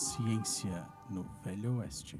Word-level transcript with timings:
Ciência 0.00 0.82
no 1.10 1.26
Velho 1.44 1.76
Oeste. 1.76 2.18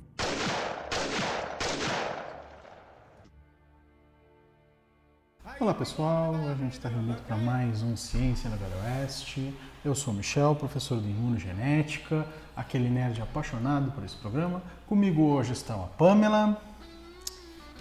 Olá 5.59 5.72
pessoal, 5.72 6.35
a 6.35 6.54
gente 6.57 6.75
está 6.75 6.90
reunido 6.90 7.22
para 7.22 7.39
mais 7.39 7.82
um 7.82 7.96
Ciência 7.96 8.50
no 8.50 8.58
Velho 8.58 8.77
Oeste. 8.85 9.54
Eu 9.82 9.95
sou 9.95 10.12
o 10.12 10.16
Michel, 10.18 10.54
professor 10.57 11.00
de 11.00 11.08
imunogenética, 11.08 12.27
aquele 12.54 12.90
nerd 12.90 13.22
apaixonado 13.22 13.90
por 13.93 14.04
esse 14.04 14.17
programa. 14.17 14.62
Comigo 14.86 15.22
hoje 15.22 15.54
estão 15.54 15.82
a 15.82 15.86
Pamela. 15.86 16.61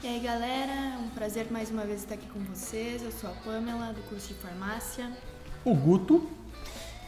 E 0.02 0.08
aí 0.08 0.22
galera, 0.22 0.72
é 0.72 0.98
um 0.98 1.09
prazer 1.09 1.52
mais 1.52 1.70
uma 1.70 1.84
vez 1.84 2.04
estar 2.04 2.16
aqui 2.16 2.27
com 2.27 2.40
vocês. 2.45 3.04
Eu 3.04 3.12
sou 3.12 3.30
a 3.30 3.34
Pamela, 3.34 3.91
do 3.91 4.02
curso 4.04 4.30
de 4.30 4.36
farmácia. 4.36 5.12
O 5.66 5.76
Guto. 5.76 6.26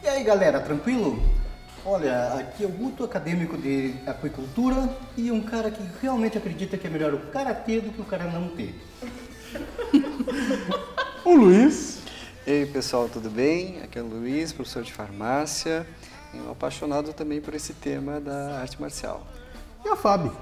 E 0.03 0.09
aí 0.09 0.25
galera, 0.25 0.59
tranquilo? 0.59 1.40
Olha, 1.83 2.35
aqui 2.35 2.63
é 2.63 2.67
o 2.67 2.69
Guto, 2.69 3.03
acadêmico 3.03 3.57
de 3.57 3.95
aquicultura 4.05 4.87
e 5.17 5.31
um 5.31 5.41
cara 5.41 5.71
que 5.71 5.81
realmente 5.99 6.37
acredita 6.37 6.77
que 6.77 6.85
é 6.85 6.89
melhor 6.89 7.13
o 7.13 7.19
cara 7.31 7.55
ter 7.55 7.81
do 7.81 7.91
que 7.91 8.01
o 8.01 8.05
cara 8.05 8.25
não 8.25 8.49
ter. 8.49 8.75
O 11.23 11.35
Luiz. 11.35 11.99
E 12.47 12.51
aí 12.51 12.65
pessoal, 12.65 13.07
tudo 13.07 13.29
bem? 13.29 13.79
Aqui 13.83 13.99
é 13.99 14.01
o 14.01 14.07
Luiz, 14.07 14.51
professor 14.51 14.81
de 14.81 14.91
farmácia 14.91 15.85
e 16.33 16.37
um 16.37 16.51
apaixonado 16.51 17.13
também 17.13 17.39
por 17.39 17.53
esse 17.53 17.75
tema 17.75 18.19
da 18.19 18.59
arte 18.59 18.81
marcial. 18.81 19.21
E 19.85 19.87
a 19.87 19.95
Fábio. 19.95 20.35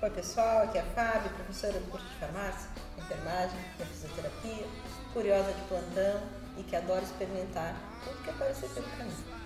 Oi 0.00 0.10
pessoal, 0.10 0.62
aqui 0.62 0.78
é 0.78 0.80
a 0.80 0.84
Fábio, 0.84 1.30
professora 1.30 1.74
do 1.74 1.90
curso 1.90 2.06
de 2.06 2.14
farmácia, 2.14 2.70
enfermagem, 2.98 3.58
da 3.78 3.84
fisioterapia, 3.84 4.66
curiosa 5.12 5.52
de 5.52 5.60
plantão 5.68 6.20
e 6.56 6.62
que 6.62 6.74
adora 6.74 7.02
experimentar 7.02 7.76
tudo 8.02 8.22
que 8.22 8.30
aparecer 8.30 8.70
pelo 8.70 8.86
caminho. 8.96 9.43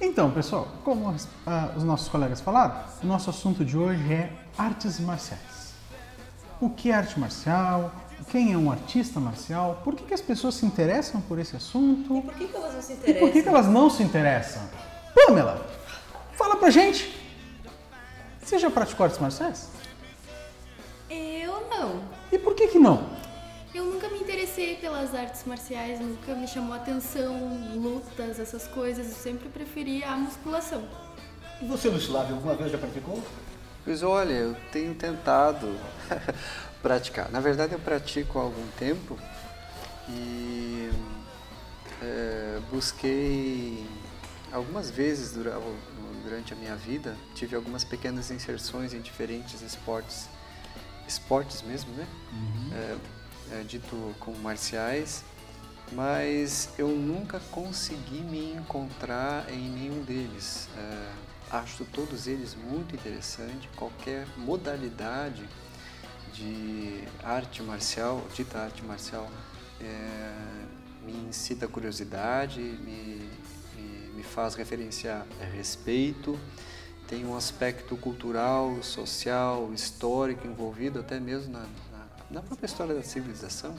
Então, 0.00 0.30
pessoal, 0.30 0.68
como 0.84 1.08
as- 1.10 1.28
ah, 1.46 1.70
os 1.76 1.82
nossos 1.84 2.08
colegas 2.08 2.40
falaram, 2.40 2.74
o 3.02 3.06
nosso 3.06 3.30
assunto 3.30 3.64
de 3.64 3.76
hoje 3.76 4.12
é 4.12 4.32
artes 4.58 4.98
marciais. 5.00 5.72
O 6.60 6.68
que 6.70 6.90
é 6.90 6.94
arte 6.94 7.18
marcial? 7.18 7.92
Quem 8.30 8.52
é 8.52 8.56
um 8.56 8.70
artista 8.70 9.18
marcial? 9.20 9.80
Por 9.84 9.94
que, 9.94 10.04
que 10.04 10.14
as 10.14 10.20
pessoas 10.20 10.54
se 10.54 10.64
interessam 10.66 11.20
por 11.20 11.38
esse 11.38 11.56
assunto? 11.56 12.16
E 12.16 12.20
por 12.22 12.34
que, 12.34 12.46
que 12.46 12.56
elas 12.56 12.74
não 12.74 12.82
se 12.82 12.92
E 12.92 12.94
interessam? 12.96 13.20
por 13.20 13.32
que, 13.32 13.42
que 13.42 13.48
elas 13.48 13.66
não 13.66 13.90
se 13.90 14.02
interessam? 14.02 14.62
Pamela, 15.14 15.66
fala 16.32 16.56
pra 16.56 16.70
gente. 16.70 17.20
Você 18.42 18.58
já 18.58 18.70
praticou 18.70 19.04
artes 19.04 19.18
marciais? 19.18 19.68
Eu 21.10 21.66
não. 21.68 22.02
E 22.32 22.38
por 22.38 22.54
que 22.54 22.68
que 22.68 22.78
não? 22.78 23.08
Eu 23.74 23.84
nunca 23.86 24.08
me 24.08 24.20
interessei 24.20 24.76
pelas 24.76 25.14
artes 25.14 25.44
marciais, 25.44 25.98
nunca 26.00 26.32
me 26.34 26.46
chamou 26.46 26.74
a 26.74 26.76
atenção 26.76 27.34
lutas, 27.74 28.38
essas 28.38 28.68
coisas. 28.68 29.08
Eu 29.08 29.14
sempre 29.14 29.48
preferi 29.48 30.04
a 30.04 30.16
musculação. 30.16 30.88
E 31.60 31.64
você, 31.66 31.88
Luiz 31.88 32.04
Flávio, 32.06 32.36
alguma 32.36 32.54
vez 32.54 32.70
já 32.70 32.78
praticou? 32.78 33.20
Pois 33.84 34.02
olha, 34.02 34.32
eu 34.32 34.56
tenho 34.70 34.94
tentado 34.94 35.76
praticar. 36.80 37.30
Na 37.30 37.40
verdade, 37.40 37.72
eu 37.72 37.78
pratico 37.80 38.38
há 38.38 38.42
algum 38.42 38.66
tempo 38.78 39.18
e 40.08 40.90
é, 42.00 42.60
busquei 42.70 43.84
algumas 44.52 44.88
vezes 44.90 45.32
dura- 45.32 45.60
durante 46.22 46.52
a 46.52 46.56
minha 46.56 46.76
vida, 46.76 47.16
tive 47.34 47.56
algumas 47.56 47.82
pequenas 47.84 48.30
inserções 48.30 48.94
em 48.94 49.00
diferentes 49.00 49.60
esportes, 49.62 50.28
esportes 51.08 51.60
mesmo, 51.62 51.92
né? 51.94 52.06
É, 52.72 52.96
é, 53.52 53.62
dito 53.62 54.14
como 54.20 54.38
marciais, 54.38 55.24
mas 55.92 56.70
eu 56.78 56.88
nunca 56.88 57.40
consegui 57.50 58.20
me 58.20 58.52
encontrar 58.52 59.50
em 59.52 59.68
nenhum 59.68 60.02
deles. 60.02 60.68
É, 60.76 61.12
acho 61.50 61.84
todos 61.84 62.26
eles 62.26 62.54
muito 62.54 62.94
interessantes, 62.94 63.68
qualquer 63.76 64.26
modalidade 64.36 65.48
de 66.32 67.04
arte 67.22 67.62
marcial, 67.62 68.26
dita 68.34 68.58
arte 68.58 68.82
marcial, 68.82 69.30
é, 69.80 70.32
me 71.04 71.12
incita 71.28 71.68
curiosidade, 71.68 72.60
me, 72.60 73.28
me, 73.76 74.12
me 74.16 74.22
faz 74.22 74.54
referenciar 74.54 75.26
respeito, 75.54 76.38
tem 77.06 77.24
um 77.24 77.36
aspecto 77.36 77.96
cultural, 77.96 78.82
social, 78.82 79.72
histórico 79.72 80.46
envolvido, 80.46 80.98
até 80.98 81.20
mesmo 81.20 81.52
na, 81.52 81.66
na, 82.30 82.42
própria 82.42 82.66
história 82.66 82.94
da 82.94 83.02
civilização, 83.02 83.74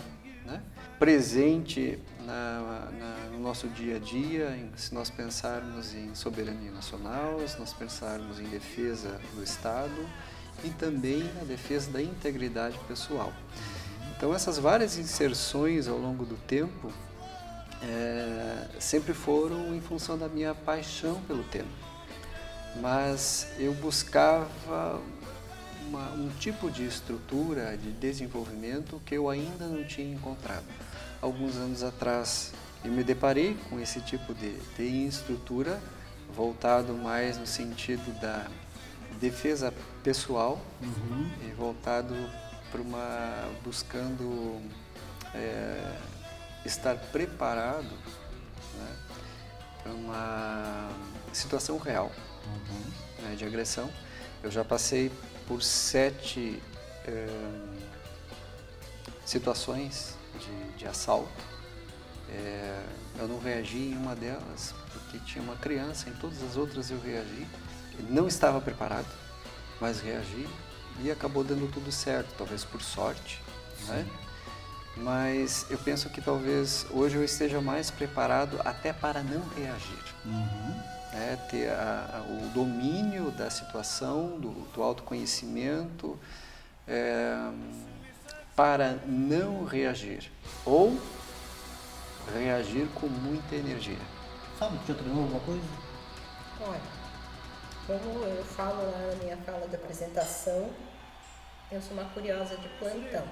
né? 0.46 0.62
presente 1.00 2.00
na, 2.26 2.90
na, 2.92 3.16
no 3.32 3.40
nosso 3.40 3.68
dia 3.68 3.98
a 3.98 4.00
dia, 4.00 4.56
em- 4.56 4.72
se 4.78 4.94
nós 4.94 5.10
pensarmos 5.10 5.94
em 5.94 6.14
soberania 6.16 6.72
nacional, 6.72 7.40
se 7.48 7.60
nós 7.60 7.74
pensarmos 7.74 8.40
em 8.40 8.46
defesa 8.46 9.20
do 9.34 9.44
Estado 9.44 10.08
e 10.64 10.70
também 10.70 11.24
na 11.36 11.44
defesa 11.44 11.92
da 11.92 12.02
integridade 12.02 12.78
pessoal. 12.88 13.34
Então 14.16 14.34
essas 14.34 14.58
várias 14.58 14.98
inserções 14.98 15.88
ao 15.88 15.98
longo 15.98 16.26
do 16.26 16.38
tempo 16.38 16.92
eh, 17.82 18.68
sempre 18.80 19.14
foram 19.14 19.76
em 19.76 19.82
função 19.82 20.18
da 20.18 20.30
minha 20.30 20.56
paixão 20.56 21.22
pelo 21.28 21.44
tema 21.44 21.68
mas 22.82 23.48
eu 23.58 23.74
buscava 23.74 25.00
uma- 25.88 26.12
um 26.12 26.30
tipo 26.40 26.70
de 26.70 26.86
estrutura 26.86 27.78
de 27.78 27.92
desenvolvimento 27.92 29.02
que 29.06 29.16
eu 29.16 29.30
ainda 29.30 29.66
não 29.68 29.84
tinha 29.84 30.14
encontrado. 30.14 30.66
Alguns 31.22 31.56
anos 31.56 31.84
atrás 31.84 32.52
eu 32.84 32.92
me 32.92 33.04
deparei 33.04 33.56
com 33.70 33.80
esse 33.80 34.02
tipo 34.02 34.34
de, 34.34 34.52
de 34.76 35.06
estrutura 35.08 35.80
voltado 36.36 36.94
mais 36.94 37.38
no 37.38 37.48
sentido 37.48 38.12
da 38.20 38.48
defesa 39.20 39.74
pessoal 40.04 40.60
e 41.48 41.52
voltado 41.54 42.14
para 42.72 42.82
uma 42.82 43.50
buscando 43.64 44.62
eh, 45.34 45.98
estar 46.66 46.96
preparado 46.98 47.86
né, 48.76 48.96
para 49.82 49.94
uma 49.94 50.90
situação 51.32 51.78
real 51.78 52.12
né, 53.24 53.36
de 53.36 53.46
agressão. 53.46 53.90
Eu 54.44 54.52
já 54.52 54.66
passei 54.66 55.10
por 55.48 55.62
sete 55.62 56.62
eh, 57.06 57.28
situações 59.26 60.16
de, 60.40 60.78
de 60.78 60.88
assalto. 60.88 61.30
Eh, 62.30 62.84
eu 63.20 63.28
não 63.28 63.40
reagi 63.40 63.78
em 63.78 63.98
uma 63.98 64.16
delas 64.16 64.74
porque 64.92 65.20
tinha 65.20 65.44
uma 65.44 65.56
criança, 65.56 66.10
em 66.10 66.14
todas 66.14 66.42
as 66.44 66.58
outras 66.58 66.90
eu 66.92 67.00
reagi. 67.00 67.48
Não 68.10 68.28
estava 68.28 68.60
preparado, 68.60 69.08
mas 69.80 70.02
reagi 70.02 70.48
e 71.02 71.12
acabou 71.12 71.44
dando 71.44 71.72
tudo 71.72 71.92
certo, 71.92 72.34
talvez 72.38 72.64
por 72.64 72.82
sorte. 72.82 73.42
Né? 73.88 74.06
Mas 74.98 75.66
eu 75.70 75.78
penso 75.78 76.10
que 76.10 76.22
talvez 76.22 76.86
hoje 76.90 77.16
eu 77.16 77.24
esteja 77.24 77.60
mais 77.62 77.92
preparado 77.92 78.60
até 78.64 78.94
para 78.94 79.22
não 79.22 79.48
reagir 79.50 80.00
né, 81.16 81.38
ter 81.50 81.70
a- 81.70 82.10
a- 82.20 82.32
o 82.32 82.50
domínio 82.50 83.32
da 83.32 83.50
situação, 83.50 84.38
do, 84.40 84.50
do 84.74 84.84
autoconhecimento, 84.84 86.20
é, 86.88 87.50
para 88.56 88.98
não 89.06 89.64
reagir 89.66 90.30
ou 90.66 90.98
reagir 92.34 92.88
com 92.96 93.08
muita 93.08 93.56
energia. 93.56 93.98
Sabe, 94.60 94.78
já 94.88 94.94
treinou 94.94 95.24
alguma 95.24 95.40
coisa? 95.42 95.64
Olha, 96.62 96.82
como 97.88 98.24
eu 98.26 98.44
falo 98.44 98.92
lá 98.92 98.98
na 99.12 99.16
minha 99.24 99.38
fala 99.38 99.68
de 99.68 99.76
apresentação, 99.76 100.70
eu 101.72 101.82
sou 101.82 101.94
uma 101.94 102.06
curiosa 102.10 102.56
de 102.58 102.68
plantão. 102.80 103.26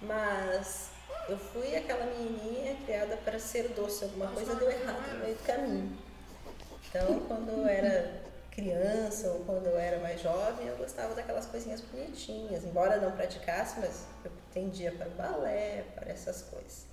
Mas 0.00 0.90
eu 1.28 1.38
fui 1.38 1.76
aquela 1.76 2.06
menininha 2.06 2.74
criada 2.84 3.16
para 3.18 3.38
ser 3.38 3.68
doce, 3.76 4.04
alguma 4.04 4.26
coisa 4.28 4.54
deu 4.56 4.70
errado 4.70 5.12
no 5.12 5.18
meio 5.20 5.36
do 5.36 5.42
caminho. 5.44 5.92
Então, 6.94 7.20
quando 7.20 7.48
eu 7.48 7.66
era 7.66 8.20
criança 8.50 9.28
ou 9.28 9.40
quando 9.46 9.66
eu 9.66 9.78
era 9.78 9.98
mais 10.00 10.20
jovem, 10.20 10.66
eu 10.66 10.76
gostava 10.76 11.14
daquelas 11.14 11.46
coisinhas 11.46 11.80
bonitinhas. 11.80 12.64
Embora 12.64 12.98
não 12.98 13.12
praticasse, 13.12 13.80
mas 13.80 14.04
eu 14.22 14.30
tendia 14.52 14.92
para 14.92 15.08
o 15.08 15.12
balé, 15.12 15.84
para 15.94 16.12
essas 16.12 16.42
coisas. 16.42 16.84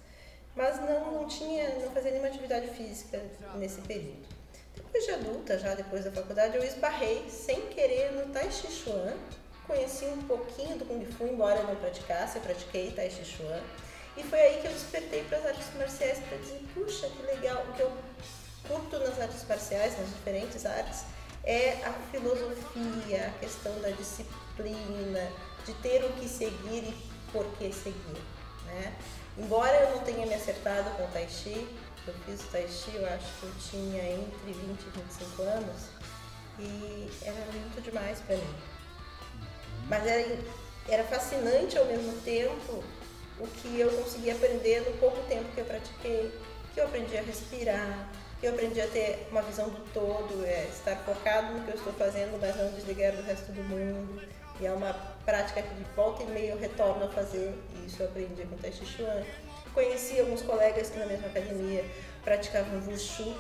Mas 0.56 0.80
não, 0.80 1.12
não 1.12 1.28
tinha, 1.28 1.76
não 1.80 1.92
fazia 1.92 2.12
nenhuma 2.12 2.30
atividade 2.30 2.68
física 2.68 3.22
nesse 3.56 3.82
período. 3.82 4.26
Depois 4.74 5.04
de 5.04 5.12
adulta, 5.12 5.60
já 5.60 5.76
depois 5.76 6.06
da 6.06 6.12
faculdade, 6.14 6.56
eu 6.56 6.64
esbarrei 6.64 7.30
sem 7.30 7.68
querer 7.68 8.14
no 8.14 8.32
Tai 8.32 8.50
Chi 8.50 8.72
Chuan. 8.72 9.18
Conheci 9.68 10.06
um 10.06 10.22
pouquinho 10.24 10.78
do 10.78 10.86
Kung 10.86 11.06
Fu, 11.06 11.28
embora 11.28 11.60
eu 11.60 11.68
não 11.68 11.76
praticasse, 11.76 12.38
eu 12.38 12.42
pratiquei 12.42 12.92
Tai 12.92 13.10
Chi 13.10 13.26
Chuan. 13.26 13.62
E 14.16 14.24
foi 14.24 14.40
aí 14.40 14.62
que 14.62 14.68
eu 14.68 14.72
despertei 14.72 15.26
para 15.26 15.40
as 15.40 15.46
artes 15.46 15.74
marciais 15.78 16.20
para 16.20 16.38
dizer, 16.38 16.62
puxa, 16.74 17.10
que 17.10 17.22
legal, 17.24 17.66
o 17.70 17.74
que 17.74 17.82
eu 17.82 17.92
curto 18.70 19.00
nas 19.00 19.20
artes 19.20 19.44
marciais, 19.48 19.98
nas 19.98 20.08
diferentes 20.10 20.66
artes, 20.66 21.04
é 21.44 21.82
a 21.84 21.92
filosofia, 22.12 23.28
a 23.28 23.40
questão 23.40 23.74
da 23.82 23.90
disciplina, 23.90 25.32
de 25.66 25.74
ter 25.82 26.06
o 26.06 26.14
que 26.14 26.30
seguir 26.30 26.84
e 26.84 27.12
por 27.32 27.46
que 27.58 27.74
seguir. 27.74 28.22
Né? 28.66 28.96
Embora 29.38 29.76
eu 29.76 29.96
não 29.96 30.04
tenha 30.04 30.26
me 30.26 30.36
acertado 30.36 30.90
com 30.92 31.04
o 31.04 31.08
Tai 31.08 31.28
Chi, 31.28 31.68
eu 32.06 32.14
fiz 32.26 32.42
o 32.42 32.48
Tai 32.48 32.68
Chi, 32.68 32.96
eu 32.96 33.06
acho 33.08 33.26
que 33.40 33.44
eu 33.44 33.52
tinha 33.72 34.04
entre 34.04 34.54
20 34.54 34.82
e 34.82 34.90
25 35.02 35.42
anos, 35.42 35.82
e 36.60 37.10
era 37.24 37.46
muito 37.52 37.82
demais 37.82 38.20
para 38.20 38.36
mim. 38.36 38.56
Mas 39.88 40.06
era, 40.06 40.38
era 40.88 41.04
fascinante 41.06 41.78
ao 41.78 41.86
mesmo 41.86 42.14
tempo 42.22 42.84
o 43.40 43.48
que 43.48 43.80
eu 43.80 43.90
consegui 43.92 44.30
aprender 44.30 44.82
no 44.82 44.98
pouco 44.98 45.18
tempo 45.28 45.46
que 45.56 45.62
eu 45.62 45.66
pratiquei, 45.66 46.32
que 46.74 46.80
eu 46.80 46.86
aprendi 46.86 47.18
a 47.18 47.22
respirar, 47.22 48.10
eu 48.42 48.54
aprendi 48.54 48.80
a 48.80 48.88
ter 48.88 49.28
uma 49.32 49.42
visão 49.42 49.70
do 49.70 49.80
todo, 49.94 50.46
é 50.46 50.68
estar 50.72 50.96
focado 50.98 51.54
no 51.54 51.64
que 51.64 51.72
eu 51.72 51.76
estou 51.76 51.94
fazendo, 51.94 52.40
mas 52.40 52.56
não 52.56 52.72
desligar 52.72 53.14
do 53.14 53.22
resto 53.24 53.52
do 53.52 53.62
mundo. 53.64 54.22
E 54.62 54.66
é 54.66 54.72
uma 54.72 54.94
prática 55.26 55.62
que 55.62 55.74
de 55.74 55.84
volta 55.96 56.24
e 56.24 56.28
meia 56.28 56.52
eu 56.52 56.60
retorno 56.60 57.06
a 57.06 57.10
fazer, 57.10 57.54
e 57.76 57.86
isso 57.86 58.02
eu 58.02 58.08
aprendi 58.08 58.44
com 58.44 58.56
o 58.56 58.58
Tai 58.58 58.72
Chi 58.72 58.86
Chuan. 58.86 59.24
Conheci 59.74 60.20
alguns 60.20 60.42
colegas 60.42 60.90
que 60.90 61.00
na 61.00 61.06
mesma 61.06 61.28
academia 61.28 61.86
praticavam 62.24 62.82
Wushu, 62.88 63.36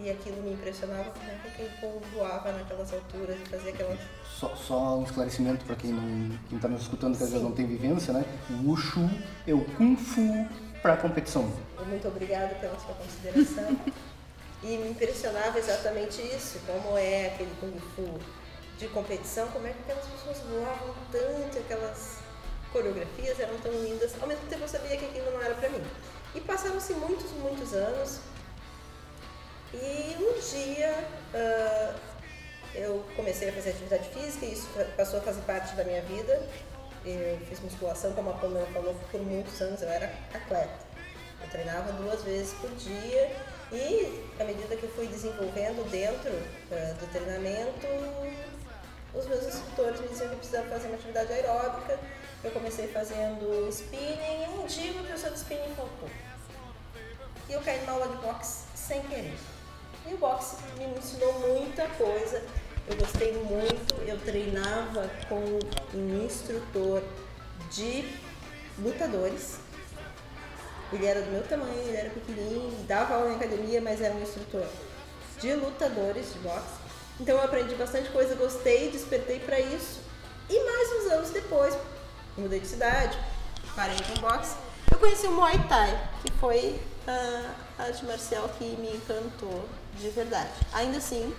e 0.00 0.10
aquilo 0.10 0.42
me 0.42 0.52
impressionava 0.52 1.10
como 1.10 1.30
é 1.30 1.34
que 1.34 1.48
aquele 1.48 1.70
povo 1.80 2.00
voava 2.14 2.50
naquelas 2.52 2.92
alturas 2.92 3.36
e 3.40 3.48
fazia 3.48 3.72
aquelas. 3.72 3.98
Só, 4.38 4.54
só 4.56 4.98
um 4.98 5.04
esclarecimento 5.04 5.64
para 5.64 5.76
quem 5.76 5.92
não 5.92 6.56
está 6.56 6.66
nos 6.66 6.82
escutando 6.82 7.16
que 7.16 7.22
às 7.22 7.30
vezes 7.30 7.44
não 7.44 7.52
tem 7.52 7.66
vivência, 7.66 8.12
né? 8.12 8.24
O 8.50 8.70
Wushu 8.70 9.08
é 9.46 9.54
o 9.54 9.64
Kung 9.76 9.96
Fu 9.96 10.48
para 10.82 10.96
competição. 10.96 11.50
Muito 11.86 12.08
obrigada 12.08 12.54
pela 12.56 12.78
sua 12.78 12.94
consideração. 12.94 13.78
e 14.62 14.76
me 14.76 14.90
impressionava 14.90 15.58
exatamente 15.58 16.20
isso, 16.20 16.58
como 16.66 16.98
é 16.98 17.28
aquele 17.28 17.54
Kung 17.60 17.78
Fu 17.94 18.18
de 18.78 18.88
competição, 18.88 19.48
como 19.48 19.66
é 19.66 19.70
que 19.70 19.78
aquelas 19.82 20.06
pessoas 20.06 20.38
voavam 20.38 20.94
tanto, 21.10 21.58
aquelas 21.58 22.18
coreografias 22.72 23.38
eram 23.38 23.56
tão 23.58 23.72
lindas. 23.72 24.12
Ao 24.20 24.26
mesmo 24.26 24.46
tempo 24.48 24.62
eu 24.62 24.68
sabia 24.68 24.96
que 24.96 25.04
aquilo 25.04 25.30
não 25.30 25.40
era 25.40 25.54
para 25.54 25.68
mim. 25.68 25.82
E 26.34 26.40
passaram-se 26.40 26.92
muitos, 26.94 27.30
muitos 27.32 27.72
anos 27.72 28.20
e 29.74 30.16
um 30.18 30.38
dia 30.38 30.94
uh, 31.34 31.94
eu 32.74 33.04
comecei 33.16 33.48
a 33.48 33.52
fazer 33.52 33.70
atividade 33.70 34.08
física 34.10 34.44
e 34.44 34.52
isso 34.52 34.68
passou 34.96 35.18
a 35.18 35.22
fazer 35.22 35.40
parte 35.42 35.74
da 35.74 35.84
minha 35.84 36.02
vida. 36.02 36.46
Eu 37.04 37.38
fiz 37.48 37.60
musculação, 37.60 38.12
como 38.12 38.30
a 38.30 38.34
Pamela 38.34 38.66
falou, 38.72 38.94
por 39.10 39.20
muitos 39.20 39.60
anos 39.60 39.82
eu 39.82 39.88
era 39.88 40.06
atleta. 40.32 40.78
Eu 41.42 41.50
treinava 41.50 41.92
duas 41.94 42.22
vezes 42.22 42.52
por 42.54 42.70
dia 42.76 43.36
e, 43.72 44.24
à 44.38 44.44
medida 44.44 44.76
que 44.76 44.84
eu 44.84 44.90
fui 44.90 45.08
desenvolvendo 45.08 45.90
dentro 45.90 46.30
uh, 46.30 46.94
do 47.00 47.10
treinamento, 47.10 47.86
os 49.14 49.26
meus 49.26 49.46
instrutores 49.46 50.00
me 50.00 50.08
diziam 50.08 50.28
que 50.30 50.36
precisava 50.36 50.68
fazer 50.68 50.86
uma 50.86 50.96
atividade 50.96 51.32
aeróbica. 51.32 51.98
Eu 52.44 52.50
comecei 52.52 52.86
fazendo 52.88 53.68
spinning 53.68 54.44
e 54.44 54.62
um 54.62 54.66
dia 54.66 54.92
o 54.92 55.04
professor 55.04 55.30
de 55.30 55.38
spinning 55.38 55.74
faltou. 55.74 56.08
E 57.48 57.52
eu 57.52 57.60
caí 57.62 57.80
numa 57.80 57.92
aula 57.92 58.08
de 58.08 58.16
boxe 58.22 58.64
sem 58.76 59.02
querer. 59.02 59.36
E 60.06 60.14
o 60.14 60.18
boxe 60.18 60.56
me 60.78 60.84
ensinou 60.84 61.32
muita 61.40 61.86
coisa. 61.88 62.42
Eu 62.88 62.96
gostei 62.96 63.32
muito. 63.32 63.94
Eu 64.06 64.18
treinava 64.20 65.10
com 65.28 65.58
um 65.96 66.24
instrutor 66.24 67.02
de 67.70 68.08
lutadores. 68.78 69.58
Ele 70.92 71.06
era 71.06 71.22
do 71.22 71.30
meu 71.30 71.42
tamanho, 71.42 71.78
ele 71.78 71.96
era 71.96 72.10
pequenininho, 72.10 72.84
dava 72.86 73.14
aula 73.14 73.32
em 73.32 73.36
academia, 73.36 73.80
mas 73.80 74.00
era 74.00 74.14
um 74.14 74.22
instrutor 74.22 74.66
de 75.40 75.54
lutadores 75.54 76.32
de 76.34 76.38
boxe. 76.40 76.82
Então 77.18 77.36
eu 77.36 77.42
aprendi 77.42 77.74
bastante 77.74 78.10
coisa, 78.10 78.34
gostei, 78.34 78.90
despertei 78.90 79.38
para 79.40 79.58
isso. 79.58 80.00
E 80.50 80.64
mais 80.64 80.92
uns 80.92 81.12
anos 81.12 81.30
depois, 81.30 81.74
mudei 82.36 82.60
de 82.60 82.66
cidade, 82.66 83.18
parei 83.74 83.96
com 83.96 84.20
boxe, 84.20 84.54
eu 84.90 84.98
conheci 84.98 85.26
o 85.26 85.32
Muay 85.32 85.58
Thai, 85.66 86.10
que 86.22 86.30
foi 86.32 86.78
a 87.06 87.82
arte 87.84 88.04
marcial 88.04 88.48
que 88.58 88.64
me 88.64 88.96
encantou 88.96 89.64
de 89.98 90.10
verdade. 90.10 90.50
Ainda 90.72 90.98
assim, 90.98 91.34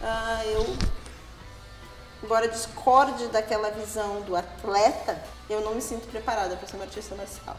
uh, 0.00 0.42
eu, 0.48 0.76
embora 2.22 2.48
discorde 2.48 3.26
daquela 3.28 3.70
visão 3.70 4.22
do 4.22 4.36
atleta, 4.36 5.22
eu 5.48 5.60
não 5.60 5.74
me 5.74 5.80
sinto 5.80 6.06
preparada 6.08 6.56
para 6.56 6.66
ser 6.66 6.76
uma 6.76 6.84
artista 6.84 7.14
marcial. 7.14 7.56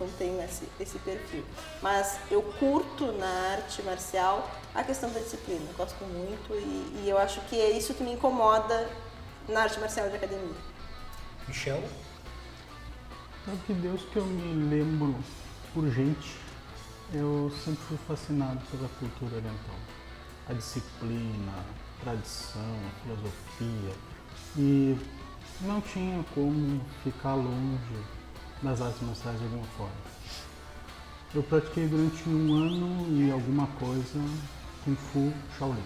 Não 0.00 0.08
tenho 0.18 0.42
esse, 0.42 0.68
esse 0.80 0.98
perfil. 0.98 1.44
Mas 1.80 2.18
eu 2.30 2.42
curto 2.42 3.12
na 3.12 3.52
arte 3.52 3.80
marcial 3.82 4.50
a 4.74 4.82
questão 4.82 5.10
da 5.10 5.20
disciplina. 5.20 5.64
Eu 5.68 5.74
gosto 5.76 6.04
muito 6.04 6.52
e, 6.52 7.02
e 7.04 7.08
eu 7.08 7.16
acho 7.16 7.40
que 7.42 7.60
é 7.60 7.70
isso 7.70 7.94
que 7.94 8.02
me 8.02 8.12
incomoda 8.12 8.90
na 9.48 9.62
arte 9.62 9.78
marcial 9.78 10.08
de 10.08 10.16
academia. 10.16 10.56
Michel? 11.46 11.82
É 13.46 13.56
que 13.66 13.72
Deus 13.74 14.02
que 14.12 14.16
eu 14.16 14.24
me 14.24 14.68
lembro 14.68 15.14
por 15.72 15.88
gente 15.90 16.44
eu 17.12 17.50
sempre 17.64 17.82
fui 17.84 17.98
fascinado 18.08 18.60
pela 18.70 18.88
cultura 18.98 19.36
oriental. 19.36 19.76
A 20.48 20.52
disciplina, 20.52 21.52
a 21.52 22.04
tradição, 22.04 22.60
a 22.60 23.02
filosofia. 23.02 23.94
E 24.56 24.98
não 25.62 25.80
tinha 25.80 26.24
como 26.34 26.80
ficar 27.02 27.34
longe 27.34 28.04
das 28.62 28.80
artes 28.80 29.00
marciais 29.02 29.38
de 29.38 29.44
alguma 29.44 29.66
forma. 29.76 29.92
Eu 31.34 31.42
pratiquei 31.42 31.88
durante 31.88 32.28
um 32.28 32.54
ano 32.54 33.06
e 33.10 33.30
alguma 33.30 33.66
coisa 33.78 34.20
Kung 34.84 34.94
Fu 34.94 35.32
Shaolin. 35.58 35.82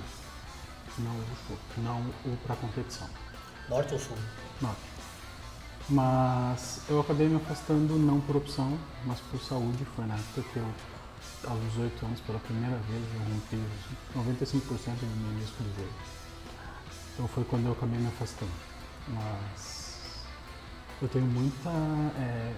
Não 0.99 1.12
o 1.12 1.19
Wushu, 1.19 1.58
não 1.78 2.00
o 2.25 2.37
para 2.44 2.56
competição. 2.56 3.08
Norte 3.69 3.94
ou 3.94 4.00
Sul? 4.00 4.16
Norte. 4.61 4.81
Mas 5.88 6.82
eu 6.88 7.00
acabei 7.00 7.28
me 7.28 7.37
afastando 7.37 7.96
não 7.96 8.20
por 8.20 8.37
opção, 8.37 8.78
mas 9.06 9.20
por 9.20 9.40
saúde. 9.40 9.87
Foi 9.96 10.04
na 10.04 10.16
época 10.16 10.43
que 10.52 10.56
eu 10.58 10.66
aos 11.46 11.61
18 11.75 12.06
anos, 12.06 12.20
pela 12.20 12.38
primeira 12.40 12.76
vez, 12.76 13.05
eu 13.14 13.20
rompi 13.20 14.40
95% 14.40 14.94
do 14.96 15.29
meu 15.29 15.40
disco 15.40 15.62
de 15.62 15.75
joelho. 15.75 15.93
Então 17.14 17.29
foi 17.29 17.44
quando 17.44 17.67
eu 17.67 17.73
acabei 17.73 17.99
me 17.99 18.08
afastando. 18.08 18.50
Mas 19.08 20.25
eu 21.00 21.08
tenho 21.08 21.26
muita, 21.26 21.70
é, 22.19 22.55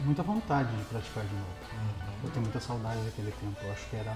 muita 0.00 0.22
vontade 0.22 0.74
de 0.76 0.84
praticar 0.84 1.24
de 1.24 1.34
novo. 1.34 1.46
Uhum. 1.72 2.24
Eu 2.24 2.30
tenho 2.30 2.42
muita 2.42 2.60
saudade 2.60 3.00
daquele 3.02 3.32
tempo. 3.32 3.56
Eu 3.62 3.72
acho 3.72 3.86
que 3.88 3.96
era. 3.96 4.14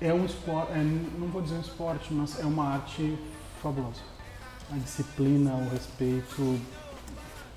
É 0.00 0.12
um 0.12 0.24
esporte, 0.24 0.72
é, 0.72 0.76
não 1.18 1.28
vou 1.28 1.42
dizer 1.42 1.56
um 1.56 1.60
esporte, 1.60 2.12
mas 2.14 2.38
é 2.38 2.44
uma 2.44 2.74
arte 2.74 3.18
fabulosa. 3.62 4.00
A 4.72 4.76
disciplina, 4.76 5.54
o 5.54 5.68
respeito. 5.70 6.60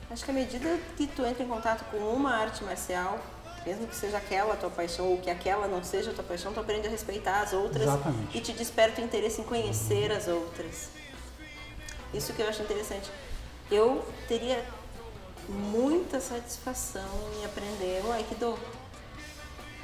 Acho 0.09 0.25
que 0.25 0.31
à 0.31 0.33
medida 0.33 0.79
que 0.97 1.07
tu 1.07 1.25
entra 1.25 1.43
em 1.43 1.47
contato 1.47 1.85
com 1.91 1.97
uma 1.97 2.35
arte 2.35 2.63
marcial, 2.63 3.19
mesmo 3.65 3.87
que 3.87 3.95
seja 3.95 4.17
aquela 4.17 4.53
a 4.53 4.57
tua 4.57 4.69
paixão 4.69 5.07
ou 5.07 5.17
que 5.17 5.29
aquela 5.29 5.67
não 5.67 5.83
seja 5.83 6.11
a 6.11 6.13
tua 6.13 6.23
paixão, 6.23 6.53
tu 6.53 6.59
aprende 6.59 6.87
a 6.87 6.89
respeitar 6.89 7.41
as 7.41 7.53
outras 7.53 7.83
Exatamente. 7.83 8.37
e 8.37 8.41
te 8.41 8.53
desperta 8.53 9.01
o 9.01 9.03
interesse 9.03 9.41
em 9.41 9.43
conhecer 9.43 10.11
as 10.11 10.27
outras. 10.27 10.89
Isso 12.13 12.33
que 12.33 12.41
eu 12.41 12.49
acho 12.49 12.61
interessante. 12.61 13.09
Eu 13.69 14.03
teria 14.27 14.63
muita 15.47 16.19
satisfação 16.19 17.09
em 17.39 17.45
aprender 17.45 18.01
o 18.05 18.11
Aikido. 18.11 18.57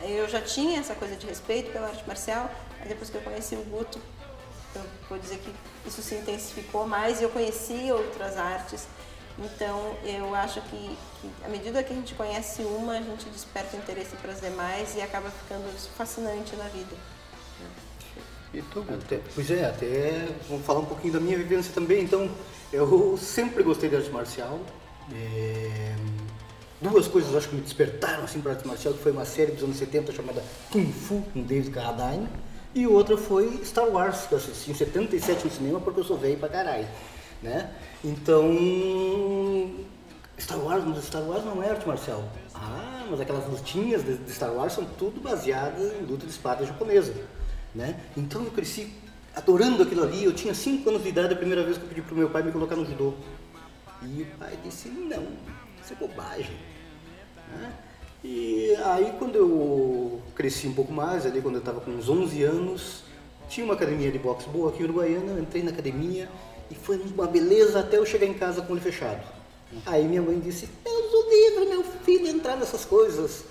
Eu 0.02 0.28
já 0.28 0.42
tinha 0.42 0.80
essa 0.80 0.94
coisa 0.94 1.16
de 1.16 1.26
respeito 1.26 1.72
pela 1.72 1.88
arte 1.88 2.04
marcial, 2.08 2.52
aí 2.80 2.88
depois 2.88 3.10
que 3.10 3.16
eu 3.16 3.22
conheci 3.22 3.56
o 3.56 3.64
Guto, 3.64 4.00
eu 4.76 4.84
vou 5.10 5.18
dizer 5.18 5.40
que 5.40 5.54
isso 5.88 6.02
se 6.02 6.16
intensificou 6.16 6.86
mais 6.86 7.20
e 7.20 7.24
eu 7.24 7.30
conheci 7.30 7.92
outras 7.92 8.38
artes 8.38 8.88
então, 9.40 9.96
eu 10.04 10.34
acho 10.34 10.60
que, 10.62 10.98
que, 11.22 11.30
à 11.46 11.48
medida 11.48 11.84
que 11.84 11.94
a 11.94 11.96
gente 11.96 12.16
conhece 12.16 12.64
uma, 12.64 12.94
a 12.94 13.02
gente 13.02 13.30
desperta 13.30 13.78
interesse 13.78 14.16
para 14.16 14.32
as 14.32 14.42
demais 14.42 14.96
e 14.96 15.02
acaba 15.02 15.30
ficando 15.30 15.72
fascinante 15.96 16.56
na 16.56 16.64
vida. 16.66 16.96
E 18.54 18.62
tu, 18.64 18.84
até, 18.90 19.20
pois 19.36 19.52
é, 19.52 19.66
até 19.66 20.28
vamos 20.50 20.66
falar 20.66 20.80
um 20.80 20.86
pouquinho 20.86 21.14
da 21.14 21.20
minha 21.20 21.38
vivência 21.38 21.72
também. 21.72 22.04
Então, 22.04 22.30
eu 22.74 23.16
sempre 23.18 23.62
gostei 23.62 23.90
de 23.90 23.98
arte 23.98 24.10
marcial. 24.10 24.60
É, 25.14 25.96
duas 26.82 27.08
coisas 27.08 27.36
acho 27.36 27.50
que 27.50 27.56
me 27.56 27.62
despertaram 27.62 28.24
assim 28.24 28.42
para 28.42 28.54
arte 28.54 28.68
marcial, 28.68 28.96
que 28.96 29.04
foi 29.04 29.12
uma 29.12 29.26
série 29.26 29.52
dos 29.52 29.64
anos 29.64 29.78
70 29.78 30.14
chamada 30.14 30.44
Kung 30.72 30.92
Fu, 30.92 31.22
com 31.32 31.44
David 31.44 31.70
Carradine. 31.70 32.28
E 32.74 32.88
outra 32.88 33.18
foi 33.18 33.64
Star 33.64 33.88
Wars, 33.88 34.26
que 34.28 34.34
eu 34.34 34.40
assisti 34.40 34.72
em 34.72 34.74
77 34.74 35.46
no 35.46 35.52
cinema 35.52 35.80
porque 35.80 36.00
eu 36.00 36.04
sou 36.04 36.18
velho 36.18 36.38
pra 36.38 36.50
caralho 36.50 36.88
né? 37.42 37.70
Então, 38.08 39.70
Star 40.40 40.58
Wars, 40.60 40.86
mas 40.86 41.04
Star 41.04 41.24
Wars 41.24 41.44
não 41.44 41.62
é 41.62 41.72
arte 41.72 41.86
marcial. 41.86 42.24
Ah, 42.56 43.06
mas 43.10 43.20
aquelas 43.20 43.46
lutinhas 43.50 44.02
de 44.02 44.32
Star 44.32 44.54
Wars 44.54 44.72
são 44.72 44.86
tudo 44.86 45.20
baseadas 45.20 45.92
em 45.94 46.06
luta 46.06 46.26
de 46.26 46.32
espada 46.32 46.66
japonesa, 46.66 47.14
né? 47.76 48.00
Então 48.16 48.46
eu 48.46 48.52
cresci 48.52 48.94
adorando 49.36 49.84
aquilo 49.84 50.04
ali. 50.04 50.24
Eu 50.24 50.34
tinha 50.34 50.54
5 50.54 50.90
anos 50.90 51.04
de 51.04 51.10
idade 51.10 51.34
a 51.34 51.38
primeira 51.38 51.64
vez 51.64 51.78
que 51.78 51.84
eu 51.84 51.90
pedi 51.90 52.02
pro 52.02 52.16
meu 52.16 52.30
pai 52.30 52.44
me 52.44 52.52
colocar 52.54 52.78
no 52.78 52.86
judô. 52.86 53.14
E 54.02 54.22
o 54.22 54.26
pai 54.40 54.58
disse, 54.64 54.88
não, 54.88 55.28
isso 55.84 55.92
é 55.92 55.96
bobagem. 55.96 56.56
Né? 57.52 57.74
E 58.24 58.74
aí 58.86 59.14
quando 59.20 59.36
eu 59.36 60.22
cresci 60.34 60.66
um 60.68 60.74
pouco 60.74 60.94
mais, 60.94 61.26
ali 61.26 61.42
quando 61.42 61.56
eu 61.56 61.60
estava 61.60 61.82
com 61.82 61.92
uns 61.92 62.08
11 62.08 62.44
anos, 62.44 63.04
tinha 63.50 63.66
uma 63.66 63.74
academia 63.74 64.10
de 64.12 64.18
boxe 64.18 64.48
boa 64.48 64.70
aqui 64.70 64.82
em 64.82 64.86
Uruguaiana, 64.86 65.34
eu 65.34 65.40
entrei 65.40 65.62
na 65.62 65.72
academia 65.72 66.30
e 66.70 66.76
foi 66.76 66.98
uma 66.98 67.28
beleza 67.28 67.80
até 67.80 67.98
eu 67.98 68.06
chegar 68.06 68.26
em 68.26 68.34
casa 68.34 68.62
com 68.62 68.74
olho 68.74 68.82
fechado. 68.82 69.22
Aí 69.86 70.08
minha 70.08 70.22
mãe 70.22 70.40
disse, 70.40 70.70
Deus 70.84 71.14
o 71.14 71.30
livre, 71.30 71.66
meu 71.66 71.84
filho, 71.84 72.28
entrar 72.28 72.56
nessas 72.56 72.86
coisas. 72.86 73.44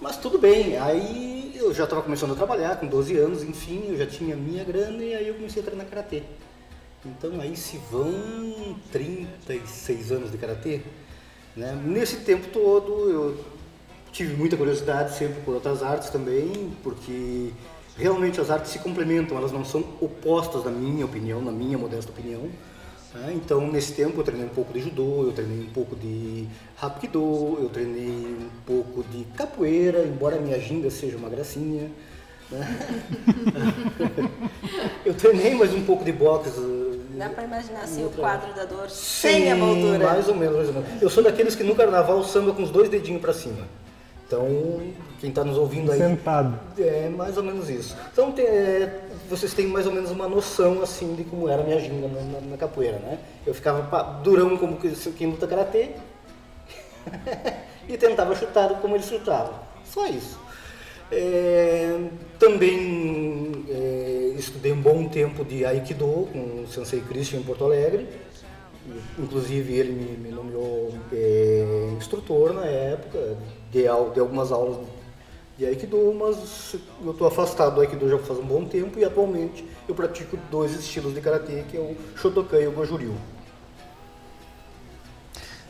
Mas 0.00 0.16
tudo 0.16 0.38
bem, 0.38 0.76
aí 0.76 1.54
eu 1.54 1.72
já 1.72 1.84
estava 1.84 2.02
começando 2.02 2.32
a 2.32 2.36
trabalhar 2.36 2.76
com 2.76 2.86
12 2.86 3.16
anos, 3.16 3.42
enfim, 3.42 3.84
eu 3.88 3.96
já 3.96 4.06
tinha 4.06 4.36
minha 4.36 4.62
grana 4.62 5.02
e 5.02 5.14
aí 5.14 5.28
eu 5.28 5.34
comecei 5.34 5.62
a 5.62 5.64
treinar 5.64 5.86
karatê. 5.86 6.22
Então 7.04 7.40
aí 7.40 7.56
se 7.56 7.78
vão 7.90 8.76
36 8.92 10.12
anos 10.12 10.30
de 10.30 10.38
karatê. 10.38 10.82
Né? 11.56 11.72
Nesse 11.84 12.16
tempo 12.16 12.48
todo 12.48 13.10
eu 13.10 13.44
tive 14.12 14.34
muita 14.34 14.56
curiosidade 14.56 15.16
sempre 15.16 15.40
por 15.42 15.54
outras 15.54 15.82
artes 15.82 16.10
também, 16.10 16.72
porque 16.82 17.50
realmente 17.98 18.40
as 18.40 18.50
artes 18.50 18.72
se 18.72 18.78
complementam, 18.78 19.36
elas 19.36 19.52
não 19.52 19.64
são 19.64 19.80
opostas 20.00 20.64
na 20.64 20.70
minha 20.70 21.04
opinião, 21.04 21.40
na 21.40 21.52
minha 21.52 21.78
modesta 21.78 22.10
opinião. 22.10 22.42
Né? 23.14 23.32
Então, 23.34 23.66
nesse 23.70 23.92
tempo, 23.92 24.20
eu 24.20 24.24
treinei 24.24 24.46
um 24.46 24.50
pouco 24.50 24.72
de 24.72 24.80
judô, 24.80 25.24
eu 25.24 25.32
treinei 25.32 25.60
um 25.60 25.72
pouco 25.72 25.96
de 25.96 26.46
rapido, 26.76 27.58
eu 27.60 27.70
treinei 27.72 28.26
um 28.26 28.48
pouco 28.66 29.02
de 29.04 29.24
capoeira, 29.36 30.04
embora 30.04 30.36
a 30.36 30.40
minha 30.40 30.58
ginga 30.60 30.90
seja 30.90 31.16
uma 31.16 31.28
gracinha. 31.28 31.90
Né? 32.50 32.78
eu 35.04 35.14
treinei 35.14 35.54
mais 35.54 35.72
um 35.72 35.82
pouco 35.84 36.04
de 36.04 36.12
boxe. 36.12 36.50
Dá 37.16 37.30
para 37.30 37.44
imaginar 37.44 37.80
assim 37.80 38.04
o 38.04 38.10
quadro 38.10 38.52
da 38.54 38.66
dor 38.66 38.90
Sim, 38.90 39.28
sem 39.30 39.52
a 39.52 39.56
moldura. 39.56 40.06
mais 40.06 40.28
ou 40.28 40.34
menos, 40.34 40.54
mais 40.56 40.68
ou 40.68 40.74
menos. 40.74 41.02
Eu 41.02 41.08
sou 41.08 41.22
daqueles 41.22 41.54
que 41.54 41.64
no 41.64 41.74
carnaval 41.74 42.22
samba 42.22 42.52
com 42.52 42.62
os 42.62 42.70
dois 42.70 42.90
dedinhos 42.90 43.22
para 43.22 43.32
cima. 43.32 43.66
Então, 44.26 44.82
quem 45.20 45.30
está 45.30 45.44
nos 45.44 45.56
ouvindo 45.56 45.92
aí 45.92 45.98
Sentado. 45.98 46.58
é 46.78 47.08
mais 47.08 47.36
ou 47.36 47.44
menos 47.44 47.70
isso. 47.70 47.96
Então 48.12 48.32
te- 48.32 48.42
é, 48.42 49.02
vocês 49.30 49.54
têm 49.54 49.68
mais 49.68 49.86
ou 49.86 49.92
menos 49.92 50.10
uma 50.10 50.28
noção 50.28 50.82
assim 50.82 51.14
de 51.14 51.22
como 51.22 51.48
era 51.48 51.62
a 51.62 51.64
minha 51.64 51.78
ginga 51.78 52.08
na, 52.08 52.20
na- 52.22 52.40
na 52.40 52.56
capoeira, 52.56 52.98
né? 52.98 53.18
Eu 53.46 53.54
ficava 53.54 54.02
durão 54.24 54.56
como 54.56 54.78
que- 54.78 54.90
quem 55.12 55.28
luta 55.30 55.46
karatê 55.46 55.90
e 57.88 57.96
tentava 57.96 58.34
chutar 58.34 58.80
como 58.80 58.96
eles 58.96 59.06
chutavam. 59.06 59.54
Só 59.84 60.06
isso. 60.08 60.38
É, 61.12 61.96
também 62.36 63.64
é, 63.70 64.34
estudei 64.36 64.72
um 64.72 64.80
bom 64.80 65.06
tempo 65.08 65.44
de 65.44 65.64
Aikido 65.64 66.28
com 66.32 66.62
o 66.64 66.66
Sensei 66.68 67.00
Christian 67.00 67.38
em 67.38 67.42
Porto 67.44 67.64
Alegre. 67.64 68.08
Inclusive 69.18 69.72
ele 69.74 69.92
me, 69.92 70.16
me 70.16 70.30
nomeou 70.34 70.92
é, 71.12 71.90
instrutor 71.96 72.52
na 72.52 72.64
época, 72.64 73.36
de, 73.82 74.20
algumas 74.20 74.50
aulas 74.52 74.86
de 75.58 75.66
Aikido, 75.66 76.14
mas 76.18 76.74
eu 77.02 77.10
estou 77.12 77.26
afastado 77.26 77.74
do 77.76 77.80
Aikido 77.80 78.08
já 78.08 78.18
faz 78.18 78.38
um 78.38 78.44
bom 78.44 78.64
tempo 78.64 78.98
e 78.98 79.04
atualmente 79.04 79.66
eu 79.88 79.94
pratico 79.94 80.36
dois 80.50 80.72
estilos 80.72 81.14
de 81.14 81.20
Karatê, 81.20 81.64
que 81.70 81.76
é 81.76 81.80
o 81.80 81.96
Shotokan 82.18 82.58
e 82.60 82.66
o 82.66 82.72
Goju-Ryu. 82.72 83.14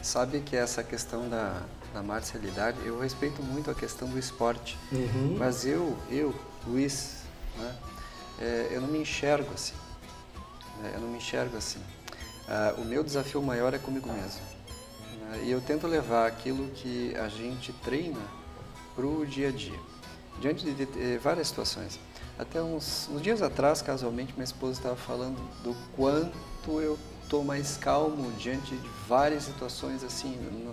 Sabe 0.03 0.41
que 0.41 0.57
essa 0.57 0.83
questão 0.85 1.29
da, 1.29 1.63
da 1.93 2.03
marcialidade, 2.03 2.79
eu 2.85 2.99
respeito 3.01 3.43
muito 3.43 3.71
a 3.71 3.75
questão 3.75 4.09
do 4.09 4.19
esporte, 4.19 4.79
Uhum. 4.93 5.37
mas 5.39 5.67
eu, 5.67 5.97
eu, 6.11 6.33
Luiz, 6.67 7.23
né, 7.59 7.75
é, 8.41 8.69
eu 8.71 8.81
não 8.81 8.89
me 8.89 8.99
enxergo 8.99 9.49
assim. 9.53 9.75
né, 10.81 10.93
eu 10.95 11.01
não 11.01 11.09
me 11.09 11.17
enxergo 11.19 11.57
assim. 11.57 11.81
Ah, 12.49 12.75
o 12.79 12.85
meu 12.85 13.03
desafio 13.03 13.43
maior 13.43 13.75
é 13.75 13.79
comigo 13.79 14.09
mesmo. 14.13 14.41
Né, 15.37 15.45
e 15.45 15.51
eu 15.51 15.61
tento 15.61 15.87
levar 15.87 16.27
aquilo 16.27 16.69
que 16.71 17.15
a 17.17 17.29
gente 17.29 17.73
treina 17.85 18.21
para 18.95 19.07
o 19.07 19.27
dia 19.27 19.49
a 19.49 19.53
dia. 19.53 19.79
Diante 20.41 20.65
de, 20.65 20.85
de- 20.87 21.15
eh, 21.15 21.19
várias 21.19 21.49
situações. 21.49 21.99
Até 22.39 22.63
uns, 22.63 23.09
uns 23.11 23.23
dias 23.23 23.41
atrás, 23.41 23.81
casualmente, 23.81 24.33
minha 24.35 24.45
esposa 24.45 24.73
estava 24.75 24.97
falando 24.97 25.37
do 25.63 25.75
quanto 25.97 26.81
eu 26.81 26.99
estou 27.23 27.43
mais 27.43 27.77
calmo 27.77 28.31
diante 28.33 28.77
de 28.77 28.89
várias 29.09 29.45
situações 29.45 30.05
assim. 30.05 30.37
no- 30.37 30.73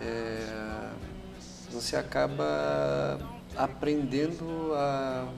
é, 0.00 0.90
você 1.70 1.94
acaba 1.96 3.18
aprendendo 3.56 4.72
a 4.74 5.28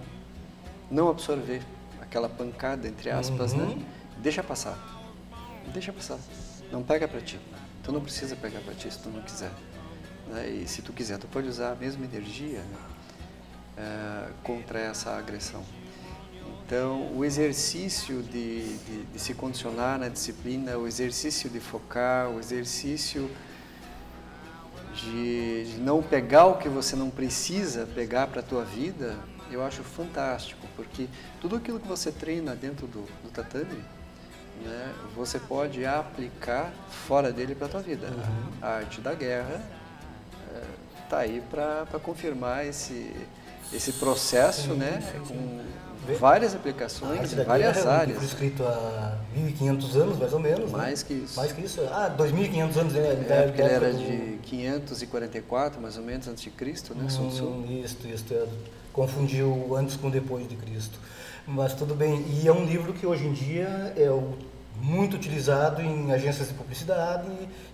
não 0.90 1.08
absorver 1.10 1.60
aquela 2.00 2.28
pancada, 2.28 2.88
entre 2.88 3.10
aspas, 3.10 3.52
Uhum. 3.52 3.76
né? 3.76 3.84
Deixa 4.18 4.42
passar. 4.42 4.78
Deixa 5.72 5.92
passar. 5.92 6.18
Não 6.72 6.82
pega 6.82 7.06
pra 7.06 7.20
ti. 7.20 7.38
Tu 7.84 7.92
não 7.92 8.00
precisa 8.00 8.34
pegar 8.34 8.60
pra 8.60 8.74
ti 8.74 8.90
se 8.90 8.98
tu 8.98 9.10
não 9.10 9.22
quiser. 9.22 9.52
né? 10.28 10.48
E 10.48 10.66
se 10.66 10.82
tu 10.82 10.92
quiser, 10.92 11.18
tu 11.18 11.26
pode 11.28 11.48
usar 11.48 11.72
a 11.72 11.74
mesma 11.74 12.04
energia 12.04 12.60
né? 12.60 12.78
eh, 13.78 14.28
contra 14.42 14.78
essa 14.80 15.10
agressão. 15.16 15.62
Então, 16.66 17.14
o 17.14 17.24
exercício 17.24 18.22
de, 18.22 18.78
de, 18.78 19.02
de 19.04 19.18
se 19.18 19.34
condicionar 19.34 19.98
na 19.98 20.08
disciplina, 20.08 20.78
o 20.78 20.86
exercício 20.86 21.50
de 21.50 21.60
focar, 21.60 22.30
o 22.30 22.38
exercício 22.40 23.30
de, 24.94 25.72
de 25.72 25.76
não 25.80 26.02
pegar 26.02 26.46
o 26.46 26.56
que 26.56 26.68
você 26.68 26.96
não 26.96 27.10
precisa 27.10 27.86
pegar 27.94 28.28
para 28.28 28.40
a 28.40 28.42
tua 28.42 28.64
vida, 28.64 29.14
eu 29.50 29.62
acho 29.64 29.82
fantástico, 29.82 30.66
porque 30.74 31.06
tudo 31.40 31.56
aquilo 31.56 31.78
que 31.78 31.86
você 31.86 32.10
treina 32.10 32.54
dentro 32.56 32.86
do, 32.86 33.02
do 33.22 33.30
tatame, 33.30 33.84
né, 34.62 34.92
você 35.16 35.38
pode 35.38 35.84
aplicar 35.86 36.72
fora 37.06 37.32
dele 37.32 37.54
para 37.54 37.66
a 37.66 37.70
tua 37.70 37.80
vida. 37.80 38.08
A 38.60 38.68
arte 38.76 39.00
da 39.00 39.14
guerra 39.14 39.60
está 41.04 41.18
aí 41.18 41.42
para 41.50 41.86
confirmar 42.02 42.66
esse, 42.66 43.10
esse 43.72 43.92
processo, 43.94 44.74
né, 44.74 45.02
com 45.28 45.60
várias 46.18 46.54
aplicações 46.54 47.32
em 47.32 47.44
várias 47.44 47.76
guerra 47.76 47.90
é 47.90 47.92
áreas. 47.94 48.08
livro 48.20 48.24
escrito 48.24 48.62
há 48.64 49.16
1500 49.34 49.96
anos, 49.96 50.18
mais 50.18 50.32
ou 50.32 50.40
menos. 50.40 50.70
né? 50.72 50.76
Mais 50.78 51.02
que 51.02 51.14
isso. 51.14 51.36
Mais 51.36 51.52
que 51.52 51.62
isso. 51.62 51.80
Ah, 51.90 52.08
2500 52.08 52.76
anos, 52.76 52.92
né? 52.92 53.26
É, 53.28 53.42
porque 53.46 53.62
ele 53.62 53.70
era 53.70 53.92
do- 53.92 53.98
de 53.98 54.38
544, 54.42 55.80
mais 55.80 55.96
ou 55.96 56.02
menos, 56.04 56.28
antes 56.28 56.42
de 56.44 56.50
Cristo, 56.50 56.94
né? 56.94 57.08
Sun 57.08 57.28
Tzu. 57.28 57.44
Hum, 57.44 57.82
Isso, 57.84 57.96
isso. 58.06 58.24
é, 58.32 58.46
Confundiu 58.92 59.74
antes 59.76 59.96
com 59.96 60.08
depois 60.08 60.48
de 60.48 60.54
Cristo. 60.56 60.98
Mas 61.46 61.74
tudo 61.74 61.94
bem. 61.94 62.24
E 62.42 62.48
é 62.48 62.52
um 62.52 62.64
livro 62.64 62.92
que 62.92 63.06
hoje 63.06 63.26
em 63.26 63.32
dia 63.32 63.92
é 63.96 64.08
muito 64.80 65.14
utilizado 65.16 65.80
em 65.82 66.12
agências 66.12 66.48
de 66.48 66.54
publicidade, 66.54 67.28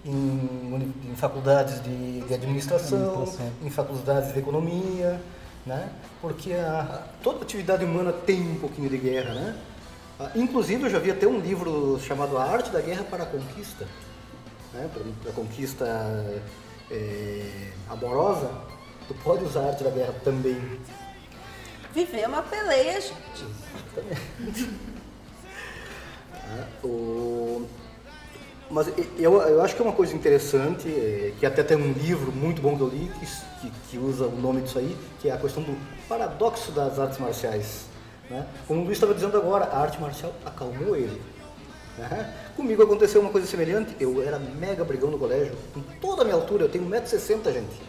em, 0.04 0.92
em 1.10 1.14
faculdades 1.16 1.82
de, 1.82 2.20
de 2.22 2.34
administração, 2.34 2.98
Administração. 3.12 3.46
em 3.62 3.70
faculdades 3.70 4.32
de 4.32 4.38
economia, 4.38 5.20
né? 5.64 5.88
Porque 6.20 6.52
a- 6.52 7.04
toda 7.22 7.42
atividade 7.42 7.84
humana 7.84 8.12
tem 8.12 8.40
um 8.42 8.56
pouquinho 8.56 8.88
de 8.90 8.98
guerra, 8.98 9.34
né? 9.34 9.56
Ah, 10.18 10.30
Inclusive, 10.34 10.84
eu 10.84 10.90
já 10.90 10.98
vi 10.98 11.10
até 11.10 11.26
um 11.26 11.38
livro 11.40 11.98
chamado 12.00 12.36
A 12.36 12.44
Arte 12.44 12.70
da 12.70 12.80
Guerra 12.80 13.04
para 13.04 13.22
a 13.22 13.26
Conquista, 13.26 13.86
né? 14.74 14.88
para 15.22 15.30
a 15.30 15.34
conquista 15.34 15.86
é, 16.90 17.70
amorosa. 17.88 18.50
Tu 19.08 19.14
pode 19.24 19.44
usar 19.44 19.60
a 19.62 19.66
arte 19.68 19.82
da 19.82 19.90
guerra 19.90 20.14
também. 20.22 20.56
Viver 21.92 22.26
uma 22.28 22.42
peleia, 22.42 23.00
gente. 23.00 23.44
né? 26.48 26.66
O- 26.84 27.66
Mas 28.70 28.86
eu, 29.18 29.34
eu 29.42 29.60
acho 29.62 29.74
que 29.74 29.82
é 29.82 29.84
uma 29.84 29.92
coisa 29.94 30.14
interessante, 30.14 30.86
é, 30.88 31.32
que 31.40 31.44
até 31.44 31.60
tem 31.64 31.76
um 31.76 31.92
livro 31.92 32.30
muito 32.30 32.62
bom 32.62 32.76
que 32.76 32.82
eu 32.82 32.88
li, 32.88 33.10
que, 33.18 33.26
que- 33.60 33.72
que 33.90 33.98
usa 33.98 34.26
o 34.26 34.36
nome 34.40 34.60
disso 34.60 34.78
aí, 34.78 34.96
que 35.20 35.28
é 35.28 35.32
a 35.32 35.36
questão 35.36 35.60
do 35.62 35.76
paradoxo 36.08 36.70
das 36.70 36.96
artes 36.98 37.18
marciais. 37.18 37.86
né? 38.30 38.46
Como 38.68 38.82
o 38.82 38.84
Luiz 38.84 38.96
estava 38.96 39.12
dizendo 39.12 39.36
agora, 39.36 39.64
a 39.64 39.80
arte 39.80 40.00
marcial 40.00 40.32
acalmou 40.46 40.94
ele. 40.94 41.20
né? 41.98 42.32
Comigo 42.54 42.80
aconteceu 42.84 43.20
uma 43.20 43.30
coisa 43.30 43.44
semelhante, 43.48 43.96
eu 43.98 44.22
era 44.22 44.38
mega 44.38 44.84
brigão 44.84 45.10
no 45.10 45.18
colégio, 45.18 45.52
com 45.74 45.80
toda 46.00 46.22
a 46.22 46.24
minha 46.24 46.36
altura, 46.36 46.64
eu 46.64 46.68
tenho 46.68 46.84
1,60m, 46.88 47.52
gente. 47.52 47.82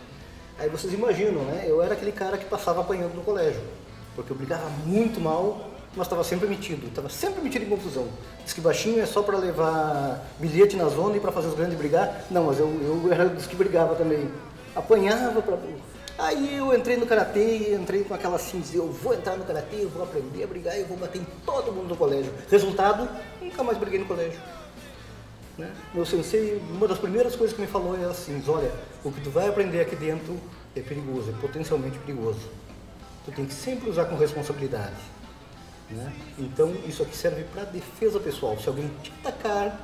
Aí 0.57 0.67
vocês 0.67 0.91
imaginam, 0.93 1.43
né? 1.43 1.63
Eu 1.67 1.79
era 1.83 1.93
aquele 1.93 2.11
cara 2.11 2.39
que 2.39 2.45
passava 2.45 2.81
apanhando 2.81 3.13
no 3.13 3.21
colégio, 3.21 3.61
porque 4.15 4.31
eu 4.31 4.37
brigava 4.37 4.69
muito 4.85 5.19
mal, 5.19 5.69
mas 5.95 6.07
estava 6.07 6.23
sempre 6.23 6.47
metido, 6.47 6.87
estava 6.87 7.09
sempre 7.09 7.41
metido 7.41 7.65
em 7.65 7.69
confusão. 7.69 8.07
Diz 8.43 8.53
que 8.53 8.61
baixinho 8.61 9.01
é 9.01 9.05
só 9.05 9.21
para 9.21 9.37
levar 9.37 10.25
bilhete 10.39 10.75
na 10.75 10.87
zona 10.87 11.17
e 11.17 11.19
para 11.19 11.31
fazer 11.31 11.47
os 11.47 11.53
grandes 11.53 11.77
brigar. 11.77 12.25
Não, 12.31 12.45
mas 12.45 12.59
eu, 12.59 12.67
eu 12.67 13.11
era 13.11 13.27
dos 13.27 13.45
que 13.45 13.55
brigava 13.55 13.95
também. 13.95 14.29
Apanhava 14.75 15.41
para. 15.41 15.57
Aí 16.17 16.57
eu 16.57 16.73
entrei 16.75 16.97
no 16.97 17.05
karatê, 17.05 17.73
entrei 17.73 18.03
com 18.03 18.13
aquela 18.13 18.35
assim, 18.35 18.63
eu 18.73 18.91
vou 18.91 19.13
entrar 19.13 19.35
no 19.37 19.43
karatê, 19.43 19.77
eu 19.77 19.89
vou 19.89 20.03
aprender 20.03 20.43
a 20.43 20.47
brigar 20.47 20.79
e 20.79 20.83
vou 20.83 20.97
bater 20.97 21.19
em 21.19 21.25
todo 21.45 21.71
mundo 21.71 21.89
no 21.89 21.97
colégio. 21.97 22.31
Resultado, 22.49 23.09
nunca 23.41 23.63
mais 23.63 23.77
briguei 23.77 23.99
no 23.99 24.05
colégio. 24.05 24.39
Né? 25.57 25.69
Meu 25.93 26.05
sensei, 26.05 26.61
uma 26.71 26.87
das 26.87 26.99
primeiras 26.99 27.35
coisas 27.35 27.55
que 27.55 27.61
me 27.61 27.67
falou 27.67 27.97
é 27.99 28.05
assim, 28.05 28.41
olha, 28.47 28.71
o 29.03 29.11
que 29.11 29.19
tu 29.21 29.29
vai 29.29 29.47
aprender 29.47 29.81
aqui 29.81 29.95
dentro 29.95 30.39
é 30.75 30.81
perigoso, 30.81 31.29
é 31.29 31.41
potencialmente 31.41 31.97
perigoso. 31.99 32.39
Tu 33.25 33.31
tem 33.31 33.45
que 33.45 33.53
sempre 33.53 33.89
usar 33.89 34.05
com 34.05 34.15
responsabilidade. 34.15 34.95
Né? 35.89 36.11
Então 36.39 36.73
isso 36.87 37.03
aqui 37.03 37.15
serve 37.15 37.43
para 37.43 37.63
defesa 37.65 38.19
pessoal. 38.19 38.57
Se 38.59 38.67
alguém 38.67 38.89
te 39.03 39.11
atacar, 39.23 39.79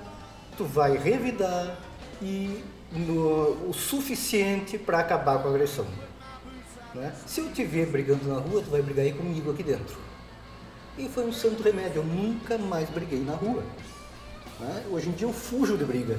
tu 0.57 0.63
vai 0.63 0.97
revidar 0.97 1.77
e 2.21 2.63
no- 2.91 3.69
o 3.69 3.73
suficiente 3.73 4.77
para 4.77 4.99
acabar 4.99 5.39
com 5.41 5.49
a 5.49 5.51
agressão. 5.51 5.85
Né? 6.95 7.13
Se 7.25 7.41
eu 7.41 7.51
te 7.51 7.63
ver 7.65 7.87
brigando 7.87 8.25
na 8.27 8.39
rua, 8.39 8.61
tu 8.61 8.69
vai 8.71 8.81
brigar 8.81 9.05
aí 9.05 9.13
comigo 9.13 9.51
aqui 9.51 9.63
dentro. 9.63 9.97
E 10.97 11.07
foi 11.09 11.25
um 11.27 11.33
santo 11.33 11.61
remédio, 11.61 11.97
eu 12.01 12.05
nunca 12.05 12.57
mais 12.57 12.89
briguei 12.89 13.19
na 13.19 13.33
rua. 13.35 13.61
né? 14.59 14.83
Hoje 14.89 15.09
em 15.09 15.11
dia 15.11 15.27
eu 15.27 15.33
fujo 15.33 15.77
de 15.77 15.83
briga. 15.85 16.17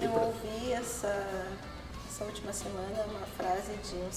Eu 0.00 0.10
ouvi 0.10 0.72
essa, 0.72 1.06
essa 2.10 2.24
última 2.24 2.52
semana 2.52 3.04
uma 3.08 3.26
frase 3.36 3.72
de 3.88 3.94
um 3.96 4.10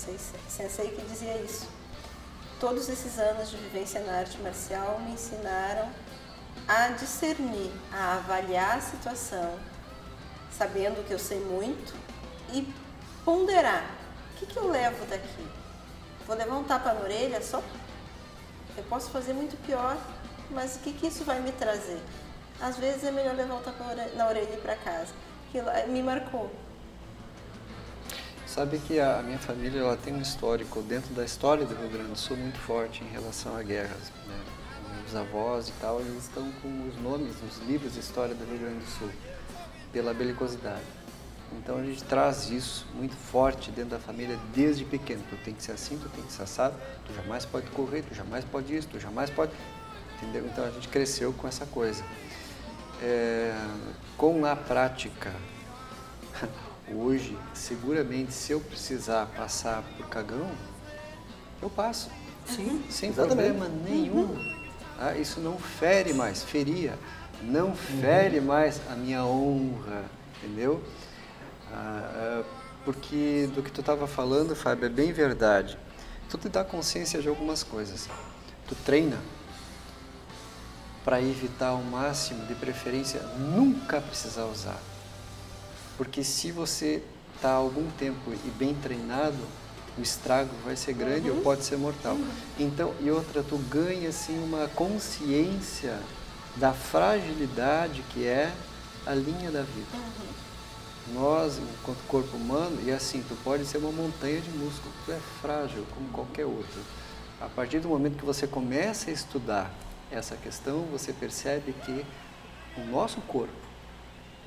sensei 0.47 0.87
que 0.89 1.01
dizia 1.05 1.37
isso. 1.43 1.67
Todos 2.59 2.89
esses 2.89 3.19
anos 3.19 3.51
de 3.51 3.57
vivência 3.57 3.99
na 4.01 4.19
arte 4.19 4.37
marcial 4.39 4.99
me 5.01 5.11
ensinaram 5.11 5.89
a 6.67 6.89
discernir, 6.89 7.71
a 7.93 8.15
avaliar 8.15 8.77
a 8.77 8.81
situação, 8.81 9.57
sabendo 10.51 11.05
que 11.07 11.13
eu 11.13 11.19
sei 11.19 11.39
muito 11.39 11.93
e 12.51 12.67
ponderar. 13.23 13.85
O 14.33 14.39
que, 14.39 14.45
que 14.45 14.57
eu 14.57 14.69
levo 14.69 15.05
daqui? 15.05 15.47
Vou 16.25 16.35
levar 16.35 16.55
um 16.55 16.63
tapa 16.63 16.93
na 16.93 17.01
orelha 17.01 17.41
só? 17.41 17.61
Eu 18.75 18.83
posso 18.83 19.09
fazer 19.11 19.33
muito 19.33 19.55
pior, 19.65 19.97
mas 20.49 20.75
o 20.75 20.79
que, 20.79 20.93
que 20.93 21.07
isso 21.07 21.23
vai 21.23 21.39
me 21.39 21.51
trazer? 21.51 22.01
Às 22.59 22.77
vezes 22.77 23.03
é 23.03 23.11
melhor 23.11 23.35
levar 23.35 23.55
um 23.55 23.61
tapa 23.61 23.83
na 24.15 24.27
orelha 24.27 24.57
para 24.57 24.75
casa. 24.75 25.13
Aquilo 25.47 25.69
me 25.91 26.01
marcou. 26.01 26.51
Sabe 28.47 28.79
que 28.79 28.97
a 28.97 29.21
minha 29.21 29.37
família 29.37 29.81
ela 29.81 29.97
tem 29.97 30.13
um 30.13 30.21
histórico 30.21 30.81
dentro 30.81 31.13
da 31.13 31.25
história 31.25 31.65
do 31.65 31.75
Rio 31.75 31.89
Grande 31.89 32.11
do 32.11 32.17
Sul 32.17 32.37
muito 32.37 32.57
forte 32.57 33.03
em 33.03 33.07
relação 33.09 33.57
a 33.57 33.61
guerras. 33.61 34.11
Né? 34.25 34.39
Meus 35.01 35.15
avós 35.15 35.67
e 35.67 35.73
tal, 35.81 35.99
eles 35.99 36.23
estão 36.23 36.49
com 36.61 36.87
os 36.87 36.95
nomes 37.01 37.35
nos 37.41 37.57
livros 37.67 37.93
de 37.93 37.99
história 37.99 38.33
do 38.33 38.45
Rio 38.45 38.57
Grande 38.57 38.79
do 38.85 38.89
Sul, 38.89 39.09
pela 39.91 40.13
belicosidade. 40.13 40.85
Então 41.57 41.77
a 41.77 41.83
gente 41.83 42.01
traz 42.05 42.49
isso 42.49 42.87
muito 42.95 43.15
forte 43.15 43.69
dentro 43.69 43.91
da 43.91 43.99
família 43.99 44.39
desde 44.55 44.85
pequeno. 44.85 45.21
Tu 45.29 45.35
tem 45.43 45.53
que 45.53 45.61
ser 45.61 45.73
assim, 45.73 45.97
tu 45.97 46.07
tem 46.09 46.23
que 46.23 46.31
ser 46.31 46.43
assado, 46.43 46.75
tu 47.05 47.13
jamais 47.13 47.43
pode 47.45 47.67
correr, 47.71 48.01
tu 48.01 48.15
jamais 48.15 48.45
pode 48.45 48.73
isso, 48.73 48.87
tu 48.87 48.99
jamais 48.99 49.29
pode. 49.29 49.51
Entendeu? 50.15 50.45
Então 50.45 50.63
a 50.63 50.71
gente 50.71 50.87
cresceu 50.87 51.33
com 51.33 51.49
essa 51.49 51.65
coisa. 51.65 52.01
É, 53.03 53.53
com 54.17 54.45
a 54.45 54.55
prática, 54.55 55.33
hoje, 56.93 57.37
seguramente, 57.53 58.33
se 58.33 58.51
eu 58.51 58.59
precisar 58.59 59.25
passar 59.35 59.83
por 59.97 60.07
cagão, 60.07 60.49
eu 61.61 61.69
passo. 61.69 62.09
Sim, 62.45 62.83
sem 62.89 63.09
exatamente. 63.09 63.53
problema 63.53 63.67
nenhum. 63.83 64.25
Uhum. 64.25 64.57
Ah, 64.99 65.15
isso 65.15 65.39
não 65.39 65.57
fere 65.57 66.13
mais, 66.13 66.43
feria, 66.43 66.97
não 67.41 67.75
fere 67.75 68.39
uhum. 68.39 68.45
mais 68.45 68.81
a 68.89 68.95
minha 68.95 69.23
honra, 69.23 70.05
entendeu? 70.37 70.81
Ah, 71.71 72.11
ah, 72.15 72.43
porque 72.83 73.49
do 73.53 73.61
que 73.61 73.71
tu 73.71 73.81
estava 73.81 74.07
falando, 74.07 74.55
Fábio, 74.55 74.85
é 74.85 74.89
bem 74.89 75.11
verdade. 75.11 75.77
Tu 76.29 76.37
te 76.37 76.49
dá 76.49 76.63
consciência 76.63 77.21
de 77.21 77.27
algumas 77.27 77.63
coisas. 77.63 78.09
Tu 78.67 78.75
treina 78.75 79.17
para 81.03 81.21
evitar 81.21 81.67
ao 81.67 81.81
máximo, 81.83 82.45
de 82.47 82.55
preferência, 82.55 83.21
nunca 83.37 84.01
precisar 84.01 84.45
usar. 84.45 84.77
Porque 85.97 86.23
se 86.23 86.51
você 86.51 87.03
está 87.35 87.51
algum 87.51 87.89
tempo 87.91 88.31
e 88.31 88.49
bem 88.51 88.75
treinado, 88.75 89.37
o 89.97 90.01
estrago 90.01 90.51
vai 90.63 90.75
ser 90.75 90.93
grande 90.93 91.29
uhum. 91.29 91.37
ou 91.37 91.43
pode 91.43 91.63
ser 91.63 91.77
mortal. 91.77 92.13
Uhum. 92.13 92.29
Então, 92.59 92.93
e 93.01 93.09
outra, 93.09 93.43
tu 93.43 93.57
ganha 93.69 94.09
assim 94.09 94.37
uma 94.43 94.67
consciência 94.69 95.99
da 96.55 96.73
fragilidade 96.73 98.03
que 98.09 98.25
é 98.25 98.53
a 99.05 99.13
linha 99.13 99.49
da 99.49 99.61
vida. 99.61 99.87
Uhum. 99.93 100.37
Nós, 101.13 101.57
enquanto 101.57 102.05
corpo 102.07 102.35
humano, 102.35 102.79
e 102.83 102.91
assim, 102.91 103.23
tu 103.27 103.35
pode 103.43 103.65
ser 103.65 103.77
uma 103.77 103.91
montanha 103.91 104.41
de 104.41 104.49
músculo, 104.51 104.93
tu 105.05 105.11
é 105.11 105.19
frágil 105.41 105.85
como 105.95 106.09
qualquer 106.09 106.45
outro. 106.45 106.81
A 107.39 107.47
partir 107.47 107.79
do 107.79 107.87
momento 107.87 108.17
que 108.17 108.25
você 108.25 108.45
começa 108.45 109.09
a 109.09 109.13
estudar 109.13 109.71
essa 110.11 110.35
questão, 110.35 110.81
você 110.91 111.13
percebe 111.13 111.73
que 111.85 112.05
o 112.77 112.85
nosso 112.91 113.21
corpo, 113.21 113.53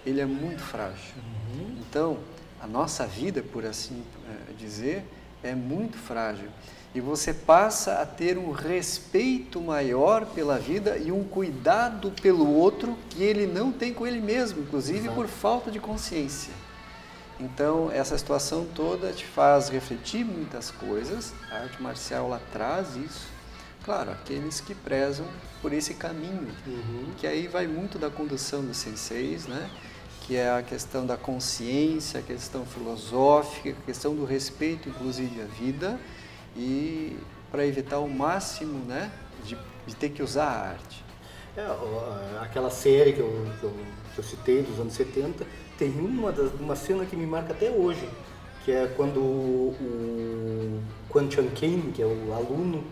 ele 0.04 0.20
é 0.20 0.26
muito 0.26 0.62
frágil. 0.62 1.14
Uhum. 1.16 1.76
Então, 1.80 2.18
a 2.60 2.66
nossa 2.66 3.06
vida, 3.06 3.42
por 3.42 3.64
assim 3.64 4.02
é, 4.28 4.52
dizer, 4.52 5.04
é 5.42 5.54
muito 5.54 5.96
frágil. 5.96 6.48
E 6.94 7.00
você 7.00 7.32
passa 7.32 8.00
a 8.00 8.06
ter 8.06 8.36
um 8.36 8.50
respeito 8.50 9.60
maior 9.60 10.26
pela 10.26 10.58
vida 10.58 10.98
e 10.98 11.12
um 11.12 11.22
cuidado 11.22 12.10
pelo 12.20 12.48
outro 12.52 12.98
que 13.08 13.22
ele 13.22 13.46
não 13.46 13.70
tem 13.70 13.94
com 13.94 14.06
ele 14.06 14.20
mesmo, 14.20 14.62
inclusive 14.62 14.98
Exato. 14.98 15.14
por 15.14 15.28
falta 15.28 15.70
de 15.70 15.78
consciência. 15.78 16.52
Então, 17.38 17.90
essa 17.90 18.18
situação 18.18 18.66
toda 18.74 19.12
te 19.12 19.24
faz 19.24 19.68
refletir 19.68 20.24
muitas 20.24 20.70
coisas. 20.70 21.32
A 21.50 21.58
arte 21.60 21.80
marcial 21.80 22.26
ela 22.26 22.42
traz 22.52 22.96
isso. 22.96 23.28
Claro, 23.82 24.10
aqueles 24.10 24.60
que 24.60 24.74
prezam 24.74 25.26
por 25.62 25.72
esse 25.72 25.94
caminho, 25.94 26.48
uhum. 26.66 27.12
que 27.16 27.26
aí 27.26 27.46
vai 27.46 27.66
muito 27.66 27.98
da 27.98 28.10
condução 28.10 28.62
dos 28.62 28.76
senseis, 28.76 29.46
né? 29.46 29.70
Que 30.30 30.36
é 30.36 30.48
a 30.48 30.62
questão 30.62 31.04
da 31.04 31.16
consciência, 31.16 32.20
a 32.20 32.22
questão 32.22 32.64
filosófica, 32.64 33.70
a 33.70 33.84
questão 33.84 34.14
do 34.14 34.24
respeito, 34.24 34.88
inclusive, 34.88 35.42
à 35.42 35.44
vida 35.44 35.98
e 36.56 37.16
para 37.50 37.66
evitar 37.66 37.98
o 37.98 38.08
máximo 38.08 38.78
né, 38.84 39.10
de, 39.44 39.58
de, 39.88 39.96
ter 39.96 40.10
que 40.10 40.22
usar 40.22 40.44
a 40.44 40.68
arte. 40.68 41.04
É, 41.56 41.66
aquela 42.40 42.70
série 42.70 43.12
que 43.12 43.18
eu, 43.18 43.44
que 43.58 43.64
eu, 43.64 43.74
que, 44.14 44.20
eu, 44.20 44.22
citei 44.22 44.62
dos 44.62 44.78
anos 44.78 44.92
70 44.92 45.44
tem 45.76 45.90
uma, 45.98 46.30
das, 46.30 46.52
uma 46.60 46.76
cena 46.76 47.04
que 47.04 47.16
me 47.16 47.26
marca 47.26 47.52
até 47.52 47.68
hoje, 47.68 48.08
que 48.64 48.70
é 48.70 48.86
quando 48.96 49.18
o 49.18 50.80
Quan 51.08 51.28
Chan 51.28 51.48
Ken, 51.48 51.90
que 51.92 52.00
é 52.00 52.06
o 52.06 52.32
aluno, 52.32 52.84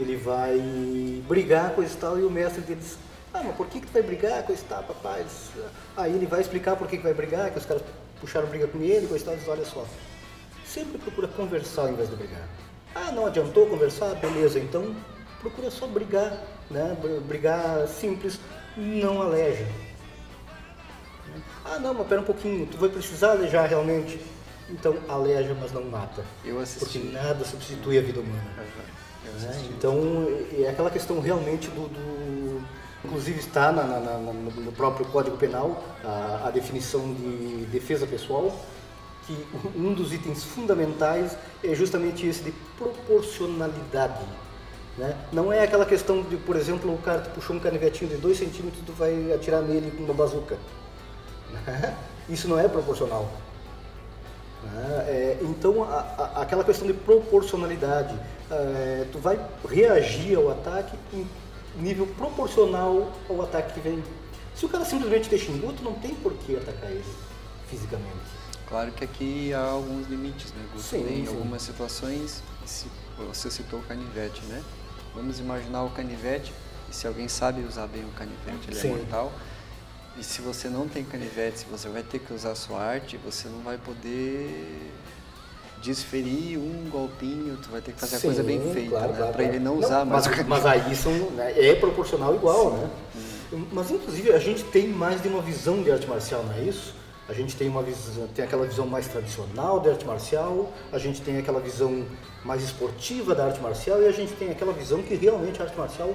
ele 0.00 0.16
vai 0.16 0.58
brigar 1.28 1.74
com 1.74 1.82
esse 1.82 1.98
tal 1.98 2.18
e 2.18 2.22
o 2.22 2.30
mestre 2.30 2.62
deles 2.62 2.96
ah, 3.32 3.42
mas 3.44 3.56
por 3.56 3.66
que, 3.66 3.80
que 3.80 3.86
tu 3.86 3.92
vai 3.92 4.02
brigar 4.02 4.42
com 4.42 4.52
esse 4.52 4.64
tal, 4.64 4.82
papai? 4.82 5.24
Aí 5.96 6.14
ele 6.14 6.26
vai 6.26 6.40
explicar 6.40 6.76
por 6.76 6.88
que, 6.88 6.96
que 6.96 7.02
vai 7.02 7.14
brigar, 7.14 7.50
que 7.50 7.58
os 7.58 7.66
caras 7.66 7.82
puxaram 8.20 8.48
briga 8.48 8.66
com 8.66 8.80
ele, 8.80 9.06
com 9.06 9.14
esse 9.14 9.24
tal, 9.24 9.36
olha 9.48 9.64
só. 9.64 9.84
Sempre 10.64 10.98
procura 10.98 11.28
conversar 11.28 11.82
ao 11.82 11.88
invés 11.90 12.08
de 12.08 12.16
brigar. 12.16 12.48
Ah, 12.94 13.12
não 13.12 13.26
adiantou 13.26 13.66
conversar? 13.66 14.14
Beleza, 14.16 14.58
então 14.58 14.94
procura 15.40 15.70
só 15.70 15.86
brigar, 15.86 16.42
né? 16.70 16.96
Brigar 17.26 17.86
simples, 17.86 18.40
não 18.76 19.22
aleja. 19.22 19.66
Ah, 21.64 21.78
não, 21.78 21.94
mas 21.94 22.06
pera 22.06 22.20
um 22.20 22.24
pouquinho, 22.24 22.66
tu 22.66 22.78
vai 22.78 22.88
precisar 22.88 23.32
alejar 23.32 23.68
realmente. 23.68 24.20
Então 24.70 24.96
aleja, 25.08 25.56
mas 25.58 25.72
não 25.72 25.82
mata. 25.84 26.24
Eu 26.44 26.60
assisti. 26.60 26.98
Porque 26.98 27.12
nada 27.12 27.44
substitui 27.44 27.98
a 27.98 28.02
vida 28.02 28.20
humana. 28.20 28.42
Né? 29.40 29.68
Então 29.70 30.26
é 30.58 30.68
aquela 30.68 30.90
questão 30.90 31.20
realmente 31.20 31.68
do, 31.68 31.88
do 31.88 32.62
inclusive 33.04 33.38
está 33.38 33.72
na, 33.72 33.84
na, 33.84 34.00
na, 34.00 34.18
no 34.18 34.72
próprio 34.72 35.06
Código 35.06 35.36
Penal 35.36 35.82
a, 36.04 36.48
a 36.48 36.50
definição 36.50 37.12
de 37.14 37.66
defesa 37.66 38.06
pessoal 38.06 38.52
que 39.28 39.46
um 39.76 39.92
dos 39.92 40.12
itens 40.14 40.42
fundamentais 40.42 41.36
é 41.62 41.74
justamente 41.74 42.26
esse 42.26 42.42
de 42.42 42.52
proporcionalidade. 42.78 44.24
Né? 44.96 45.14
Não 45.30 45.52
é 45.52 45.62
aquela 45.62 45.84
questão 45.84 46.22
de, 46.22 46.36
por 46.38 46.56
exemplo, 46.56 46.92
o 46.92 46.98
cara 46.98 47.20
te 47.20 47.28
puxou 47.28 47.54
um 47.54 47.60
canivetinho 47.60 48.10
de 48.10 48.16
2 48.16 48.38
centímetros 48.38 48.82
tu 48.84 48.92
vai 48.92 49.32
atirar 49.32 49.60
nele 49.60 49.90
com 49.90 50.02
uma 50.02 50.14
bazuca. 50.14 50.56
Isso 52.28 52.48
não 52.48 52.58
é 52.58 52.66
proporcional. 52.66 53.30
Né? 54.64 55.04
É, 55.06 55.38
então, 55.42 55.84
a, 55.84 55.98
a, 56.18 56.42
aquela 56.42 56.64
questão 56.64 56.86
de 56.86 56.94
proporcionalidade, 56.94 58.18
é, 58.50 59.04
tu 59.12 59.18
vai 59.18 59.38
reagir 59.68 60.36
ao 60.36 60.50
ataque 60.50 60.96
em 61.12 61.26
nível 61.80 62.06
proporcional 62.06 63.12
ao 63.28 63.42
ataque 63.42 63.74
que 63.74 63.80
vem. 63.80 64.02
Se 64.54 64.66
o 64.66 64.68
cara 64.68 64.84
simplesmente 64.84 65.28
deixa 65.28 65.50
em 65.50 65.58
tu 65.60 65.82
não 65.82 65.94
tem 65.94 66.14
por 66.16 66.34
que 66.34 66.56
atacar 66.56 66.90
ele 66.90 67.04
fisicamente. 67.68 68.38
Claro 68.68 68.92
que 68.92 69.04
aqui 69.04 69.54
há 69.54 69.62
alguns 69.62 70.08
limites, 70.08 70.52
né, 70.52 70.62
Guto? 70.72 70.82
Sim, 70.82 71.06
em 71.08 71.24
sim. 71.24 71.28
algumas 71.28 71.62
situações, 71.62 72.42
você 73.16 73.50
citou 73.50 73.80
o 73.80 73.82
canivete, 73.84 74.42
né? 74.46 74.62
Vamos 75.14 75.40
imaginar 75.40 75.84
o 75.84 75.90
canivete, 75.90 76.52
e 76.90 76.94
se 76.94 77.06
alguém 77.06 77.28
sabe 77.28 77.62
usar 77.62 77.86
bem 77.86 78.04
o 78.04 78.10
canivete, 78.10 78.68
ele 78.68 78.78
é 78.78 78.80
sim. 78.80 78.88
é 78.88 78.96
mortal. 78.96 79.32
E 80.18 80.24
se 80.24 80.42
você 80.42 80.68
não 80.68 80.88
tem 80.88 81.04
canivete, 81.04 81.60
se 81.60 81.64
você 81.64 81.88
vai 81.88 82.02
ter 82.02 82.18
que 82.18 82.34
usar 82.34 82.50
a 82.50 82.54
sua 82.54 82.82
arte, 82.82 83.16
você 83.16 83.48
não 83.48 83.60
vai 83.60 83.78
poder 83.78 84.92
desferir 85.82 86.58
um 86.58 86.88
golpinho, 86.90 87.56
tu 87.62 87.70
vai 87.70 87.80
ter 87.80 87.92
que 87.92 88.00
fazer 88.00 88.16
Sim, 88.16 88.28
a 88.28 88.30
coisa 88.30 88.42
bem 88.42 88.60
feita, 88.72 88.90
claro, 88.90 89.12
né? 89.12 89.18
claro, 89.18 89.32
para 89.32 89.44
ele 89.44 89.58
não 89.58 89.76
usar 89.78 90.04
não, 90.04 90.12
mais 90.12 90.26
mas, 90.26 90.46
mas 90.46 90.66
aí 90.66 90.94
são, 90.94 91.12
né, 91.30 91.52
é 91.56 91.74
proporcional 91.74 92.34
igual, 92.34 92.70
Sim. 92.70 92.76
né? 92.76 92.90
Hum. 93.52 93.64
Mas 93.72 93.90
inclusive 93.90 94.32
a 94.32 94.38
gente 94.38 94.64
tem 94.64 94.88
mais 94.88 95.22
de 95.22 95.28
uma 95.28 95.40
visão 95.40 95.82
de 95.82 95.90
arte 95.90 96.06
marcial, 96.06 96.44
não 96.44 96.54
é 96.54 96.62
isso? 96.62 96.94
A 97.28 97.32
gente 97.34 97.54
tem 97.56 97.68
uma 97.68 97.82
visão, 97.82 98.26
tem 98.34 98.44
aquela 98.44 98.64
visão 98.66 98.86
mais 98.86 99.06
tradicional 99.06 99.80
da 99.80 99.90
arte 99.90 100.04
marcial, 100.06 100.72
a 100.90 100.98
gente 100.98 101.20
tem 101.20 101.36
aquela 101.36 101.60
visão 101.60 102.06
mais 102.42 102.62
esportiva 102.62 103.34
da 103.34 103.44
arte 103.44 103.60
marcial 103.60 104.02
e 104.02 104.06
a 104.06 104.12
gente 104.12 104.32
tem 104.32 104.50
aquela 104.50 104.72
visão 104.72 105.02
que 105.02 105.14
realmente 105.14 105.60
a 105.60 105.64
arte 105.64 105.76
marcial 105.76 106.14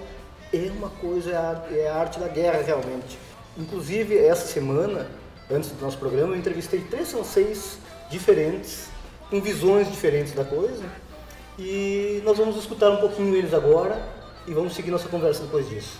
é 0.51 0.71
uma 0.75 0.89
coisa, 0.89 1.31
é 1.31 1.35
a, 1.35 1.65
é 1.71 1.87
a 1.87 1.95
arte 1.97 2.19
da 2.19 2.27
guerra 2.27 2.63
realmente. 2.63 3.19
Inclusive, 3.55 4.17
essa 4.17 4.47
semana, 4.47 5.07
antes 5.51 5.69
do 5.69 5.79
nosso 5.83 5.97
programa, 5.97 6.33
eu 6.33 6.39
entrevistei 6.39 6.79
três 6.81 7.09
senseis 7.09 7.77
diferentes, 8.09 8.87
com 9.33 9.41
visões 9.41 9.89
diferentes 9.89 10.31
da 10.33 10.45
coisa, 10.45 10.85
e 11.57 12.21
nós 12.23 12.37
vamos 12.37 12.55
escutar 12.55 12.91
um 12.91 12.97
pouquinho 12.97 13.35
eles 13.35 13.51
agora 13.51 13.99
e 14.45 14.53
vamos 14.53 14.75
seguir 14.75 14.91
nossa 14.91 15.09
conversa 15.09 15.41
depois 15.41 15.67
disso. 15.67 15.97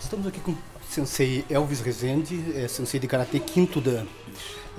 Estamos 0.00 0.26
aqui 0.26 0.40
com 0.40 0.54
Sensei 0.88 1.44
Elvis 1.50 1.82
Rezende, 1.82 2.42
é 2.56 2.66
sensei 2.68 2.98
de 2.98 3.06
Karatê 3.06 3.38
quinto 3.38 3.82
dan. 3.82 4.06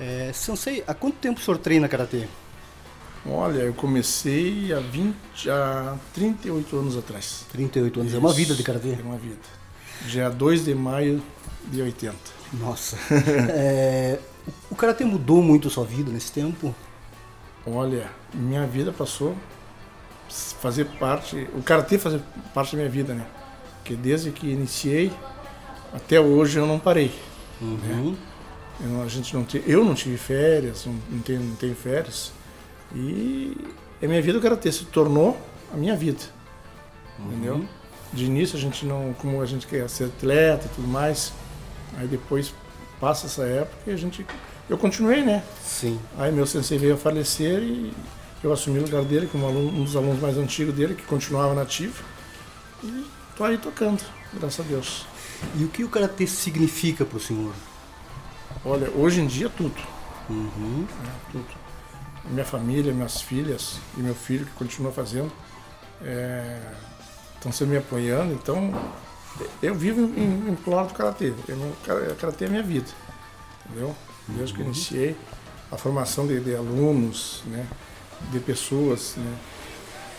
É, 0.00 0.32
sensei, 0.34 0.82
há 0.84 0.92
quanto 0.92 1.14
tempo 1.18 1.38
o 1.38 1.42
senhor 1.44 1.58
treina 1.58 1.88
Karatê? 1.88 2.26
Olha, 3.24 3.60
eu 3.60 3.74
comecei 3.74 4.72
há 4.72 4.80
20, 4.80 5.16
há 5.48 5.96
38 6.12 6.76
anos 6.76 6.96
atrás. 6.96 7.46
38 7.52 8.00
anos, 8.00 8.14
é 8.14 8.18
uma 8.18 8.32
vida 8.32 8.52
de 8.52 8.64
karatê. 8.64 8.96
É 8.98 9.02
uma 9.04 9.16
vida. 9.16 9.38
Dia 10.08 10.28
2 10.28 10.64
de 10.64 10.74
maio 10.74 11.22
de 11.70 11.82
80. 11.82 12.16
Nossa. 12.54 12.96
É, 13.48 14.18
o 14.70 14.74
karatê 14.74 15.04
mudou 15.04 15.42
muito 15.42 15.68
a 15.68 15.70
sua 15.70 15.84
vida 15.84 16.10
nesse 16.10 16.32
tempo? 16.32 16.74
Olha, 17.66 18.10
minha 18.34 18.66
vida 18.66 18.92
passou 18.92 19.36
fazer 20.28 20.86
parte, 20.98 21.48
o 21.54 21.62
karatê 21.62 21.98
fazer 21.98 22.20
parte 22.54 22.72
da 22.72 22.78
minha 22.78 22.90
vida, 22.90 23.14
né? 23.14 23.26
Porque 23.78 23.94
desde 23.94 24.30
que 24.30 24.46
iniciei 24.46 25.12
até 25.92 26.18
hoje 26.20 26.58
eu 26.58 26.66
não 26.66 26.78
parei. 26.78 27.12
Uhum. 27.60 28.16
Eu, 28.80 29.02
a 29.02 29.08
gente 29.08 29.34
não 29.34 29.44
te, 29.44 29.62
eu 29.66 29.84
não 29.84 29.94
tive 29.94 30.16
férias, 30.16 30.86
não, 30.86 30.98
não, 31.10 31.18
tenho, 31.20 31.40
não 31.40 31.54
tenho 31.56 31.74
férias. 31.74 32.32
E 32.94 33.56
a 34.02 34.06
minha 34.06 34.22
vida 34.22 34.38
o 34.38 34.40
karatê 34.40 34.72
se 34.72 34.84
tornou 34.86 35.36
a 35.72 35.76
minha 35.76 35.94
vida. 35.94 36.22
Entendeu? 37.18 37.64
De 38.12 38.24
início 38.24 38.56
a 38.56 38.60
gente 38.60 38.84
não, 38.84 39.14
como 39.14 39.40
a 39.40 39.46
gente 39.46 39.66
quer 39.66 39.88
ser 39.88 40.04
atleta 40.04 40.66
e 40.66 40.74
tudo 40.74 40.88
mais, 40.88 41.32
aí 41.96 42.06
depois 42.06 42.52
passa 43.02 43.26
essa 43.26 43.42
época 43.42 43.90
e 43.90 43.90
a 43.90 43.96
gente 43.96 44.24
eu 44.70 44.78
continuei, 44.78 45.22
né? 45.22 45.42
Sim. 45.60 45.98
Aí 46.16 46.30
meu 46.30 46.46
sensei 46.46 46.78
veio 46.78 46.94
a 46.94 46.96
falecer 46.96 47.60
e 47.60 47.92
eu 48.44 48.52
assumi 48.52 48.78
o 48.78 48.82
lugar 48.82 49.02
dele 49.02 49.26
como 49.26 49.44
aluno, 49.44 49.76
um 49.76 49.82
dos 49.82 49.96
alunos 49.96 50.20
mais 50.20 50.38
antigos 50.38 50.72
dele, 50.72 50.94
que 50.94 51.02
continuava 51.02 51.52
nativo. 51.52 52.00
E 52.84 53.04
tô 53.36 53.42
aí 53.42 53.58
tocando, 53.58 54.00
graças 54.32 54.64
a 54.64 54.68
Deus. 54.68 55.04
E 55.56 55.64
o 55.64 55.68
que 55.68 55.82
o 55.82 55.88
karatê 55.88 56.28
significa 56.28 57.04
para 57.04 57.16
o 57.16 57.20
senhor? 57.20 57.52
Olha, 58.64 58.88
hoje 58.92 59.20
em 59.20 59.26
dia 59.26 59.48
tudo. 59.48 59.74
Uhum. 60.30 60.86
né, 61.02 61.12
tudo. 61.32 61.44
Minha 62.30 62.44
família, 62.44 62.92
minhas 62.92 63.20
filhas 63.20 63.80
e 63.98 64.00
meu 64.00 64.14
filho 64.14 64.46
que 64.46 64.52
continua 64.52 64.92
fazendo 64.92 65.32
estão 67.34 67.50
sempre 67.50 67.72
me 67.72 67.78
apoiando. 67.78 68.32
Então, 68.32 68.72
eu 69.62 69.74
vivo 69.74 70.00
em, 70.16 70.50
em 70.50 70.54
do 70.54 70.94
karatê. 70.94 71.32
Eu 71.48 71.56
não, 71.56 71.72
kara- 71.84 72.14
karatê 72.14 72.44
é 72.44 72.48
minha 72.48 72.62
vida, 72.62 72.90
entendeu? 73.66 73.94
Desde 74.28 74.54
que 74.54 74.60
eu 74.60 74.66
iniciei 74.66 75.16
a 75.70 75.76
formação 75.76 76.26
de, 76.26 76.38
de 76.40 76.54
alunos, 76.54 77.42
né, 77.46 77.66
de 78.30 78.40
pessoas, 78.40 79.14
né. 79.16 79.38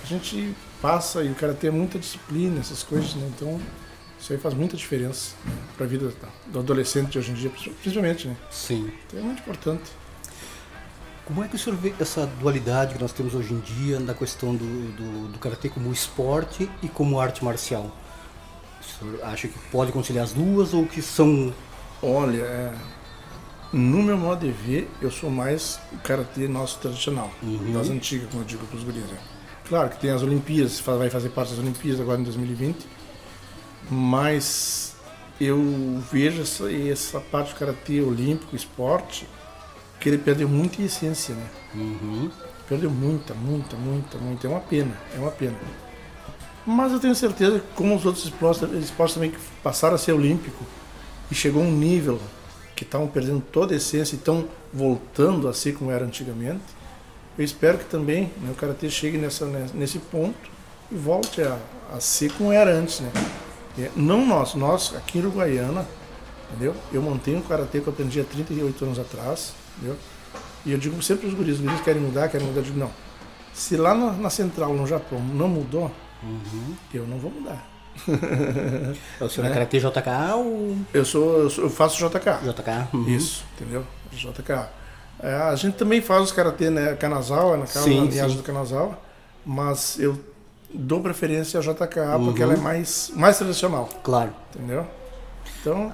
A 0.03 0.05
gente 0.05 0.53
passa 0.81 1.23
e 1.23 1.31
o 1.31 1.35
karatê 1.35 1.67
é 1.67 1.71
muita 1.71 1.97
disciplina, 1.97 2.59
essas 2.59 2.83
coisas, 2.83 3.15
né? 3.15 3.31
Então, 3.33 3.61
isso 4.19 4.33
aí 4.33 4.39
faz 4.39 4.53
muita 4.53 4.75
diferença 4.75 5.35
né, 5.45 5.53
para 5.77 5.85
a 5.85 5.89
vida 5.89 6.13
do 6.47 6.59
adolescente 6.59 7.11
de 7.11 7.19
hoje 7.19 7.31
em 7.31 7.35
dia, 7.35 7.49
principalmente, 7.49 8.27
né? 8.27 8.35
Sim. 8.51 8.91
Então 9.07 9.19
é 9.19 9.23
muito 9.23 9.39
importante. 9.39 9.91
Como 11.25 11.41
é 11.41 11.47
que 11.47 11.55
o 11.55 11.59
senhor 11.59 11.77
vê 11.77 11.93
essa 12.01 12.25
dualidade 12.25 12.95
que 12.95 13.01
nós 13.01 13.13
temos 13.13 13.33
hoje 13.33 13.53
em 13.53 13.59
dia 13.61 13.97
da 14.01 14.13
questão 14.13 14.53
do, 14.53 14.65
do, 14.91 15.27
do 15.29 15.39
karatê 15.39 15.69
como 15.69 15.91
esporte 15.91 16.69
e 16.81 16.89
como 16.89 17.17
arte 17.17 17.45
marcial? 17.45 17.95
O 18.83 18.99
senhor 18.99 19.23
acha 19.23 19.47
que 19.47 19.57
pode 19.71 19.91
conciliar 19.91 20.25
as 20.25 20.33
duas 20.33 20.73
ou 20.73 20.85
que 20.85 21.01
são. 21.01 21.53
Olha, 22.01 22.41
é, 22.41 22.73
no 23.71 24.03
meu 24.03 24.17
modo 24.17 24.45
de 24.45 24.51
ver, 24.51 24.89
eu 25.01 25.09
sou 25.09 25.29
mais 25.29 25.79
o 25.91 25.97
karatê 25.97 26.47
nosso 26.47 26.79
tradicional, 26.79 27.31
das 27.73 27.89
antigas, 27.89 28.29
como 28.29 28.43
eu 28.43 28.45
digo 28.45 28.65
para 28.67 28.77
os 28.77 28.83
guris. 28.83 29.03
né? 29.03 29.17
Claro 29.67 29.89
que 29.89 29.99
tem 29.99 30.11
as 30.11 30.21
Olimpíadas, 30.21 30.79
vai 30.81 31.09
fazer 31.09 31.29
parte 31.29 31.51
das 31.51 31.59
Olimpíadas 31.59 32.01
agora 32.01 32.19
em 32.19 32.23
2020, 32.23 32.85
mas 33.89 34.95
eu 35.39 35.57
vejo 36.11 36.41
essa, 36.41 36.71
essa 36.71 37.19
parte 37.19 37.53
do 37.53 37.59
karatê 37.59 38.01
olímpico, 38.01 38.55
esporte, 38.55 39.27
que 39.99 40.09
ele 40.09 40.17
perdeu 40.17 40.47
muita 40.47 40.81
essência, 40.81 41.33
né? 41.33 41.47
Uhum. 41.73 42.29
Perdeu 42.67 42.89
muita, 42.91 43.33
muita, 43.33 43.75
muita, 43.75 44.17
muita. 44.17 44.47
É 44.47 44.49
uma 44.49 44.59
pena, 44.59 44.95
é 45.15 45.19
uma 45.19 45.31
pena. 45.31 45.57
Mas 46.65 46.91
eu 46.93 46.99
tenho 46.99 47.13
certeza 47.13 47.59
que 47.59 47.65
como 47.75 47.95
os 47.95 48.05
outros 48.05 48.23
esportes, 48.23 48.61
esportes 48.83 49.15
também 49.15 49.31
que 49.31 49.37
passaram 49.61 49.95
a 49.95 49.97
ser 49.97 50.13
olímpico 50.13 50.63
e 51.29 51.35
chegou 51.35 51.61
um 51.61 51.71
nível 51.71 52.19
que 52.75 52.83
estavam 52.83 53.07
perdendo 53.07 53.41
toda 53.51 53.73
a 53.73 53.77
essência 53.77 54.15
e 54.15 54.17
estão 54.17 54.47
voltando 54.73 55.47
a 55.47 55.53
ser 55.53 55.73
como 55.73 55.91
era 55.91 56.05
antigamente, 56.05 56.63
eu 57.37 57.43
espero 57.43 57.77
que 57.77 57.85
também 57.85 58.31
né, 58.41 58.51
o 58.51 58.55
Karatê 58.55 58.89
chegue 58.89 59.17
nessa, 59.17 59.45
né, 59.45 59.67
nesse 59.73 59.99
ponto 59.99 60.37
e 60.91 60.95
volte 60.95 61.41
a, 61.41 61.57
a 61.91 61.99
ser 61.99 62.31
como 62.33 62.51
era 62.51 62.71
antes, 62.71 62.99
né? 62.99 63.11
É, 63.77 63.89
Não 63.95 64.25
nós, 64.25 64.53
nós 64.53 64.93
aqui 64.95 65.17
em 65.17 65.21
Uruguaiana, 65.21 65.85
entendeu? 66.49 66.75
Eu 66.91 67.01
mantenho 67.01 67.39
o 67.39 67.43
Karatê 67.43 67.81
que 67.81 67.87
eu 67.87 67.93
aprendi 67.93 68.19
há 68.19 68.23
38 68.23 68.85
anos 68.85 68.99
atrás, 68.99 69.53
entendeu? 69.77 69.97
E 70.65 70.71
eu 70.71 70.77
digo 70.77 71.01
sempre 71.01 71.27
os 71.27 71.33
guris, 71.33 71.55
os 71.55 71.61
guris 71.61 71.81
querem 71.81 72.01
mudar, 72.01 72.29
querem 72.29 72.45
mudar, 72.45 72.59
eu 72.59 72.65
digo, 72.65 72.79
não. 72.79 72.91
Se 73.51 73.75
lá 73.75 73.93
na, 73.95 74.11
na 74.13 74.29
central, 74.29 74.73
no 74.73 74.85
Japão, 74.85 75.19
não 75.19 75.47
mudou, 75.47 75.91
eu 76.93 77.07
não 77.07 77.17
vou 77.17 77.31
mudar. 77.31 77.69
O 79.21 79.29
senhor 79.29 79.47
é 79.47 79.53
karatê 79.53 79.77
JK 79.79 80.33
ou 80.35 80.75
Eu 80.93 81.05
sou, 81.05 81.43
eu, 81.43 81.69
faço 81.69 81.97
JK. 81.97 82.39
JK? 82.43 82.87
Uhum. 82.93 83.07
Isso, 83.09 83.45
entendeu? 83.55 83.85
JK. 84.11 84.51
É, 85.19 85.33
a 85.35 85.55
gente 85.55 85.75
também 85.77 86.01
faz 86.01 86.23
os 86.23 86.31
karatê, 86.31 86.69
né? 86.69 86.95
Kanazawa, 86.95 87.55
na 87.57 87.65
casa, 87.65 87.81
Sim, 87.83 88.01
na 88.01 88.11
linhagem 88.11 88.31
sim. 88.31 88.37
do 88.37 88.43
Kanazawa, 88.43 88.97
mas 89.45 89.97
eu 89.99 90.19
dou 90.73 90.99
preferência 91.01 91.59
à 91.59 91.63
JK 91.63 91.75
porque 92.25 92.41
Uhum. 92.43 92.51
ela 92.51 92.53
é 92.55 92.57
mais, 92.57 93.11
mais 93.15 93.37
tradicional, 93.37 93.87
Claro. 94.03 94.33
entendeu? 94.55 94.85
Então, 95.61 95.93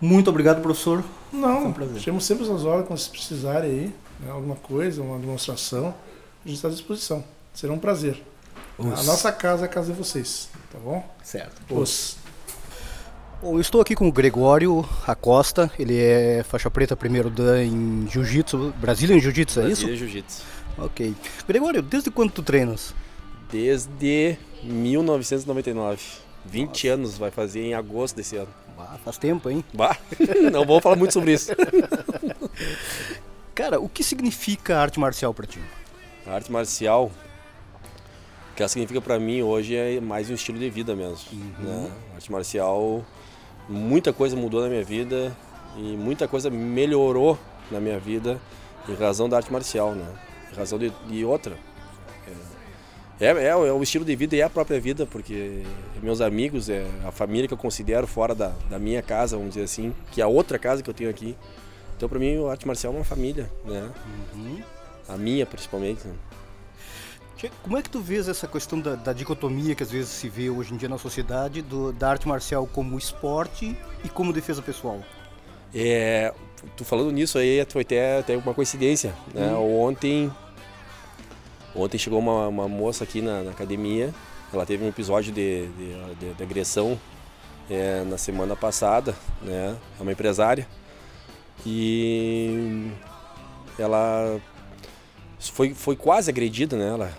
Muito 0.00 0.30
obrigado, 0.30 0.62
professor. 0.62 1.04
não, 1.30 1.66
um 1.66 1.72
prazer. 1.72 2.00
chamo 2.00 2.20
sempre 2.20 2.44
as 2.50 2.64
horas 2.64 2.86
quando 2.86 2.98
vocês 2.98 3.08
precisarem 3.08 3.70
aí, 3.70 3.94
né, 4.18 4.30
alguma 4.32 4.56
coisa, 4.56 5.02
uma 5.02 5.18
demonstração, 5.18 5.94
a 6.44 6.48
gente 6.48 6.56
está 6.56 6.68
à 6.68 6.70
disposição. 6.70 7.22
Será 7.52 7.72
um 7.72 7.78
prazer. 7.78 8.20
A 8.80 9.00
Os- 9.00 9.06
nossa 9.06 9.30
casa 9.32 9.64
é 9.64 9.66
a 9.66 9.68
casa 9.68 9.92
de 9.92 9.98
vocês, 9.98 10.48
tá 10.72 10.78
bom? 10.78 11.04
Certo. 11.22 11.60
Os. 11.70 12.16
Eu 13.42 13.58
estou 13.60 13.80
aqui 13.80 13.94
com 13.94 14.06
o 14.06 14.12
Gregório 14.12 14.86
Acosta, 15.06 15.70
ele 15.78 15.98
é 15.98 16.42
faixa 16.42 16.70
preta 16.70 16.94
primeiro 16.94 17.30
dan 17.30 17.64
em 17.64 18.06
Jiu-Jitsu, 18.10 18.74
Brasília 18.78 19.16
em 19.16 19.20
Jiu-Jitsu, 19.20 19.60
é 19.60 19.62
isso? 19.64 19.86
Brasília 19.86 19.96
Jiu-Jitsu. 19.96 20.42
Ok. 20.76 21.14
Gregório, 21.48 21.80
desde 21.82 22.10
quando 22.10 22.30
tu 22.32 22.42
treinas? 22.42 22.94
Desde 23.50 24.36
1999. 24.62 26.02
20 26.46 26.88
anos 26.88 27.18
vai 27.18 27.30
fazer 27.30 27.60
em 27.62 27.74
agosto 27.74 28.16
desse 28.16 28.36
ano. 28.36 28.48
Ah, 28.78 28.96
faz 29.04 29.18
tempo, 29.18 29.50
hein? 29.50 29.62
Bah, 29.74 29.96
não 30.52 30.64
vou 30.64 30.80
falar 30.80 30.96
muito 30.96 31.12
sobre 31.12 31.32
isso. 31.34 31.50
Cara, 33.54 33.80
o 33.80 33.88
que 33.88 34.02
significa 34.02 34.78
arte 34.78 34.98
marcial 34.98 35.34
pra 35.34 35.46
ti? 35.46 35.60
A 36.26 36.32
arte 36.32 36.50
marcial, 36.50 37.10
que 38.60 38.62
ela 38.62 38.68
significa 38.68 39.00
pra 39.00 39.18
mim 39.18 39.40
hoje 39.40 39.74
é 39.74 39.98
mais 40.02 40.28
um 40.28 40.34
estilo 40.34 40.58
de 40.58 40.68
vida 40.68 40.94
mesmo. 40.94 41.16
né? 41.58 41.90
A 42.12 42.16
arte 42.16 42.30
marcial, 42.30 43.02
muita 43.66 44.12
coisa 44.12 44.36
mudou 44.36 44.60
na 44.60 44.68
minha 44.68 44.84
vida 44.84 45.34
e 45.78 45.96
muita 45.96 46.28
coisa 46.28 46.50
melhorou 46.50 47.38
na 47.70 47.80
minha 47.80 47.98
vida 47.98 48.38
em 48.86 48.94
razão 48.94 49.30
da 49.30 49.38
arte 49.38 49.50
marcial, 49.50 49.94
né? 49.94 50.06
Em 50.52 50.56
razão 50.56 50.78
de, 50.78 50.92
de 51.08 51.24
outra. 51.24 51.56
É, 53.18 53.28
é, 53.28 53.46
é 53.46 53.54
o 53.54 53.82
estilo 53.82 54.04
de 54.04 54.14
vida 54.14 54.36
e 54.36 54.40
é 54.40 54.42
a 54.42 54.50
própria 54.50 54.78
vida, 54.78 55.06
porque 55.06 55.62
meus 56.02 56.20
amigos, 56.20 56.68
é 56.68 56.84
a 57.06 57.10
família 57.10 57.48
que 57.48 57.54
eu 57.54 57.58
considero 57.58 58.06
fora 58.06 58.34
da, 58.34 58.52
da 58.68 58.78
minha 58.78 59.00
casa, 59.00 59.38
vamos 59.38 59.54
dizer 59.54 59.64
assim, 59.64 59.94
que 60.12 60.20
é 60.20 60.24
a 60.24 60.28
outra 60.28 60.58
casa 60.58 60.82
que 60.82 60.90
eu 60.90 60.94
tenho 60.94 61.08
aqui. 61.08 61.34
Então, 61.96 62.10
pra 62.10 62.18
mim, 62.18 62.46
a 62.46 62.50
arte 62.50 62.66
marcial 62.66 62.92
é 62.92 62.96
uma 62.96 63.04
família, 63.06 63.50
né? 63.64 63.90
A 65.08 65.16
minha, 65.16 65.46
principalmente. 65.46 66.06
né? 66.06 66.12
Como 67.62 67.78
é 67.78 67.82
que 67.82 67.88
tu 67.88 68.00
vês 68.00 68.28
essa 68.28 68.46
questão 68.46 68.80
da, 68.80 68.94
da 68.96 69.12
dicotomia 69.12 69.74
que 69.74 69.82
às 69.82 69.90
vezes 69.90 70.10
se 70.10 70.28
vê 70.28 70.50
hoje 70.50 70.74
em 70.74 70.76
dia 70.76 70.88
na 70.88 70.98
sociedade 70.98 71.62
do- 71.62 71.92
da 71.92 72.10
arte 72.10 72.26
marcial 72.28 72.66
como 72.66 72.98
esporte 72.98 73.76
e 74.04 74.08
como 74.08 74.32
defesa 74.32 74.60
pessoal? 74.60 75.00
É, 75.74 76.34
tu 76.76 76.84
falando 76.84 77.10
nisso 77.12 77.38
aí, 77.38 77.64
foi 77.68 77.82
até, 77.82 78.18
até 78.18 78.36
uma 78.36 78.52
coincidência. 78.52 79.14
Né? 79.32 79.52
Ontem, 79.54 80.30
ontem 81.74 81.96
chegou 81.98 82.18
uma, 82.18 82.48
uma 82.48 82.68
moça 82.68 83.04
aqui 83.04 83.22
na, 83.22 83.42
na 83.42 83.50
academia, 83.52 84.12
ela 84.52 84.66
teve 84.66 84.84
um 84.84 84.88
episódio 84.88 85.32
de, 85.32 85.68
de, 85.68 86.14
de- 86.16 86.34
de 86.34 86.42
agressão 86.42 86.98
é, 87.70 88.02
na 88.04 88.18
semana 88.18 88.56
passada, 88.56 89.14
né? 89.40 89.76
É 89.98 90.02
uma 90.02 90.10
empresária. 90.10 90.66
E 91.64 92.90
ela 93.78 94.40
foi, 95.40 95.72
foi 95.74 95.96
quase 95.96 96.30
agredida, 96.30 96.76
né? 96.76 96.88
Ela, 96.88 97.12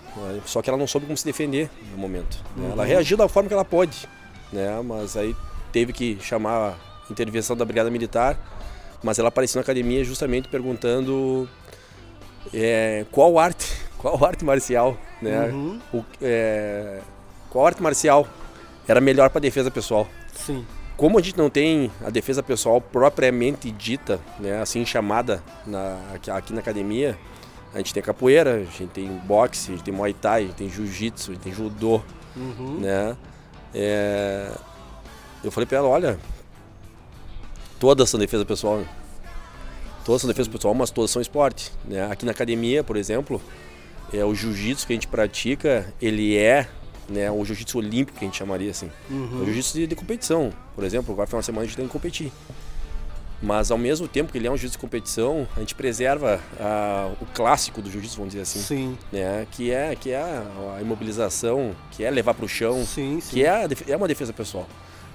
só 0.45 0.61
que 0.61 0.69
ela 0.69 0.77
não 0.77 0.85
soube 0.87 1.07
como 1.07 1.17
se 1.17 1.25
defender 1.25 1.69
no 1.91 1.97
momento. 1.97 2.37
né? 2.55 2.69
Ela 2.71 2.85
reagiu 2.85 3.17
da 3.17 3.27
forma 3.27 3.47
que 3.47 3.53
ela 3.53 3.65
pôde, 3.65 4.07
né? 4.53 4.79
Mas 4.83 5.17
aí 5.17 5.35
teve 5.71 5.91
que 5.93 6.17
chamar 6.21 6.77
a 7.09 7.11
intervenção 7.11 7.55
da 7.55 7.65
Brigada 7.65 7.89
Militar, 7.89 8.37
mas 9.03 9.17
ela 9.17 9.29
apareceu 9.29 9.57
na 9.59 9.63
academia 9.63 10.03
justamente 10.03 10.47
perguntando 10.47 11.49
é, 12.53 13.05
qual 13.11 13.37
arte, 13.39 13.65
qual 13.97 14.23
arte 14.25 14.43
marcial, 14.45 14.97
né? 15.21 15.47
Uhum. 15.47 15.79
O- 15.93 16.03
é, 16.21 16.99
qual 17.49 17.65
arte 17.65 17.81
marcial 17.81 18.27
era 18.87 18.99
melhor 19.01 19.29
para 19.29 19.41
defesa 19.41 19.69
pessoal? 19.71 20.07
Sim. 20.33 20.65
Como 20.97 21.17
a 21.17 21.21
gente 21.21 21.37
não 21.37 21.49
tem 21.49 21.91
a 22.05 22.09
defesa 22.11 22.43
pessoal 22.43 22.79
propriamente 22.79 23.71
dita, 23.71 24.19
né, 24.39 24.61
assim 24.61 24.85
chamada 24.85 25.41
na- 25.65 25.97
aqui 26.35 26.53
na 26.53 26.59
academia, 26.59 27.17
A 27.73 27.77
gente 27.77 27.93
tem 27.93 28.03
capoeira, 28.03 28.55
a 28.55 28.63
gente 28.63 28.87
tem 28.87 29.07
boxe, 29.25 29.71
a 29.71 29.75
gente 29.75 29.83
tem 29.83 29.93
muay 29.93 30.13
thai, 30.13 30.43
a 30.43 30.45
gente 30.47 30.55
tem 30.55 30.69
jiu-jitsu, 30.69 31.31
a 31.31 31.33
gente 31.33 31.43
tem 31.43 31.53
judô, 31.53 32.01
né? 32.79 33.15
É, 33.73 34.51
Eu 35.43 35.51
falei 35.51 35.65
pra 35.65 35.77
ela, 35.77 35.87
olha, 35.87 36.19
todas 37.79 38.09
são 38.09 38.19
defesa 38.19 38.45
pessoal, 38.45 38.83
todas 40.05 40.21
são 40.21 40.27
defesa 40.27 40.49
pessoal, 40.49 40.73
mas 40.73 40.91
todas 40.91 41.09
são 41.11 41.21
esporte, 41.21 41.71
né? 41.85 42.11
Aqui 42.11 42.25
na 42.25 42.31
academia, 42.31 42.83
por 42.83 42.95
exemplo, 42.97 43.41
é 44.13 44.23
o 44.25 44.35
jiu-jitsu 44.35 44.85
que 44.85 44.93
a 44.93 44.95
gente 44.95 45.07
pratica, 45.07 45.91
ele 46.01 46.37
é 46.37 46.67
né, 47.09 47.31
o 47.31 47.43
jiu-jitsu 47.43 47.77
olímpico 47.77 48.17
que 48.19 48.25
a 48.25 48.27
gente 48.27 48.37
chamaria 48.37 48.71
assim. 48.71 48.89
O 49.41 49.45
jiu-jitsu 49.45 49.73
de, 49.77 49.87
de 49.87 49.95
competição, 49.95 50.51
por 50.75 50.83
exemplo, 50.83 51.13
agora 51.13 51.27
final 51.27 51.39
de 51.41 51.45
semana 51.45 51.63
a 51.63 51.65
gente 51.65 51.75
tem 51.77 51.85
que 51.87 51.91
competir. 51.91 52.31
Mas 53.41 53.71
ao 53.71 53.77
mesmo 53.77 54.07
tempo 54.07 54.31
que 54.31 54.37
ele 54.37 54.45
é 54.47 54.51
um 54.51 54.55
jiu-jitsu 54.55 54.77
de 54.77 54.81
competição, 54.81 55.47
a 55.55 55.59
gente 55.61 55.73
preserva 55.73 56.39
ah, 56.59 57.09
o 57.19 57.25
clássico 57.33 57.81
do 57.81 57.89
jiu-jitsu, 57.89 58.17
vamos 58.17 58.33
dizer 58.33 58.43
assim. 58.43 58.59
Sim. 58.59 58.97
Né? 59.11 59.47
Que 59.51 59.71
é 59.71 59.95
que 59.95 60.11
é 60.11 60.17
a 60.21 60.79
imobilização, 60.81 61.75
que 61.91 62.03
é 62.03 62.11
levar 62.11 62.35
para 62.35 62.45
o 62.45 62.47
chão, 62.47 62.85
Sim, 62.85 63.19
sim. 63.19 63.31
que 63.31 63.43
é, 63.43 63.49
a 63.49 63.67
é 63.87 63.97
uma 63.97 64.07
defesa 64.07 64.31
pessoal. 64.31 64.67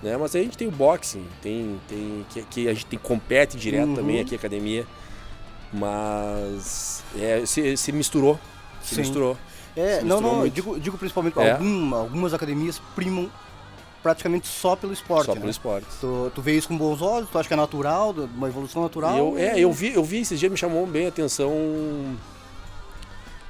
Né? 0.03 0.17
Mas 0.17 0.35
aí 0.35 0.41
a 0.43 0.45
gente 0.45 0.59
tem 0.59 0.67
o 0.67 0.73
boxing, 0.73 1.25
tem, 1.41 1.81
tem 1.89 2.27
que, 2.31 2.43
que 2.43 2.69
a 2.69 2.73
gente 2.75 2.87
tem, 2.87 2.99
compete 2.99 3.57
direto 3.57 3.89
Uhum. 3.91 3.95
também 3.95 4.21
aqui 4.21 4.33
na 4.33 4.37
academia. 4.39 4.85
Mas 5.73 7.03
é, 7.19 7.45
se, 7.47 7.77
se 7.77 7.93
misturou. 7.93 8.39
Se 8.83 8.95
Sim. 8.97 9.01
misturou. 9.03 9.37
É, 9.77 9.99
Se 10.01 10.05
não, 10.05 10.17
misturou 10.21 10.39
não, 10.43 10.49
digo, 10.49 10.81
digo 10.81 10.99
principalmente 10.99 11.39
É. 11.39 11.53
algum- 11.53 11.95
algumas 11.95 12.33
academias 12.35 12.81
primam 12.95 13.31
praticamente 14.07 14.47
só 14.47 14.77
pelo 14.77 14.93
esporte. 14.93 15.27
Só 15.27 15.35
né? 15.35 15.41
pelo 15.41 15.51
esporte. 15.51 15.89
Tu, 16.01 16.31
tu 16.33 16.41
vê 16.41 16.57
isso 16.57 16.69
com 16.69 16.79
bons 16.79 17.03
olhos, 17.03 17.29
tu 17.29 17.37
acha 17.37 17.49
que 17.49 17.55
é 17.55 17.57
natural, 17.57 18.13
uma 18.13 18.47
evolução 18.47 18.83
natural? 18.83 19.19
Eu, 19.19 19.37
é, 19.37 19.59
eu 19.59 19.73
vi, 19.73 19.93
eu 19.93 20.05
vi 20.05 20.19
esses 20.21 20.39
dias 20.39 20.53
me 20.53 20.57
chamou 20.57 20.87
bem 20.87 21.07
a 21.07 21.09
atenção 21.09 21.51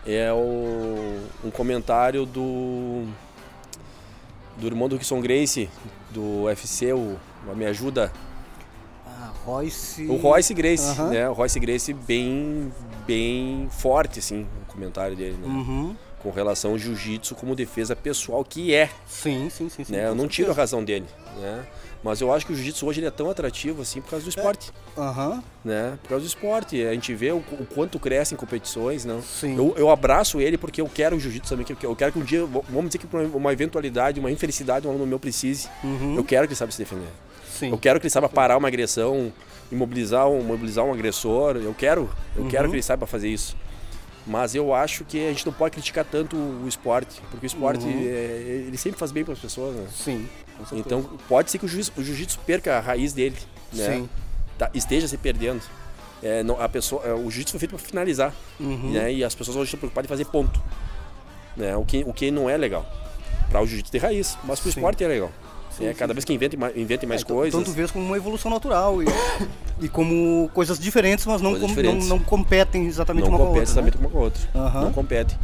é 0.06 0.32
o, 0.32 1.20
um 1.44 1.50
comentário 1.50 2.24
do 2.24 3.04
do 4.56 4.66
irmão 4.66 4.88
do 4.88 4.94
Rickson 4.94 5.20
Grace 5.20 5.68
do 6.10 6.44
UFC, 6.44 6.94
o 6.94 7.18
Me 7.54 7.66
Ajuda, 7.66 8.10
Ah, 9.06 9.32
Royce. 9.44 10.06
o 10.06 10.16
Royce 10.16 10.54
Grace, 10.54 10.98
né? 11.02 11.28
O 11.28 11.34
Royce 11.34 11.60
Grace 11.60 11.92
bem 11.92 12.72
bem 13.06 13.68
forte 13.70 14.20
assim, 14.20 14.46
o 14.62 14.72
comentário 14.72 15.14
dele, 15.14 15.36
né? 15.36 15.46
Uhum. 15.46 15.96
Com 16.22 16.30
relação 16.30 16.72
ao 16.72 16.78
jiu-jitsu 16.78 17.34
como 17.34 17.54
defesa 17.54 17.94
pessoal 17.94 18.44
que 18.44 18.74
é, 18.74 18.90
Sim, 19.06 19.48
sim, 19.50 19.68
sim. 19.68 19.84
sim 19.84 19.92
né? 19.92 20.08
Eu 20.08 20.14
não 20.14 20.26
tiro 20.26 20.50
a 20.50 20.54
razão 20.54 20.82
dele, 20.82 21.06
né? 21.40 21.64
Mas 22.02 22.20
eu 22.20 22.32
acho 22.32 22.46
que 22.46 22.52
o 22.52 22.54
jiu-jitsu 22.56 22.86
hoje 22.86 23.00
ele 23.00 23.06
é 23.06 23.10
tão 23.10 23.28
atrativo 23.30 23.82
assim 23.82 24.00
por 24.00 24.10
causa 24.10 24.24
do 24.24 24.28
esporte. 24.28 24.70
Aham. 24.96 25.42
né? 25.64 25.98
Por 26.02 26.10
causa 26.10 26.24
do 26.24 26.28
esporte. 26.28 26.82
A 26.84 26.92
gente 26.92 27.12
vê 27.14 27.32
o, 27.32 27.38
o 27.38 27.66
quanto 27.74 27.98
cresce 27.98 28.34
em 28.34 28.36
competições, 28.36 29.04
não? 29.04 29.20
Sim. 29.22 29.56
Eu, 29.56 29.74
eu 29.76 29.90
abraço 29.90 30.40
ele 30.40 30.56
porque 30.56 30.80
eu 30.80 30.88
quero 30.88 31.16
o 31.16 31.20
jiu-jitsu 31.20 31.50
também. 31.50 31.66
Eu 31.82 31.96
quero 31.96 32.12
que 32.12 32.18
um 32.18 32.22
dia, 32.24 32.44
vamos 32.46 32.86
dizer 32.86 32.98
que 32.98 33.06
uma 33.34 33.52
eventualidade, 33.52 34.20
uma 34.20 34.30
infelicidade, 34.30 34.86
um 34.86 34.90
aluno 34.90 35.06
meu 35.06 35.18
precise, 35.18 35.68
eu 36.16 36.22
quero 36.24 36.46
que 36.46 36.52
ele 36.52 36.58
saiba 36.58 36.72
se 36.72 36.78
defender. 36.78 37.02
Uhum. 37.02 37.10
Sim. 37.52 37.70
Eu 37.70 37.78
quero 37.78 37.98
que 37.98 38.06
ele 38.06 38.12
saiba 38.12 38.28
parar 38.28 38.56
uma 38.56 38.68
agressão, 38.68 39.32
imobilizar 39.72 40.28
um, 40.28 40.40
imobilizar 40.40 40.84
um 40.84 40.92
agressor. 40.92 41.56
Eu 41.56 41.74
quero, 41.74 42.08
eu 42.36 42.42
Uhum. 42.42 42.48
quero 42.48 42.68
que 42.68 42.74
ele 42.76 42.82
saiba 42.82 43.06
fazer 43.06 43.28
isso. 43.28 43.56
Mas 44.26 44.54
eu 44.54 44.74
acho 44.74 45.04
que 45.04 45.24
a 45.24 45.28
gente 45.30 45.46
não 45.46 45.52
pode 45.52 45.72
criticar 45.74 46.04
tanto 46.04 46.36
o 46.36 46.66
esporte, 46.66 47.22
porque 47.30 47.46
o 47.46 47.48
esporte 47.48 47.84
Uhum. 47.86 48.02
é, 48.08 48.64
ele 48.66 48.76
sempre 48.76 48.98
faz 48.98 49.12
bem 49.12 49.24
para 49.24 49.34
as 49.34 49.38
pessoas, 49.38 49.76
né? 49.76 49.86
Sim. 49.94 50.28
Então 50.72 51.02
pode 51.28 51.50
ser 51.50 51.58
que 51.58 51.64
o 51.64 51.68
jiu-jitsu 51.68 52.38
perca 52.46 52.76
a 52.78 52.80
raiz 52.80 53.12
dele, 53.12 53.36
né? 53.72 53.86
Sim. 53.86 54.08
Tá- 54.58 54.70
esteja 54.74 55.06
se 55.06 55.16
perdendo. 55.16 55.62
É, 56.22 56.42
não- 56.42 56.60
a 56.60 56.68
pessoa, 56.68 57.02
é, 57.04 57.12
o 57.12 57.22
jiu-jitsu 57.30 57.52
foi 57.52 57.60
feito 57.60 57.76
para 57.76 57.86
finalizar, 57.86 58.34
Uhum. 58.58 58.90
né? 58.90 59.12
E 59.12 59.22
as 59.22 59.34
pessoas 59.34 59.56
hoje 59.56 59.66
estão 59.66 59.78
preocupadas 59.78 60.08
em 60.08 60.12
fazer 60.12 60.24
ponto, 60.24 60.60
né? 61.56 61.76
O 61.76 61.84
que, 61.84 62.02
o 62.06 62.12
que 62.12 62.30
não 62.30 62.50
é 62.50 62.56
legal 62.56 62.84
para 63.50 63.60
o 63.60 63.66
jiu-jitsu 63.66 63.92
de 63.92 63.98
raiz, 63.98 64.36
mas 64.42 64.58
para 64.58 64.66
o 64.66 64.70
esporte 64.70 65.04
é 65.04 65.08
legal. 65.08 65.30
Sim, 65.76 65.86
é, 65.86 65.94
cada 65.94 66.12
sim, 66.12 66.14
vez 66.14 66.24
que 66.24 66.32
inventem 66.32 66.58
mais, 66.58 66.76
inventem 66.76 67.08
mais 67.08 67.22
então, 67.22 67.36
coisas, 67.36 67.64
tu 67.64 67.70
vês 67.72 67.90
como 67.90 68.04
uma 68.04 68.16
evolução 68.16 68.50
natural 68.50 69.02
e, 69.02 69.06
e 69.80 69.88
como 69.88 70.50
coisas 70.54 70.78
diferentes, 70.78 71.26
mas 71.26 71.40
não, 71.42 71.58
com- 71.58 71.66
diferentes. 71.66 72.08
não, 72.08 72.16
não 72.18 72.24
competem 72.24 72.86
exatamente 72.86 73.24
não 73.24 73.30
uma 73.30 73.38
com 73.38 73.44
a 73.44 73.46
outra. 73.48 73.60
né? 73.60 73.70
exatamente 73.70 73.96
uma 73.98 74.08
com 74.08 74.18
a 74.18 74.20
outra. 74.22 74.42
Aham. 74.54 74.80
Não 74.82 74.92
compete. 74.92 75.36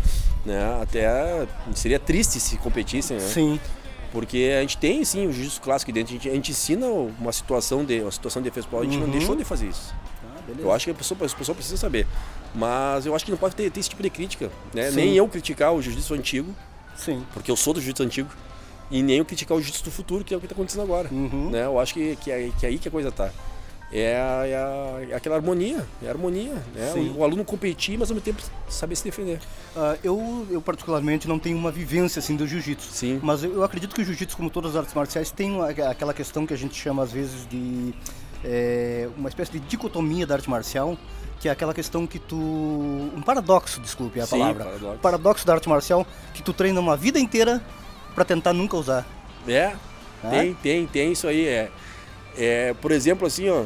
Né? 0.44 0.58
Até 0.82 1.46
seria 1.74 1.98
triste 1.98 2.40
se 2.40 2.56
competissem, 2.56 3.16
né? 3.18 3.22
Sim. 3.26 3.60
Porque 4.10 4.52
a 4.58 4.60
gente 4.60 4.76
tem 4.76 5.04
sim 5.04 5.26
o 5.26 5.32
jiu-jitsu 5.32 5.60
clássico 5.62 5.90
dentro, 5.92 6.10
a 6.10 6.16
gente, 6.16 6.28
a 6.28 6.34
gente 6.34 6.50
ensina 6.50 6.86
uma 6.86 7.32
situação 7.32 7.84
de 7.84 8.00
uma 8.00 8.10
situação 8.10 8.42
de 8.42 8.50
defesa 8.50 8.66
pessoal, 8.66 8.82
a 8.82 8.84
gente 8.84 8.98
não 8.98 9.06
Uhum. 9.06 9.10
deixou 9.12 9.34
de 9.36 9.42
fazer 9.44 9.68
isso. 9.68 9.94
Ah, 10.24 10.40
beleza. 10.46 10.62
Eu 10.66 10.72
acho 10.72 10.84
que 10.86 10.90
a 10.90 10.94
pessoa, 10.94 11.16
a 11.24 11.28
pessoa 11.36 11.54
precisa 11.54 11.76
saber. 11.78 12.06
Mas 12.54 13.06
eu 13.06 13.14
acho 13.14 13.24
que 13.24 13.30
não 13.30 13.38
pode 13.38 13.54
ter, 13.56 13.70
ter 13.70 13.80
esse 13.80 13.88
tipo 13.88 14.02
de 14.02 14.10
crítica. 14.10 14.50
Né? 14.74 14.90
Nem 14.90 15.14
eu 15.14 15.26
criticar 15.28 15.72
o 15.72 15.80
jiu-jitsu 15.80 16.12
antigo, 16.12 16.54
Sim. 16.94 17.24
porque 17.32 17.50
eu 17.50 17.56
sou 17.56 17.72
do 17.72 17.80
jiu-jitsu 17.80 18.02
antigo, 18.02 18.28
e 18.92 19.02
nem 19.02 19.16
eu 19.18 19.24
criticar 19.24 19.56
o 19.56 19.60
jiu-jitsu 19.60 19.84
do 19.84 19.90
futuro, 19.90 20.22
que 20.22 20.32
é 20.32 20.36
o 20.36 20.40
que 20.40 20.46
está 20.46 20.54
acontecendo 20.54 20.82
agora. 20.82 21.08
Uhum. 21.10 21.50
Né? 21.50 21.64
Eu 21.64 21.80
acho 21.80 21.94
que, 21.94 22.14
que, 22.16 22.30
é, 22.30 22.50
que 22.60 22.64
é 22.66 22.68
aí 22.68 22.78
que 22.78 22.86
a 22.86 22.90
coisa 22.90 23.10
tá. 23.10 23.30
É, 23.94 24.16
a- 24.16 24.46
é 24.46 25.08
é 25.10 25.14
aquela 25.14 25.36
harmonia, 25.36 25.84
é 26.02 26.06
a 26.06 26.10
harmonia. 26.10 26.54
Né? 26.74 26.92
O, 26.96 27.18
o 27.18 27.24
aluno 27.24 27.44
competir, 27.44 27.98
mas 27.98 28.10
ao 28.10 28.14
mesmo 28.14 28.24
tempo 28.24 28.40
saber 28.68 28.96
se 28.96 29.04
defender. 29.04 29.38
Ah, 29.76 29.96
eu, 30.04 30.46
eu 30.50 30.62
particularmente 30.62 31.26
não 31.28 31.38
tenho 31.38 31.56
uma 31.58 31.70
vivência 31.70 32.18
assim 32.20 32.36
do 32.36 32.46
jiu-jitsu. 32.46 32.88
Sim. 32.92 33.18
Mas 33.22 33.42
eu, 33.44 33.52
eu 33.52 33.64
acredito 33.64 33.94
que 33.94 34.00
o 34.00 34.04
jiu-jitsu, 34.04 34.36
como 34.36 34.48
todas 34.50 34.70
as 34.72 34.76
artes 34.78 34.94
marciais, 34.94 35.30
tem 35.30 35.60
aquela 35.88 36.14
questão 36.14 36.46
que 36.46 36.54
a 36.54 36.56
gente 36.56 36.74
chama 36.74 37.02
às 37.02 37.12
vezes 37.12 37.46
de 37.50 37.92
é, 38.44 39.08
uma 39.16 39.28
espécie 39.28 39.52
de 39.52 39.58
dicotomia 39.60 40.26
da 40.26 40.34
arte 40.36 40.48
marcial, 40.48 40.96
que 41.38 41.48
é 41.48 41.50
aquela 41.52 41.74
questão 41.74 42.06
que 42.06 42.18
tu. 42.18 42.36
Um 42.36 43.20
paradoxo, 43.22 43.80
desculpe 43.80 44.20
a 44.20 44.26
Sim, 44.26 44.38
palavra. 44.38 44.64
paradoxo. 44.64 44.98
paradoxo 45.00 45.46
da 45.46 45.52
arte 45.54 45.68
marcial 45.68 46.06
que 46.32 46.42
tu 46.42 46.52
treina 46.52 46.80
uma 46.80 46.96
vida 46.96 47.18
inteira 47.18 47.60
pra 48.14 48.24
tentar 48.24 48.52
nunca 48.52 48.76
usar. 48.76 49.06
É, 49.46 49.72
É? 50.24 50.30
tem, 50.30 50.54
tem, 50.54 50.86
tem 50.86 51.12
isso 51.12 51.26
aí. 51.26 51.46
É, 51.46 51.70
é, 52.36 52.74
por 52.74 52.92
exemplo, 52.92 53.26
assim, 53.26 53.48
ó. 53.48 53.64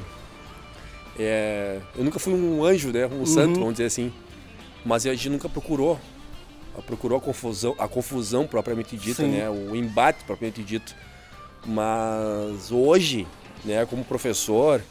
é, 1.18 1.80
eu 1.96 2.04
nunca 2.04 2.18
fui 2.18 2.32
um 2.32 2.64
anjo, 2.64 2.90
né? 2.92 3.06
Um 3.06 3.26
santo, 3.26 3.58
vamos 3.58 3.74
dizer 3.74 3.84
assim. 3.86 4.12
Mas 4.84 5.06
a 5.06 5.12
gente 5.14 5.28
nunca 5.30 5.48
procurou. 5.48 5.98
Procurou 6.86 7.16
a 7.18 7.20
confusão, 7.20 7.74
a 7.78 7.88
confusão 7.88 8.46
propriamente 8.46 8.96
dita, 8.96 9.22
Sim. 9.22 9.30
né? 9.30 9.48
O 9.48 9.74
embate 9.74 10.24
propriamente 10.24 10.62
dito. 10.62 10.94
Mas 11.64 12.70
hoje, 12.70 13.26
né, 13.64 13.84
como 13.86 14.04
professor, 14.04 14.82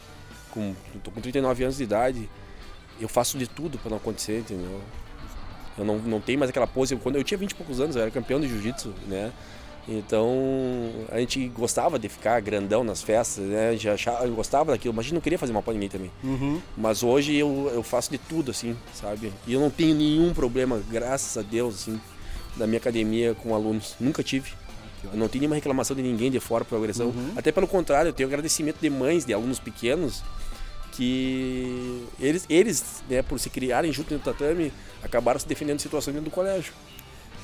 com, 0.50 0.74
tô 1.02 1.10
com 1.10 1.20
39 1.20 1.62
anos 1.64 1.76
de 1.76 1.84
idade, 1.84 2.28
eu 3.00 3.08
faço 3.08 3.38
de 3.38 3.46
tudo 3.46 3.78
para 3.78 3.90
não 3.90 3.96
acontecer, 3.98 4.40
entendeu? 4.40 4.80
Eu 5.78 5.84
não, 5.84 5.98
não 5.98 6.20
tenho 6.20 6.38
mais 6.38 6.48
aquela 6.48 6.66
pose. 6.66 6.96
Quando 6.96 7.16
eu 7.16 7.24
tinha 7.24 7.38
20 7.38 7.50
e 7.50 7.54
poucos 7.54 7.80
anos, 7.80 7.96
eu 7.96 8.02
era 8.02 8.10
campeão 8.10 8.40
de 8.40 8.48
jiu-jitsu, 8.48 8.92
né? 9.06 9.32
Então 9.88 10.90
a 11.10 11.18
gente 11.20 11.46
gostava 11.48 11.98
de 11.98 12.08
ficar 12.08 12.40
grandão 12.40 12.82
nas 12.82 13.02
festas, 13.02 13.44
né? 13.44 13.76
Já 13.76 13.94
achava, 13.94 14.26
eu 14.26 14.34
gostava 14.34 14.72
daquilo, 14.72 14.92
mas 14.92 15.04
a 15.04 15.04
gente 15.04 15.14
não 15.14 15.20
queria 15.20 15.38
fazer 15.38 15.52
mal 15.52 15.62
para 15.62 15.74
ninguém 15.74 15.88
também. 15.88 16.10
Uhum. 16.24 16.60
Mas 16.76 17.02
hoje 17.02 17.36
eu, 17.36 17.70
eu 17.72 17.82
faço 17.82 18.10
de 18.10 18.18
tudo, 18.18 18.50
assim, 18.50 18.76
sabe? 18.92 19.32
E 19.46 19.52
eu 19.52 19.60
não 19.60 19.70
tenho 19.70 19.94
nenhum 19.94 20.34
problema, 20.34 20.82
graças 20.90 21.36
a 21.36 21.42
Deus, 21.42 21.82
assim, 21.82 22.00
da 22.56 22.66
minha 22.66 22.78
academia 22.78 23.34
com 23.34 23.54
alunos. 23.54 23.94
Nunca 24.00 24.22
tive. 24.22 24.50
Eu 25.04 25.16
não 25.16 25.28
tenho 25.28 25.42
nenhuma 25.42 25.54
reclamação 25.54 25.94
de 25.94 26.02
ninguém 26.02 26.32
de 26.32 26.40
fora 26.40 26.64
por 26.64 26.76
agressão. 26.76 27.14
Até 27.36 27.52
pelo 27.52 27.68
contrário, 27.68 28.08
eu 28.08 28.12
tenho 28.12 28.28
agradecimento 28.28 28.78
de 28.80 28.90
mães 28.90 29.24
de 29.24 29.32
alunos 29.32 29.60
pequenos 29.60 30.22
que 30.96 32.06
eles, 32.18 32.46
eles 32.48 33.02
né, 33.08 33.22
por 33.22 33.38
se 33.38 33.50
criarem 33.50 33.92
junto 33.92 34.10
dentro 34.10 34.24
do 34.30 34.32
tatame, 34.32 34.72
acabaram 35.02 35.38
se 35.38 35.46
defendendo 35.46 35.76
de 35.76 35.82
situações 35.82 36.14
dentro 36.14 36.30
do 36.30 36.34
colégio. 36.34 36.72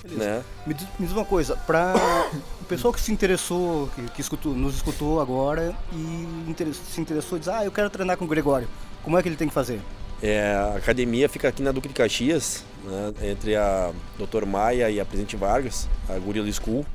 Né? 0.04 0.42
Me 0.66 0.74
diz, 0.74 0.86
me 0.98 1.06
diz 1.06 1.14
uma 1.14 1.24
coisa, 1.24 1.56
para 1.56 1.94
o 2.60 2.64
pessoal 2.64 2.92
que 2.92 3.00
se 3.00 3.12
interessou, 3.12 3.88
que, 3.94 4.02
que 4.10 4.20
escutou, 4.20 4.54
nos 4.54 4.74
escutou 4.74 5.20
agora 5.20 5.74
e 5.92 6.48
inter- 6.48 6.72
se 6.72 7.00
interessou 7.00 7.36
e 7.36 7.40
diz, 7.40 7.48
ah, 7.48 7.64
eu 7.64 7.70
quero 7.70 7.88
treinar 7.88 8.16
com 8.16 8.24
o 8.24 8.28
Gregório, 8.28 8.68
como 9.04 9.18
é 9.18 9.22
que 9.22 9.28
ele 9.28 9.36
tem 9.36 9.48
que 9.48 9.54
fazer? 9.54 9.80
É, 10.22 10.54
a 10.54 10.76
academia 10.76 11.28
fica 11.28 11.48
aqui 11.48 11.62
na 11.62 11.72
Duque 11.72 11.88
de 11.88 11.94
Caxias, 11.94 12.64
né, 12.84 13.30
entre 13.30 13.54
a 13.54 13.92
Dr. 14.18 14.46
Maia 14.46 14.90
e 14.90 14.98
a 14.98 15.04
Presidente 15.04 15.36
Vargas, 15.36 15.88
a 16.08 16.18
Gorilla 16.18 16.50
School. 16.52 16.86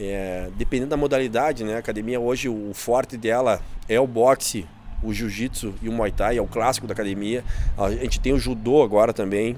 É, 0.00 0.50
dependendo 0.56 0.90
da 0.90 0.96
modalidade, 0.96 1.62
né, 1.62 1.76
a 1.76 1.78
academia 1.78 2.18
hoje, 2.18 2.48
o 2.48 2.72
forte 2.74 3.16
dela 3.16 3.62
é 3.88 3.98
o 4.00 4.06
boxe, 4.06 4.66
o 5.04 5.12
jiu-jitsu 5.12 5.74
e 5.82 5.88
o 5.88 5.92
muay 5.92 6.10
thai, 6.10 6.38
é 6.38 6.42
o 6.42 6.46
clássico 6.46 6.86
da 6.86 6.92
academia. 6.92 7.44
A 7.76 7.90
gente 7.90 8.18
tem 8.20 8.32
o 8.32 8.38
judô 8.38 8.82
agora 8.82 9.12
também. 9.12 9.56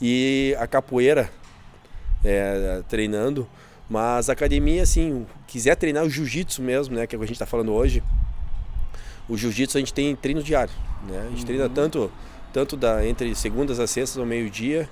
E 0.00 0.54
a 0.58 0.66
capoeira 0.66 1.30
é, 2.24 2.82
treinando. 2.88 3.48
Mas 3.88 4.28
a 4.28 4.32
academia, 4.32 4.82
assim, 4.82 5.26
quiser 5.46 5.76
treinar 5.76 6.04
o 6.04 6.10
jiu-jitsu 6.10 6.60
mesmo, 6.60 6.96
né, 6.96 7.06
que 7.06 7.14
é 7.14 7.16
o 7.16 7.20
que 7.20 7.24
a 7.24 7.26
gente 7.28 7.36
está 7.36 7.46
falando 7.46 7.72
hoje, 7.72 8.02
o 9.28 9.36
jiu-jitsu 9.36 9.78
a 9.78 9.80
gente 9.80 9.94
tem 9.94 10.14
treino 10.16 10.42
diário, 10.42 10.72
né? 11.08 11.26
A 11.26 11.30
gente 11.30 11.46
treina 11.46 11.68
tanto, 11.68 12.10
tanto 12.52 12.76
da, 12.76 13.06
entre 13.06 13.34
segundas 13.34 13.78
a 13.78 13.86
sextas 13.86 14.18
ao 14.18 14.26
meio-dia, 14.26 14.88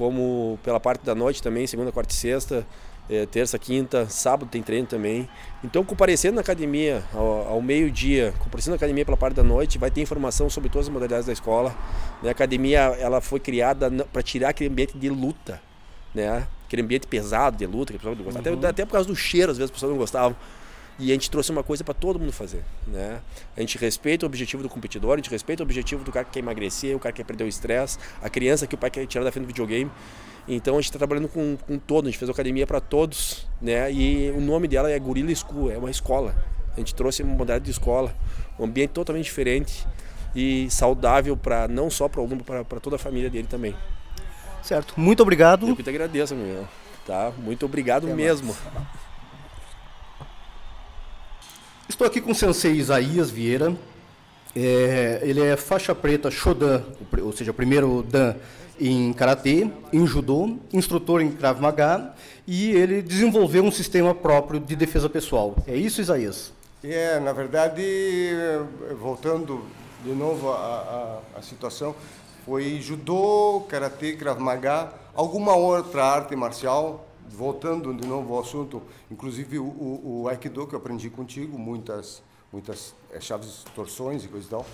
como 0.00 0.58
pela 0.62 0.80
parte 0.80 1.04
da 1.04 1.14
noite 1.14 1.42
também, 1.42 1.66
segunda, 1.66 1.92
quarta 1.92 2.14
e 2.14 2.16
sexta. 2.16 2.66
é, 3.06 3.26
terça, 3.26 3.58
quinta, 3.58 4.08
sábado 4.08 4.48
tem 4.48 4.62
treino 4.62 4.86
também. 4.86 5.28
Então, 5.62 5.84
comparecendo 5.84 6.36
na 6.36 6.40
academia 6.40 7.02
ao, 7.12 7.48
ao 7.48 7.60
meio-dia, 7.60 8.32
comparecendo 8.38 8.70
na 8.70 8.76
academia 8.76 9.04
pela 9.04 9.16
parte 9.18 9.34
da 9.34 9.42
noite, 9.42 9.76
vai 9.76 9.90
ter 9.90 10.00
informação 10.00 10.48
sobre 10.48 10.70
todas 10.70 10.86
as 10.86 10.92
modalidades 10.92 11.26
da 11.26 11.34
escola. 11.34 11.76
Né? 12.22 12.30
A 12.30 12.32
academia 12.32 12.78
ela 12.98 13.20
foi 13.20 13.38
criada 13.38 13.90
para 14.10 14.22
tirar 14.22 14.48
aquele 14.50 14.70
ambiente 14.70 14.96
de 14.96 15.10
luta, 15.10 15.60
né? 16.14 16.46
aquele 16.66 16.80
ambiente 16.80 17.06
pesado 17.06 17.58
de 17.58 17.66
luta, 17.66 17.92
que 17.92 17.98
pessoal 17.98 18.16
não 18.16 18.24
gostava. 18.24 18.48
Uhum. 18.48 18.58
Até, 18.58 18.68
até 18.68 18.86
por 18.86 18.92
causa 18.92 19.06
do 19.06 19.14
cheiro, 19.14 19.52
às 19.52 19.58
vezes 19.58 19.70
as 19.70 19.74
pessoas 19.74 19.92
não 19.92 19.98
gostavam. 19.98 20.34
E 21.00 21.10
a 21.10 21.14
gente 21.14 21.30
trouxe 21.30 21.50
uma 21.50 21.62
coisa 21.62 21.82
para 21.82 21.94
todo 21.94 22.18
mundo 22.18 22.30
fazer, 22.30 22.62
né? 22.86 23.22
A 23.56 23.60
gente 23.60 23.78
respeita 23.78 24.26
o 24.26 24.28
objetivo 24.28 24.62
do 24.62 24.68
competidor, 24.68 25.14
a 25.14 25.16
gente 25.16 25.30
respeita 25.30 25.62
o 25.62 25.64
objetivo 25.64 26.04
do 26.04 26.12
cara 26.12 26.26
que 26.26 26.32
quer 26.32 26.40
emagrecer, 26.40 26.94
o 26.94 27.00
cara 27.00 27.10
que 27.10 27.22
quer 27.22 27.26
perder 27.26 27.44
o 27.44 27.48
estresse, 27.48 27.98
a 28.22 28.28
criança 28.28 28.66
que 28.66 28.74
o 28.74 28.78
pai 28.78 28.90
quer 28.90 29.06
tirar 29.06 29.24
da 29.24 29.32
frente 29.32 29.44
do 29.44 29.48
videogame. 29.48 29.90
Então 30.46 30.74
a 30.74 30.76
gente 30.76 30.90
está 30.90 30.98
trabalhando 30.98 31.28
com, 31.28 31.56
com 31.56 31.78
todo, 31.78 32.06
a 32.06 32.10
gente 32.10 32.18
fez 32.18 32.30
academia 32.30 32.66
para 32.66 32.80
todos, 32.80 33.48
né? 33.62 33.90
E 33.90 34.30
o 34.30 34.40
nome 34.42 34.68
dela 34.68 34.90
é 34.90 34.98
Gorilla 34.98 35.34
School, 35.34 35.70
é 35.70 35.78
uma 35.78 35.90
escola. 35.90 36.34
A 36.76 36.80
gente 36.80 36.94
trouxe 36.94 37.22
uma 37.22 37.32
modalidade 37.32 37.64
de 37.64 37.70
escola, 37.70 38.14
um 38.58 38.64
ambiente 38.64 38.90
totalmente 38.90 39.24
diferente 39.24 39.86
e 40.36 40.68
saudável 40.70 41.34
para 41.34 41.66
não 41.66 41.88
só 41.88 42.08
para 42.08 42.20
o 42.20 42.24
aluno, 42.24 42.44
para 42.44 42.78
toda 42.78 42.96
a 42.96 42.98
família 42.98 43.30
dele 43.30 43.48
também. 43.48 43.74
Certo, 44.62 44.92
muito 45.00 45.22
obrigado. 45.22 45.66
Eu 45.66 45.76
que 45.76 45.82
te 45.82 45.88
agradeço, 45.88 46.34
meu. 46.34 46.68
Tá? 47.06 47.32
Muito 47.38 47.64
obrigado 47.64 48.04
Até 48.04 48.14
mesmo. 48.14 48.54
Mais. 48.74 49.09
Estou 51.90 52.06
aqui 52.06 52.20
com 52.20 52.30
o 52.30 52.34
sensei 52.36 52.74
Isaías 52.74 53.32
Vieira. 53.32 53.74
É, 54.54 55.18
ele 55.24 55.40
é 55.40 55.56
faixa 55.56 55.92
preta 55.92 56.30
Shodan, 56.30 56.84
ou 57.20 57.32
seja, 57.32 57.52
primeiro 57.52 58.04
Dan 58.04 58.36
em 58.78 59.12
karatê, 59.12 59.68
em 59.92 60.06
judô, 60.06 60.56
instrutor 60.72 61.20
em 61.20 61.32
Krav 61.32 61.60
Maga 61.60 62.14
e 62.46 62.70
ele 62.70 63.02
desenvolveu 63.02 63.64
um 63.64 63.72
sistema 63.72 64.14
próprio 64.14 64.60
de 64.60 64.76
defesa 64.76 65.08
pessoal. 65.10 65.56
É 65.66 65.74
isso, 65.74 66.00
Isaías? 66.00 66.52
É, 66.84 67.18
na 67.18 67.32
verdade, 67.32 67.82
voltando 69.00 69.64
de 70.04 70.12
novo 70.12 70.48
à, 70.48 71.20
à, 71.34 71.38
à 71.40 71.42
situação, 71.42 71.92
foi 72.46 72.80
judô, 72.80 73.66
karatê, 73.68 74.12
Krav 74.12 74.40
Maga, 74.40 74.92
alguma 75.12 75.56
outra 75.56 76.04
arte 76.04 76.36
marcial, 76.36 77.09
voltando 77.30 77.94
de 77.94 78.06
novo 78.06 78.34
ao 78.34 78.40
assunto, 78.40 78.82
inclusive 79.10 79.58
o, 79.58 79.64
o, 79.64 80.22
o 80.22 80.28
Aikido 80.28 80.66
que 80.66 80.74
eu 80.74 80.78
aprendi 80.78 81.08
contigo, 81.08 81.58
muitas, 81.58 82.22
muitas 82.52 82.94
é, 83.12 83.20
chaves, 83.20 83.64
torções 83.74 84.24
e 84.24 84.28
coisa 84.28 84.46
e 84.46 84.50
tal. 84.50 84.66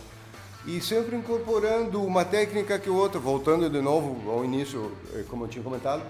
E 0.67 0.81
sempre 0.81 1.15
incorporando 1.15 2.03
uma 2.03 2.25
técnica 2.25 2.79
que 2.79 2.91
outra, 2.91 3.21
voltando 3.21 3.71
de 3.71 3.81
novo 3.81 4.31
ao 4.31 4.45
início, 4.45 4.91
eh, 5.15 5.25
como 5.29 5.45
eu 5.45 5.49
tinha 5.49 5.63
comentado, 5.63 6.03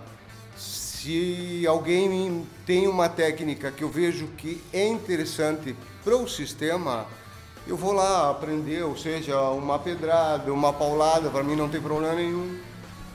se 0.57 1.67
alguém 1.67 2.47
tem 2.65 2.89
uma 2.89 3.07
técnica 3.07 3.71
que 3.71 3.85
eu 3.85 3.91
vejo 3.91 4.29
que 4.29 4.63
é 4.73 4.89
interessante 4.89 5.77
para 6.03 6.17
o 6.17 6.27
sistema, 6.27 7.07
eu 7.67 7.77
vou 7.77 7.93
lá 7.93 8.31
aprender, 8.31 8.83
ou 8.83 8.97
seja, 8.97 9.39
uma 9.51 9.79
pedrada, 9.79 10.51
uma 10.51 10.73
paulada, 10.73 11.29
para 11.29 11.45
mim 11.45 11.55
não 11.55 11.69
tem 11.69 11.81
problema 11.81 12.15
nenhum, 12.15 12.59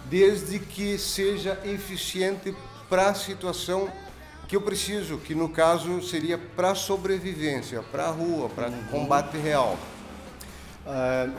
desde 0.09 0.59
que 0.59 0.97
seja 0.99 1.59
eficiente 1.65 2.53
para 2.91 3.07
a 3.07 3.13
situação 3.13 3.89
que 4.49 4.55
eu 4.57 4.59
preciso, 4.59 5.17
que 5.17 5.33
no 5.33 5.47
caso 5.47 6.01
seria 6.01 6.37
para 6.37 6.75
sobrevivência, 6.75 7.81
para 7.89 8.07
a 8.07 8.11
rua, 8.11 8.49
para 8.49 8.67
uhum. 8.67 8.83
combate 8.91 9.37
real. 9.37 9.79
Uh, 10.85 11.31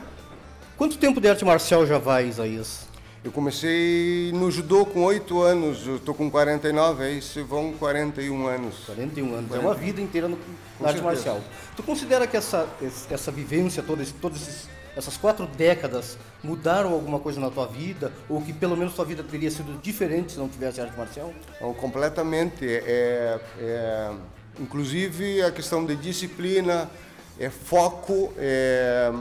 quanto 0.79 0.97
tempo 0.97 1.21
de 1.21 1.29
arte 1.29 1.45
marcial 1.45 1.87
já 1.87 1.99
vai, 1.99 2.27
Isaías? 2.27 2.89
Eu 3.23 3.31
comecei 3.31 4.33
no 4.33 4.51
judô 4.51 4.87
com 4.87 5.05
8 5.05 5.43
anos, 5.43 5.87
eu 5.87 5.97
estou 5.97 6.15
com 6.15 6.31
49, 6.31 7.05
aí 7.05 7.21
se 7.21 7.43
vão 7.43 7.75
41 7.75 8.47
anos. 8.47 8.77
41 8.87 9.35
anos, 9.35 9.49
41. 9.51 9.57
é 9.57 9.59
uma 9.61 9.75
vida 9.75 10.01
inteira 10.01 10.29
no, 10.29 10.39
na 10.81 10.89
arte 10.89 11.03
marcial. 11.03 11.39
Tu 11.77 11.83
considera 11.83 12.27
que 12.27 12.35
essa, 12.39 12.67
essa 13.11 13.31
vivência, 13.31 13.83
todas, 13.83 14.11
todas 14.11 14.67
essas 14.97 15.17
quatro 15.17 15.47
décadas 15.47 16.19
mudaram 16.43 16.93
alguma 16.93 17.19
coisa 17.19 17.41
na 17.41 17.51
tua 17.51 17.67
vida? 17.67 18.13
Ou 18.29 18.41
que 18.43 18.53
pelo 18.53 18.77
menos 18.77 18.95
tua 18.95 19.05
vida 19.05 19.23
teria 19.23 19.51
sido 19.51 19.81
diferente 19.81 20.33
se 20.33 20.39
não 20.39 20.49
tivesse 20.49 20.81
arte 20.81 20.97
marcial? 20.97 21.33
Não, 21.61 21.73
completamente. 21.75 22.67
É, 22.67 23.41
é, 23.59 24.11
inclusive 24.61 25.43
a 25.43 25.51
questão 25.51 25.85
de 25.85 25.97
disciplina, 25.97 26.91
é 27.39 27.49
foco, 27.49 28.33
é, 28.37 29.13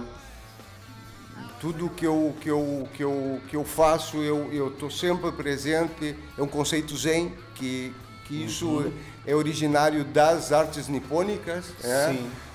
tudo 1.59 1.89
que 1.89 2.05
eu, 2.05 2.35
que 2.41 2.49
eu, 2.49 2.87
que 2.93 3.03
eu, 3.03 3.41
que 3.47 3.55
eu 3.55 3.63
faço, 3.63 4.17
eu 4.17 4.67
estou 4.69 4.89
sempre 4.89 5.31
presente. 5.31 6.15
É 6.37 6.41
um 6.41 6.47
conceito 6.47 6.97
zen, 6.97 7.31
que, 7.55 7.93
que 8.25 8.43
isso 8.43 8.67
uhum. 8.67 8.93
é 9.25 9.35
originário 9.35 10.03
das 10.03 10.51
artes 10.51 10.87
nipônicas. 10.87 11.65
É, 11.83 12.09
Sim. 12.09 12.27
É, 12.27 12.50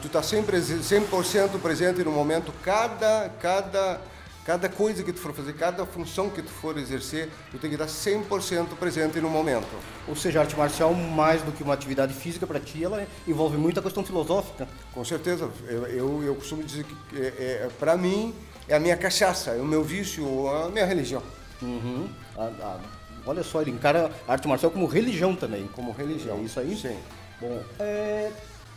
tu 0.00 0.06
está 0.06 0.22
sempre 0.22 0.58
100% 0.58 1.60
presente 1.60 2.02
no 2.04 2.12
momento, 2.12 2.52
cada, 2.62 3.28
cada 3.40 4.00
Cada 4.44 4.68
coisa 4.68 5.04
que 5.04 5.12
tu 5.12 5.20
for 5.20 5.32
fazer, 5.32 5.52
cada 5.52 5.86
função 5.86 6.28
que 6.28 6.42
tu 6.42 6.50
for 6.50 6.76
exercer, 6.76 7.30
tu 7.52 7.58
tem 7.58 7.70
que 7.70 7.80
estar 7.80 7.86
100% 7.86 8.76
presente 8.76 9.20
no 9.20 9.30
momento. 9.30 9.68
Ou 10.08 10.16
seja, 10.16 10.40
a 10.40 10.42
arte 10.42 10.56
marcial, 10.56 10.92
mais 10.92 11.42
do 11.42 11.52
que 11.52 11.62
uma 11.62 11.72
atividade 11.74 12.12
física 12.12 12.44
para 12.44 12.58
ti, 12.58 12.82
ela 12.82 13.06
envolve 13.26 13.56
muita 13.56 13.80
questão 13.80 14.04
filosófica. 14.04 14.66
Com 14.92 15.04
certeza. 15.04 15.48
Eu, 15.68 15.86
eu, 15.86 16.22
eu 16.24 16.34
costumo 16.34 16.64
dizer 16.64 16.84
que, 16.84 17.20
é, 17.20 17.26
é, 17.26 17.68
para 17.78 17.96
mim, 17.96 18.34
é 18.66 18.74
a 18.74 18.80
minha 18.80 18.96
cachaça, 18.96 19.52
é 19.52 19.60
o 19.60 19.64
meu 19.64 19.84
vício, 19.84 20.26
a 20.48 20.68
minha 20.70 20.86
religião. 20.86 21.22
Uhum. 21.62 22.08
A, 22.36 22.42
a, 22.42 22.80
olha 23.24 23.44
só, 23.44 23.62
ele 23.62 23.70
encara 23.70 24.10
a 24.26 24.32
arte 24.32 24.48
marcial 24.48 24.72
como 24.72 24.86
religião 24.86 25.36
também. 25.36 25.68
Como 25.68 25.92
religião. 25.92 26.38
É 26.38 26.42
isso 26.42 26.58
aí? 26.58 26.76
Sim. 26.76 26.98
Bom, 27.40 27.62
é, 27.78 28.32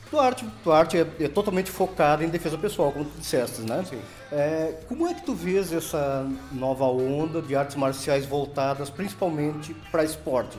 tua 0.10 0.26
arte, 0.26 0.46
tua 0.64 0.78
arte 0.78 0.98
é, 0.98 1.08
é, 1.20 1.28
totalmente 1.28 1.72
focada 1.72 2.24
em 2.24 2.30
defesa 2.30 2.58
pessoal, 2.58 2.92
como 2.92 3.06
tu 3.06 3.20
disseste, 3.20 3.62
né? 3.62 3.84
Sim. 3.90 4.00
É, 4.32 4.76
como 4.88 5.08
é 5.08 5.14
que 5.14 5.24
tu 5.24 5.34
vês 5.34 5.72
essa 5.72 6.28
nova 6.52 6.86
onda 6.86 7.42
de 7.42 7.56
artes 7.56 7.76
marciais 7.76 8.26
voltadas 8.26 8.90
principalmente 8.90 9.74
para 9.92 10.04
esporte? 10.04 10.58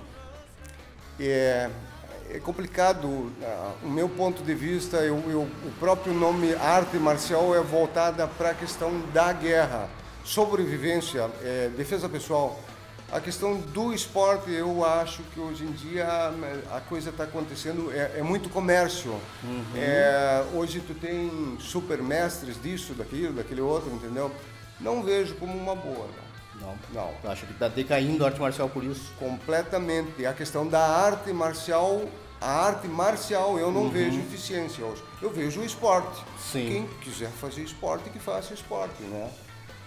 É, 1.18 1.70
é 2.30 2.38
complicado. 2.38 3.32
O 3.82 3.88
meu 3.88 4.08
ponto 4.08 4.42
de 4.42 4.54
vista, 4.54 4.98
eu, 4.98 5.22
eu, 5.28 5.42
o 5.42 5.72
próprio 5.78 6.12
nome 6.12 6.54
arte 6.54 6.96
marcial 6.96 7.54
é 7.54 7.60
voltada 7.60 8.26
para 8.26 8.50
a 8.50 8.54
questão 8.54 9.00
da 9.12 9.32
guerra, 9.32 9.88
sobrevivência, 10.24 11.30
é, 11.42 11.70
defesa 11.76 12.08
pessoal. 12.08 12.58
A 13.12 13.20
questão 13.20 13.56
do 13.56 13.94
esporte, 13.94 14.50
eu 14.50 14.84
acho 14.84 15.22
que 15.32 15.38
hoje 15.38 15.62
em 15.64 15.70
dia 15.70 16.06
a 16.72 16.80
coisa 16.80 17.10
está 17.10 17.22
acontecendo, 17.22 17.92
é, 17.92 18.18
é, 18.18 18.22
muito 18.22 18.48
comércio. 18.48 19.12
Uhum. 19.44 19.64
É, 19.76 20.44
hoje 20.52 20.80
tu 20.80 20.92
tem 20.92 21.56
super 21.60 22.02
mestres 22.02 22.60
disso, 22.60 22.94
daquilo, 22.94 23.32
daquele 23.32 23.60
outro, 23.60 23.92
entendeu? 23.92 24.30
Não 24.80 25.04
vejo 25.04 25.36
como 25.36 25.56
uma 25.56 25.74
boa. 25.76 26.08
Não, 26.60 26.74
não. 26.92 27.14
não. 27.22 27.30
acho 27.30 27.46
que 27.46 27.52
está 27.52 27.68
decaindo 27.68 28.24
a 28.24 28.28
arte 28.28 28.40
marcial 28.40 28.68
por 28.68 28.82
isso? 28.82 29.12
Completamente. 29.20 30.26
A 30.26 30.32
questão 30.32 30.66
da 30.66 30.84
arte 30.84 31.32
marcial, 31.32 32.02
a 32.40 32.66
arte 32.66 32.88
marcial 32.88 33.56
eu 33.56 33.70
não 33.70 33.82
uhum. 33.82 33.90
vejo 33.90 34.18
eficiência 34.18 34.84
hoje. 34.84 35.04
Eu 35.22 35.30
vejo 35.30 35.60
o 35.60 35.64
esporte. 35.64 36.24
Sim. 36.40 36.66
Quem 36.68 36.86
quiser 37.00 37.30
fazer 37.30 37.62
esporte, 37.62 38.10
que 38.10 38.18
faça 38.18 38.52
esporte, 38.52 39.00
né? 39.04 39.30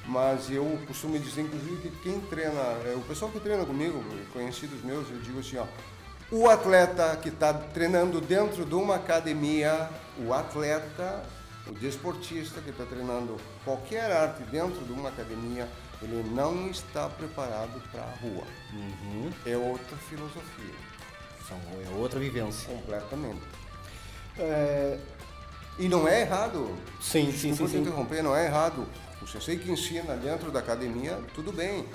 Mas 0.09 0.49
eu 0.49 0.65
costumo 0.87 1.19
dizer, 1.19 1.41
inclusive, 1.41 1.77
que 1.77 1.89
quem 1.97 2.19
treina, 2.21 2.59
é, 2.83 2.95
o 2.97 3.01
pessoal 3.01 3.29
que 3.31 3.39
treina 3.39 3.63
comigo, 3.63 4.03
conhecidos 4.33 4.83
meus, 4.83 5.07
eu 5.07 5.19
digo 5.19 5.39
assim, 5.39 5.57
ó, 5.57 5.67
o 6.31 6.49
atleta 6.49 7.15
que 7.17 7.29
está 7.29 7.53
treinando 7.53 8.19
dentro 8.19 8.65
de 8.65 8.73
uma 8.73 8.95
academia, 8.95 9.87
o 10.17 10.33
atleta, 10.33 11.23
o 11.67 11.73
desportista 11.73 12.59
que 12.59 12.71
está 12.71 12.85
treinando 12.85 13.37
qualquer 13.63 14.11
arte 14.11 14.41
dentro 14.43 14.83
de 14.83 14.91
uma 14.91 15.09
academia, 15.09 15.69
ele 16.01 16.27
não 16.31 16.67
está 16.69 17.07
preparado 17.07 17.79
para 17.91 18.01
a 18.01 18.15
rua. 18.15 18.45
Uhum. 18.73 19.29
É 19.45 19.55
outra 19.55 19.95
filosofia. 20.09 20.89
É 21.85 21.95
outra 21.95 22.19
vivência. 22.19 22.67
Completamente. 22.67 23.41
É... 24.39 24.99
E 25.77 25.87
não 25.87 26.07
é 26.07 26.21
errado. 26.21 26.75
Sim, 26.99 27.31
sim, 27.31 27.55
sim, 27.55 27.67
sim. 27.67 27.81
interromper, 27.81 28.23
não 28.23 28.35
é 28.35 28.45
errado 28.45 28.87
o 29.21 29.27
sensei 29.27 29.57
que 29.57 29.71
ensina 29.71 30.15
dentro 30.15 30.51
da 30.51 30.59
academia, 30.59 31.19
tudo 31.33 31.51
bem. 31.51 31.85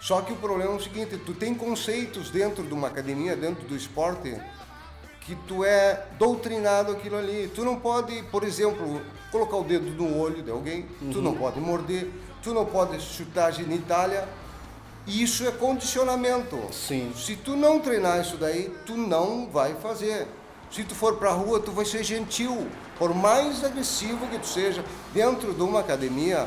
Só 0.00 0.22
que 0.22 0.32
o 0.32 0.36
problema 0.36 0.72
é 0.72 0.76
o 0.76 0.80
seguinte, 0.80 1.18
tu 1.18 1.34
tem 1.34 1.54
conceitos 1.54 2.30
dentro 2.30 2.62
de 2.64 2.72
uma 2.72 2.88
academia, 2.88 3.36
dentro 3.36 3.66
do 3.66 3.76
esporte, 3.76 4.34
que 5.20 5.34
tu 5.46 5.64
é 5.64 6.06
doutrinado 6.18 6.92
aquilo 6.92 7.16
ali. 7.16 7.50
Tu 7.54 7.64
não 7.64 7.78
pode, 7.78 8.22
por 8.24 8.42
exemplo, 8.42 9.02
colocar 9.30 9.56
o 9.56 9.64
dedo 9.64 9.90
no 9.90 10.18
olho 10.18 10.42
de 10.42 10.50
alguém, 10.50 10.86
uhum. 11.00 11.10
tu 11.10 11.20
não 11.20 11.34
pode 11.34 11.60
morder, 11.60 12.10
tu 12.42 12.54
não 12.54 12.64
pode 12.64 13.00
chutar 13.00 13.46
a 13.46 13.50
genitália. 13.50 14.26
Isso 15.06 15.46
é 15.46 15.50
condicionamento. 15.50 16.58
Sim. 16.72 17.12
Se 17.16 17.36
tu 17.36 17.56
não 17.56 17.80
treinar 17.80 18.20
isso 18.20 18.36
daí, 18.36 18.74
tu 18.86 18.96
não 18.96 19.48
vai 19.50 19.74
fazer. 19.74 20.26
Se 20.70 20.84
tu 20.84 20.94
for 20.94 21.16
para 21.16 21.30
a 21.30 21.32
rua, 21.32 21.60
tu 21.60 21.72
vai 21.72 21.84
ser 21.84 22.04
gentil. 22.04 22.68
Por 22.98 23.14
mais 23.14 23.64
agressivo 23.64 24.26
que 24.28 24.38
tu 24.38 24.46
seja, 24.46 24.84
dentro 25.12 25.52
de 25.52 25.62
uma 25.62 25.80
academia, 25.80 26.46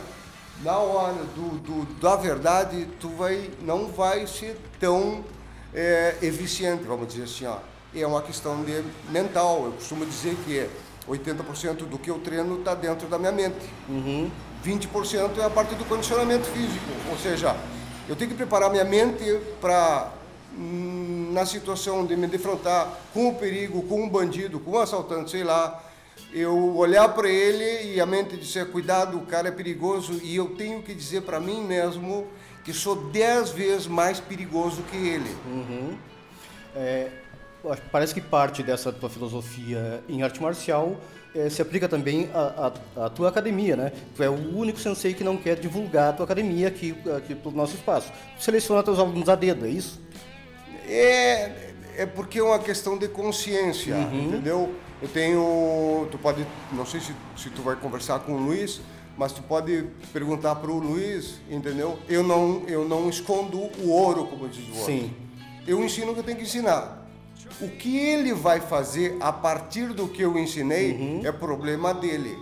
na 0.62 0.78
hora 0.78 1.24
do, 1.36 1.58
do, 1.60 1.86
da 2.00 2.16
verdade, 2.16 2.88
tu 3.00 3.10
vai, 3.10 3.52
não 3.62 3.88
vai 3.88 4.26
ser 4.28 4.58
tão 4.80 5.26
é, 5.74 6.16
eficiente, 6.22 6.84
vamos 6.84 7.08
dizer 7.08 7.24
assim. 7.24 7.46
Ó. 7.46 7.58
É 7.96 8.08
uma 8.08 8.22
questão 8.22 8.64
de 8.64 8.84
mental. 9.10 9.66
Eu 9.66 9.72
costumo 9.74 10.06
dizer 10.06 10.36
que 10.46 10.68
80% 11.08 11.88
do 11.88 11.98
que 11.98 12.10
eu 12.10 12.20
treino 12.20 12.60
está 12.60 12.74
dentro 12.74 13.08
da 13.08 13.18
minha 13.18 13.32
mente. 13.32 13.66
Uhum. 13.90 14.32
20% 14.66 15.38
é 15.38 15.44
a 15.44 15.50
parte 15.50 15.76
do 15.76 15.86
condicionamento 15.86 16.46
físico. 16.46 16.86
Ou 17.12 17.18
seja, 17.18 17.56
eu 18.08 18.16
tenho 18.16 18.32
que 18.32 18.38
preparar 18.38 18.70
minha 18.70 18.86
mente 18.86 19.24
para, 19.60 20.12
hum, 20.58 21.23
na 21.34 21.46
situação 21.46 22.06
de 22.06 22.16
me 22.16 22.28
defrontar 22.28 22.88
com 23.14 23.30
o 23.30 23.36
perigo, 23.36 23.82
com 23.84 24.04
um 24.04 24.10
bandido, 24.10 24.60
com 24.60 24.72
um 24.72 24.80
assaltante, 24.80 25.32
sei 25.32 25.44
lá, 25.44 25.84
eu 26.32 26.76
olhar 26.78 27.10
para 27.10 27.30
ele 27.30 27.96
e 27.96 28.00
a 28.00 28.06
mente 28.06 28.38
dizer: 28.38 28.72
cuidado, 28.72 29.18
o 29.18 29.26
cara 29.26 29.50
é 29.50 29.52
perigoso, 29.52 30.20
e 30.24 30.36
eu 30.36 30.50
tenho 30.56 30.82
que 30.82 30.94
dizer 30.94 31.22
para 31.22 31.40
mim 31.40 31.64
mesmo 31.64 32.28
que 32.64 32.72
sou 32.72 32.96
dez 33.10 33.50
vezes 33.50 33.88
mais 33.88 34.20
perigoso 34.20 34.84
que 34.84 34.96
ele. 34.96 35.36
Uhum. 35.46 35.98
É, 36.76 37.10
parece 37.92 38.14
que 38.14 38.22
parte 38.22 38.64
dessa 38.64 38.92
tua 38.92 39.10
filosofia 39.10 40.04
em 40.08 40.24
arte 40.24 40.42
marcial 40.42 40.98
é, 41.36 41.50
se 41.50 41.62
aplica 41.62 41.90
também 41.90 42.30
à, 42.96 43.10
tua 43.10 43.30
academia, 43.30 43.76
né? 43.76 43.92
Tu 44.16 44.24
é 44.24 44.30
o 44.30 44.58
único 44.58 44.80
sensei 44.80 45.14
que 45.14 45.24
não 45.24 45.36
quer 45.36 45.60
divulgar 45.60 46.10
a 46.10 46.14
tua 46.14 46.26
academia 46.26 46.68
aqui, 46.68 46.96
aqui 47.18 47.36
para 47.36 47.50
o 47.50 47.54
nosso 47.54 47.76
espaço. 47.76 48.12
Tu 48.38 48.44
seleciona 48.44 48.84
teus 48.84 49.00
alunos 49.00 49.28
a 49.28 49.36
dedo, 49.36 49.66
é 49.66 49.70
isso? 49.70 50.00
É, 50.88 51.74
é 51.98 52.06
porque 52.06 52.40
é 52.40 52.44
uma 52.44 52.60
questão 52.60 52.98
de 52.98 53.08
consciência, 53.08 53.96
uhum. 53.96 54.24
entendeu? 54.24 54.74
Eu 55.02 55.08
tenho, 55.10 56.08
tu 56.12 56.18
pode, 56.18 56.46
não 56.72 56.86
sei 56.86 57.00
se, 57.00 57.14
se 57.36 57.50
tu 57.50 57.62
vai 57.62 57.76
conversar 57.76 58.20
com 58.20 58.34
o 58.34 58.38
Luiz, 58.38 58.80
mas 59.18 59.32
tu 59.32 59.42
pode 59.44 59.86
perguntar 60.12 60.56
para 60.56 60.72
o 60.72 60.80
Luiz, 60.80 61.40
entendeu? 61.50 62.00
Eu 62.08 62.24
não, 62.24 62.64
eu 62.68 62.88
não 62.88 63.10
escondo 63.10 63.58
o 63.58 63.90
ouro, 63.90 64.26
como 64.28 64.48
diz 64.48 64.66
o 64.66 64.72
outro. 64.72 64.86
Sim. 64.86 65.14
Eu 65.68 65.84
ensino 65.84 66.12
o 66.12 66.14
que 66.14 66.22
eu 66.22 66.24
tenho 66.24 66.38
que 66.38 66.44
ensinar. 66.44 67.08
O 67.62 67.70
que 67.70 67.98
ele 67.98 68.34
vai 68.34 68.60
fazer 68.60 69.18
a 69.20 69.32
partir 69.32 69.88
do 69.94 70.08
que 70.08 70.22
eu 70.22 70.38
ensinei 70.38 70.94
uhum. 70.94 71.22
é 71.24 71.32
problema 71.32 71.94
dele. 71.94 72.38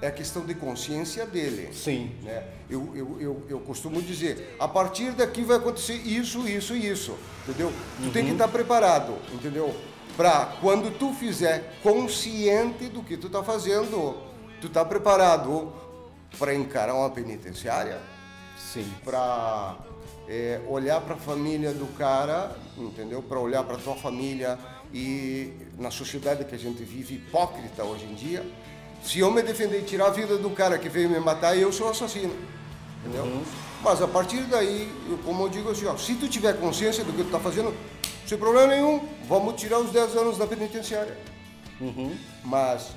É 0.00 0.08
a 0.08 0.12
questão 0.12 0.44
de 0.44 0.54
consciência 0.54 1.24
dele. 1.24 1.72
Sim. 1.72 2.14
Né? 2.22 2.44
Eu, 2.68 2.90
eu, 2.94 3.16
eu, 3.20 3.42
eu 3.48 3.60
costumo 3.60 4.02
dizer, 4.02 4.56
a 4.58 4.68
partir 4.68 5.12
daqui 5.12 5.42
vai 5.42 5.56
acontecer 5.56 5.94
isso, 5.94 6.46
isso 6.46 6.74
e 6.74 6.88
isso. 6.88 7.16
Entendeu? 7.48 7.72
Tu 7.98 8.04
uhum. 8.04 8.10
tem 8.10 8.24
que 8.24 8.30
uhum. 8.30 8.36
estar 8.36 8.48
preparado, 8.48 9.14
entendeu? 9.32 9.74
Para 10.16 10.56
quando 10.60 10.96
tu 10.98 11.12
fizer 11.12 11.78
consciente 11.82 12.88
do 12.88 13.02
que 13.02 13.16
tu 13.16 13.26
está 13.28 13.42
fazendo, 13.42 14.26
Tu 14.60 14.70
tá 14.70 14.84
preparado 14.84 15.72
para 16.38 16.54
encarar 16.54 16.94
uma 16.94 17.10
penitenciária? 17.10 18.00
Sim. 18.58 18.90
Para 19.04 19.76
é, 20.26 20.60
olhar 20.66 21.00
para 21.02 21.14
a 21.14 21.18
família 21.18 21.72
do 21.72 21.86
cara, 21.96 22.56
entendeu? 22.76 23.22
Para 23.22 23.38
olhar 23.38 23.62
para 23.64 23.76
tua 23.76 23.94
família 23.94 24.58
e 24.94 25.52
na 25.78 25.90
sociedade 25.90 26.44
que 26.44 26.54
a 26.54 26.58
gente 26.58 26.82
vive 26.82 27.16
hipócrita 27.16 27.84
hoje 27.84 28.06
em 28.06 28.14
dia, 28.14 28.46
se 29.06 29.20
eu 29.20 29.30
me 29.30 29.40
defender 29.40 29.78
e 29.78 29.82
tirar 29.84 30.06
a 30.06 30.10
vida 30.10 30.36
do 30.36 30.50
cara 30.50 30.78
que 30.78 30.88
veio 30.88 31.08
me 31.08 31.20
matar, 31.20 31.56
eu 31.56 31.72
sou 31.72 31.88
assassino, 31.88 32.34
entendeu? 33.00 33.24
Uhum. 33.24 33.42
Mas 33.82 34.02
a 34.02 34.08
partir 34.08 34.42
daí, 34.42 34.92
eu, 35.08 35.16
como 35.18 35.44
eu 35.44 35.48
digo 35.48 35.70
assim, 35.70 35.86
ó, 35.86 35.96
se 35.96 36.14
tu 36.16 36.28
tiver 36.28 36.54
consciência 36.58 37.04
do 37.04 37.12
que 37.12 37.18
tu 37.18 37.26
está 37.26 37.38
fazendo, 37.38 37.72
sem 38.26 38.36
problema 38.36 38.66
nenhum, 38.66 39.00
vamos 39.28 39.54
tirar 39.54 39.78
os 39.78 39.92
10 39.92 40.16
anos 40.16 40.38
da 40.38 40.46
penitenciária. 40.46 41.16
Uhum. 41.80 42.16
Mas 42.44 42.88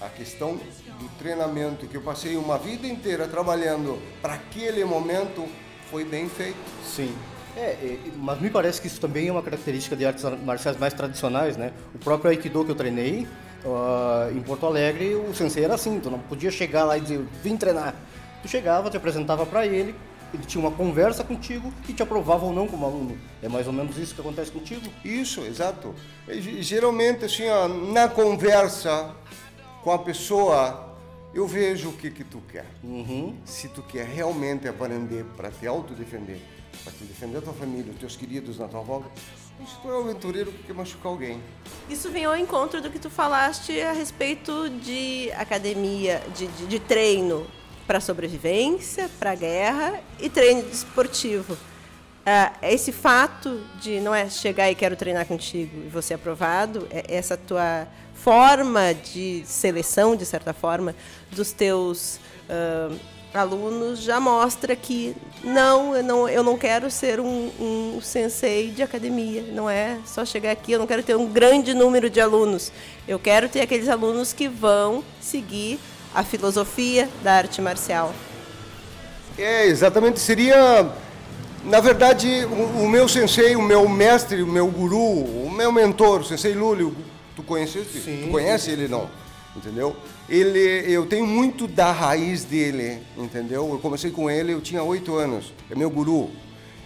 a 0.00 0.08
questão 0.08 0.56
do 0.56 1.08
treinamento 1.18 1.86
que 1.86 1.96
eu 1.96 2.02
passei 2.02 2.36
uma 2.36 2.58
vida 2.58 2.88
inteira 2.88 3.28
trabalhando 3.28 4.02
para 4.20 4.34
aquele 4.34 4.84
momento 4.84 5.46
foi 5.88 6.04
bem 6.04 6.28
feito. 6.28 6.58
Sim. 6.84 7.14
É, 7.56 7.60
é, 7.60 7.98
mas 8.16 8.40
me 8.40 8.50
parece 8.50 8.80
que 8.80 8.88
isso 8.88 9.00
também 9.00 9.28
é 9.28 9.32
uma 9.32 9.42
característica 9.42 9.94
de 9.94 10.04
artes 10.04 10.24
marciais 10.44 10.76
mais 10.76 10.92
tradicionais, 10.92 11.56
né? 11.56 11.72
O 11.94 11.98
próprio 11.98 12.32
Aikido 12.32 12.64
que 12.64 12.72
eu 12.72 12.74
treinei 12.74 13.28
uh, 13.64 14.36
em 14.36 14.40
Porto 14.40 14.66
Alegre, 14.66 15.14
o 15.14 15.34
sensei 15.34 15.64
era 15.64 15.74
assim, 15.74 15.98
tu 16.00 16.10
não 16.10 16.18
podia 16.18 16.50
chegar 16.50 16.84
lá 16.84 16.96
e 16.98 17.00
dizer, 17.00 17.24
vim 17.42 17.56
treinar. 17.56 17.94
Tu 18.42 18.48
chegava, 18.48 18.90
te 18.90 18.96
apresentava 18.96 19.46
para 19.46 19.66
ele, 19.66 19.94
ele 20.32 20.44
tinha 20.44 20.60
uma 20.60 20.70
conversa 20.70 21.24
contigo 21.24 21.72
e 21.88 21.92
te 21.92 22.02
aprovava 22.02 22.44
ou 22.44 22.52
não 22.52 22.66
como 22.66 22.84
aluno. 22.84 23.16
É 23.42 23.48
mais 23.48 23.66
ou 23.66 23.72
menos 23.72 23.96
isso 23.96 24.14
que 24.14 24.20
acontece 24.20 24.50
contigo? 24.50 24.82
Isso, 25.04 25.40
exato. 25.42 25.94
Geralmente, 26.60 27.24
assim, 27.24 27.48
ó, 27.48 27.68
na 27.68 28.08
conversa, 28.08 29.14
com 29.82 29.92
a 29.92 29.98
pessoa, 29.98 30.96
eu 31.32 31.46
vejo 31.46 31.90
o 31.90 31.92
que, 31.92 32.10
que 32.10 32.24
tu 32.24 32.42
quer. 32.50 32.66
Uhum. 32.82 33.36
Se 33.44 33.68
tu 33.68 33.82
quer 33.82 34.06
realmente 34.06 34.66
aprender 34.66 35.24
para 35.36 35.50
te 35.50 35.66
autodefender, 35.66 36.38
para 36.82 36.92
te 36.92 37.04
defender 37.04 37.38
a 37.38 37.42
tua 37.42 37.52
família, 37.52 37.92
os 37.92 37.98
teus 37.98 38.16
queridos 38.16 38.58
na 38.58 38.66
tua 38.66 38.80
volta, 38.80 39.08
se 39.66 39.76
tu 39.82 39.90
é 39.90 39.98
aventureiro 39.98 40.52
que 40.52 40.64
quer 40.64 40.74
machucar 40.74 41.12
alguém. 41.12 41.42
Isso 41.88 42.10
vem 42.10 42.24
ao 42.24 42.36
encontro 42.36 42.80
do 42.80 42.90
que 42.90 42.98
tu 42.98 43.10
falaste 43.10 43.80
a 43.80 43.92
respeito 43.92 44.68
de 44.68 45.30
academia, 45.32 46.22
de, 46.36 46.46
de, 46.46 46.66
de 46.66 46.78
treino 46.78 47.46
para 47.86 48.00
sobrevivência, 48.00 49.10
para 49.18 49.34
guerra 49.34 50.00
e 50.18 50.28
treino 50.28 50.68
esportivo. 50.70 51.54
Uh, 51.54 52.56
esse 52.62 52.90
fato 52.90 53.62
de 53.78 54.00
não 54.00 54.14
é 54.14 54.30
chegar 54.30 54.70
e 54.70 54.74
quero 54.74 54.96
treinar 54.96 55.26
contigo 55.26 55.82
e 55.84 55.88
você 55.90 56.14
aprovado, 56.14 56.88
é 56.90 57.14
essa 57.14 57.36
tua 57.36 57.86
forma 58.14 58.94
de 58.94 59.42
seleção, 59.44 60.16
de 60.16 60.24
certa 60.24 60.54
forma, 60.54 60.94
dos 61.30 61.52
teus 61.52 62.18
uh, 62.48 62.98
alunos 63.34 64.00
já 64.00 64.20
mostra 64.20 64.74
que 64.76 65.14
não 65.42 65.94
eu, 65.96 66.02
não, 66.02 66.28
eu 66.28 66.42
não 66.42 66.56
quero 66.56 66.90
ser 66.90 67.20
um, 67.20 67.50
um 67.60 68.00
sensei 68.00 68.70
de 68.70 68.82
academia. 68.82 69.42
Não 69.52 69.68
é 69.68 69.98
só 70.06 70.24
chegar 70.24 70.52
aqui, 70.52 70.72
eu 70.72 70.78
não 70.78 70.86
quero 70.86 71.02
ter 71.02 71.16
um 71.16 71.26
grande 71.26 71.74
número 71.74 72.08
de 72.08 72.20
alunos. 72.20 72.72
Eu 73.06 73.18
quero 73.18 73.48
ter 73.48 73.60
aqueles 73.60 73.88
alunos 73.88 74.32
que 74.32 74.48
vão 74.48 75.02
seguir 75.20 75.78
a 76.14 76.22
filosofia 76.22 77.08
da 77.22 77.34
arte 77.34 77.60
marcial. 77.60 78.14
É, 79.36 79.66
exatamente. 79.66 80.20
Seria, 80.20 80.88
na 81.64 81.80
verdade, 81.80 82.46
o, 82.46 82.84
o 82.84 82.88
meu 82.88 83.08
sensei, 83.08 83.56
o 83.56 83.62
meu 83.62 83.88
mestre, 83.88 84.42
o 84.42 84.46
meu 84.46 84.68
guru, 84.68 85.46
o 85.46 85.50
meu 85.50 85.72
mentor, 85.72 86.20
o 86.20 86.24
sensei 86.24 86.54
Lúlio, 86.54 86.96
Tu 87.36 87.42
conheceste? 87.42 87.98
Sim. 87.98 88.22
Tu 88.26 88.30
conhece 88.30 88.70
ele 88.70 88.88
não? 88.88 89.08
Entendeu? 89.56 89.94
Ele, 90.28 90.84
eu 90.92 91.06
tenho 91.06 91.26
muito 91.26 91.68
da 91.68 91.92
raiz 91.92 92.42
dele, 92.42 92.98
entendeu? 93.16 93.68
Eu 93.70 93.78
comecei 93.78 94.10
com 94.10 94.28
ele, 94.28 94.52
eu 94.52 94.60
tinha 94.60 94.82
oito 94.82 95.14
anos, 95.14 95.52
é 95.70 95.76
meu 95.76 95.88
guru. 95.88 96.30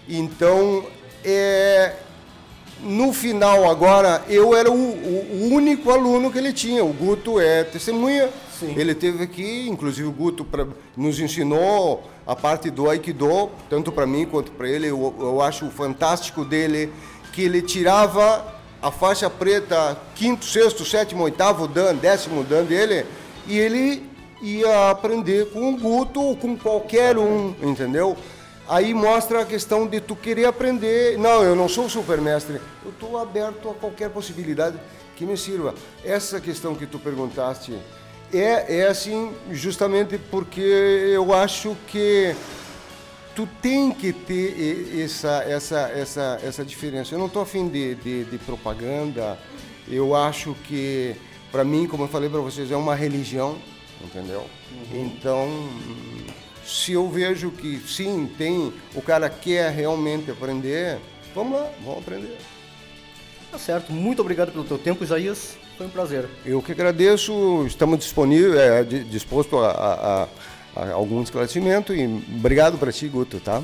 Então, 0.07 0.85
é, 1.23 1.95
no 2.81 3.11
final 3.11 3.69
agora, 3.69 4.23
eu 4.29 4.55
era 4.55 4.71
o, 4.71 4.75
o, 4.75 5.49
único 5.51 5.91
aluno 5.91 6.31
que 6.31 6.37
ele 6.37 6.53
tinha. 6.53 6.83
O 6.83 6.93
Guto 6.93 7.39
é 7.39 7.63
testemunha. 7.63 8.29
Sim. 8.59 8.73
Ele 8.77 8.93
teve 8.95 9.23
aqui, 9.23 9.67
inclusive 9.69 10.07
o 10.07 10.11
Guto 10.11 10.45
pra, 10.45 10.67
nos 10.95 11.19
ensinou 11.19 12.03
a 12.25 12.35
parte 12.35 12.69
do 12.69 12.89
Aikido, 12.89 13.49
tanto 13.69 13.91
para 13.91 14.05
mim 14.05 14.25
quanto 14.25 14.51
para 14.51 14.69
ele. 14.69 14.87
Eu, 14.87 15.13
eu 15.19 15.41
acho 15.41 15.69
fantástico 15.69 16.45
dele 16.45 16.91
que 17.33 17.41
ele 17.41 17.61
tirava 17.61 18.58
a 18.81 18.91
faixa 18.91 19.29
preta, 19.29 19.97
quinto, 20.15 20.45
sexto, 20.45 20.85
sétimo, 20.85 21.23
oitavo 21.23 21.67
dan, 21.67 21.95
décimo 21.95 22.43
dan 22.43 22.63
dele, 22.63 23.05
e 23.47 23.57
ele 23.57 24.09
ia 24.41 24.89
aprender 24.89 25.49
com 25.51 25.73
o 25.73 25.77
Guto 25.77 26.21
ou 26.21 26.35
com 26.35 26.57
qualquer 26.57 27.17
um, 27.17 27.53
entendeu? 27.61 28.15
Aí 28.67 28.93
mostra 28.93 29.41
a 29.41 29.45
questão 29.45 29.87
de 29.87 29.99
tu 29.99 30.15
querer 30.15 30.45
aprender. 30.45 31.17
Não, 31.17 31.43
eu 31.43 31.55
não 31.55 31.67
sou 31.67 31.89
supermestre. 31.89 32.61
Eu 32.85 32.91
estou 32.91 33.17
aberto 33.17 33.69
a 33.69 33.73
qualquer 33.73 34.11
possibilidade 34.11 34.77
que 35.15 35.25
me 35.25 35.35
sirva. 35.35 35.73
Essa 36.05 36.39
questão 36.39 36.75
que 36.75 36.85
tu 36.85 36.99
perguntaste 36.99 37.75
é, 38.31 38.81
é 38.81 38.87
assim 38.87 39.33
justamente 39.51 40.19
porque 40.29 40.61
eu 40.61 41.33
acho 41.33 41.75
que 41.87 42.35
tu 43.39 43.47
tem 43.61 43.89
que 43.89 44.11
ter 44.11 44.99
essa, 45.01 45.45
essa, 45.47 45.79
essa, 45.95 46.39
essa 46.43 46.65
diferença. 46.65 47.15
Eu 47.15 47.19
não 47.19 47.27
estou 47.27 47.41
afim 47.41 47.69
de, 47.69 47.95
de, 47.95 48.25
de, 48.25 48.37
propaganda. 48.39 49.39
Eu 49.87 50.13
acho 50.13 50.53
que, 50.65 51.15
para 51.49 51.63
mim, 51.63 51.87
como 51.87 52.03
eu 52.03 52.09
falei 52.09 52.29
para 52.29 52.41
vocês, 52.41 52.69
é 52.69 52.75
uma 52.75 52.93
religião, 52.93 53.57
entendeu? 54.03 54.45
Uhum. 54.91 55.05
Então, 55.05 55.69
se 56.65 56.91
eu 56.91 57.09
vejo 57.09 57.49
que 57.49 57.79
sim, 57.87 58.29
tem, 58.37 58.73
o 58.93 59.01
cara 59.01 59.29
quer 59.29 59.71
realmente 59.71 60.29
aprender, 60.29 60.99
vamos 61.33 61.61
lá, 61.61 61.71
vamos 61.81 61.99
aprender. 61.99 62.37
Tá 63.49 63.57
certo. 63.57 63.93
Muito 63.93 64.21
obrigado 64.21 64.51
pelo 64.51 64.65
teu 64.65 64.77
tempo, 64.77 65.01
Isaías. 65.01 65.57
Foi 65.77 65.87
um 65.87 65.89
prazer. 65.89 66.27
Eu 66.45 66.61
que 66.61 66.73
agradeço. 66.73 67.63
Estamos 67.65 67.99
disponíveis, 67.99 68.53
é, 68.59 68.83
disposto 68.83 69.57
a, 69.59 69.71
a, 69.71 70.23
a 70.23 70.27
algum 70.93 71.21
esclarecimento 71.21 71.93
e 71.93 72.05
obrigado 72.05 72.77
para 72.77 72.91
ti, 72.91 73.07
Guto, 73.07 73.39
tá? 73.39 73.61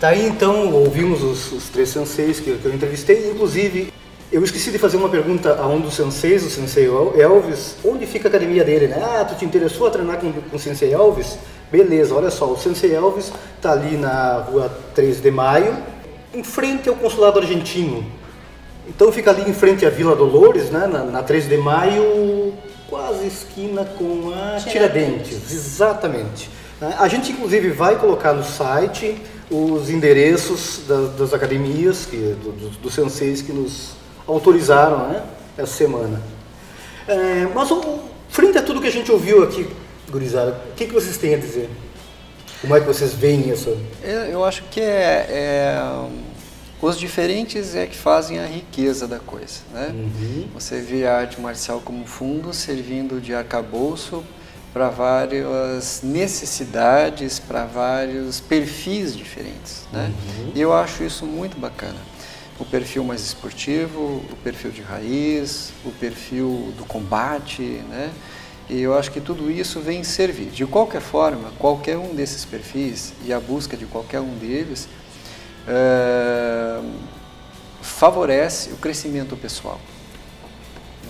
Tá 0.00 0.08
aí 0.08 0.26
então, 0.26 0.72
ouvimos 0.72 1.22
os, 1.22 1.52
os 1.52 1.68
três 1.68 1.88
senseis 1.88 2.40
que, 2.40 2.56
que, 2.58 2.66
eu 2.66 2.74
entrevistei, 2.74 3.30
inclusive 3.30 3.92
Eu 4.32 4.42
esqueci 4.42 4.72
de 4.72 4.78
fazer 4.78 4.96
uma 4.96 5.08
pergunta 5.08 5.54
a 5.54 5.66
um 5.68 5.80
dos 5.80 5.94
senseis, 5.94 6.44
o 6.44 6.50
sensei 6.50 6.86
Elvis, 6.86 7.76
onde 7.84 8.06
fica 8.06 8.26
a 8.26 8.30
academia 8.30 8.64
dele, 8.64 8.88
né? 8.88 9.00
Ah, 9.00 9.24
tu 9.24 9.36
te 9.36 9.44
interessou 9.44 9.86
a 9.86 9.90
treinar 9.90 10.18
com, 10.18 10.32
com 10.32 10.56
o 10.56 10.58
sensei 10.58 10.92
Elvis? 10.92 11.38
Beleza, 11.70 12.14
olha 12.14 12.30
só, 12.30 12.50
o 12.50 12.58
sensei 12.58 12.94
Elvis 12.94 13.32
está 13.56 13.72
ali 13.72 13.96
na 13.96 14.38
rua 14.38 14.68
3 14.94 15.22
de 15.22 15.30
maio, 15.30 15.76
em 16.34 16.42
frente 16.42 16.88
ao 16.88 16.96
consulado 16.96 17.38
argentino. 17.38 18.04
Então 18.88 19.12
fica 19.12 19.30
ali 19.30 19.48
em 19.48 19.54
frente 19.54 19.86
à 19.86 19.90
Vila 19.90 20.16
Dolores, 20.16 20.70
né? 20.70 20.86
na, 20.86 21.04
na 21.04 21.22
3 21.22 21.48
de 21.48 21.56
maio, 21.56 22.52
quase 22.92 23.26
esquina 23.26 23.86
com 23.86 24.30
a 24.34 24.60
Tiradentes, 24.60 25.50
exatamente. 25.50 26.50
Né? 26.78 26.94
A 26.98 27.08
gente 27.08 27.32
inclusive 27.32 27.70
vai 27.70 27.96
colocar 27.96 28.34
no 28.34 28.44
site 28.44 29.16
os 29.50 29.88
endereços 29.88 30.82
das, 30.86 31.10
das 31.14 31.32
academias, 31.32 32.04
que, 32.04 32.36
dos, 32.44 32.76
dos 32.76 32.92
senseis 32.92 33.40
que 33.40 33.50
nos 33.50 33.92
autorizaram 34.26 35.08
né, 35.08 35.22
essa 35.56 35.72
semana. 35.72 36.20
É, 37.08 37.48
mas 37.54 37.70
frente 38.28 38.58
a 38.58 38.62
tudo 38.62 38.78
que 38.78 38.88
a 38.88 38.92
gente 38.92 39.10
ouviu 39.10 39.42
aqui, 39.42 39.66
gurizada, 40.10 40.60
o 40.70 40.74
que, 40.74 40.84
que 40.84 40.92
vocês 40.92 41.16
têm 41.16 41.34
a 41.34 41.38
dizer? 41.38 41.70
Como 42.60 42.76
é 42.76 42.80
que 42.80 42.86
vocês 42.86 43.14
veem 43.14 43.50
essa? 43.50 43.74
Eu, 44.02 44.20
eu 44.24 44.44
acho 44.44 44.64
que 44.64 44.82
é, 44.82 45.26
é, 45.30 45.82
os 46.82 46.98
diferentes 46.98 47.74
é 47.74 47.86
que 47.86 47.96
fazem 47.96 48.38
a 48.38 48.46
riqueza 48.46 49.06
da 49.06 49.18
coisa. 49.18 49.60
Né? 49.72 49.90
Uhum. 49.94 50.48
Você 50.52 50.80
vê 50.80 51.06
a 51.06 51.16
arte 51.16 51.40
marcial 51.40 51.80
como 51.80 52.04
fundo 52.04 52.52
servindo 52.52 53.20
de 53.20 53.34
arcabouço 53.34 54.22
para 54.72 54.88
várias 54.88 56.00
necessidades, 56.02 57.38
para 57.38 57.64
vários 57.64 58.40
perfis 58.40 59.16
diferentes. 59.16 59.86
Né? 59.92 60.12
Uhum. 60.38 60.52
E 60.54 60.60
eu 60.60 60.72
acho 60.72 61.04
isso 61.04 61.24
muito 61.24 61.58
bacana 61.58 61.98
o 62.58 62.64
perfil 62.64 63.02
mais 63.02 63.22
esportivo, 63.22 64.22
o 64.30 64.36
perfil 64.42 64.70
de 64.70 64.82
raiz, 64.82 65.72
o 65.84 65.90
perfil 65.90 66.72
do 66.76 66.84
combate, 66.84 67.62
né? 67.88 68.12
E 68.70 68.80
eu 68.80 68.96
acho 68.96 69.10
que 69.10 69.20
tudo 69.20 69.50
isso 69.50 69.80
vem 69.80 70.04
servir. 70.04 70.46
De 70.46 70.64
qualquer 70.64 71.00
forma, 71.00 71.50
qualquer 71.58 71.98
um 71.98 72.14
desses 72.14 72.44
perfis 72.44 73.12
e 73.24 73.32
a 73.32 73.40
busca 73.40 73.76
de 73.76 73.84
qualquer 73.84 74.20
um 74.20 74.34
deles 74.36 74.88
é, 75.66 76.80
favorece 77.80 78.70
o 78.70 78.76
crescimento 78.76 79.36
pessoal. 79.36 79.80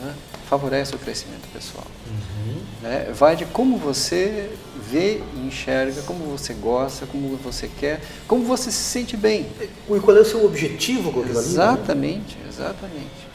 Né? 0.01 0.15
Favorece 0.49 0.95
o 0.95 0.99
crescimento 0.99 1.49
pessoal. 1.53 1.87
Uhum. 2.07 2.63
Né? 2.83 3.11
Vai 3.15 3.37
de 3.37 3.47
como 3.47 3.79
você 3.79 4.51
vê 4.77 5.23
e 5.35 5.47
enxerga, 5.47 6.03
como 6.03 6.25
você 6.27 6.53
gosta, 6.53 7.07
como 7.07 7.37
você 7.37 7.69
quer, 7.69 8.01
como 8.27 8.45
você 8.45 8.71
se 8.71 8.83
sente 8.83 9.17
bem. 9.17 9.47
E 9.61 10.01
qual 10.01 10.17
é 10.17 10.21
o 10.21 10.25
seu 10.25 10.45
objetivo 10.45 11.13
com 11.13 11.21
aquilo? 11.21 11.35
Né? 11.35 11.41
Exatamente, 11.41 12.39
exatamente. 12.49 13.29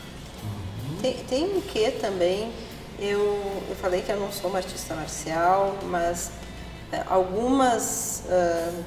Uhum. 0.44 0.98
Tem, 1.02 1.14
tem 1.28 1.44
um 1.46 1.62
que 1.62 1.92
também, 1.92 2.52
eu, 3.00 3.64
eu 3.70 3.76
falei 3.82 4.02
que 4.02 4.12
eu 4.12 4.20
não 4.20 4.32
sou 4.32 4.50
uma 4.50 4.60
artista 4.60 4.94
marcial, 4.94 5.76
mas 5.84 6.32
é, 6.92 7.04
algumas, 7.08 8.24
uh, 8.28 8.84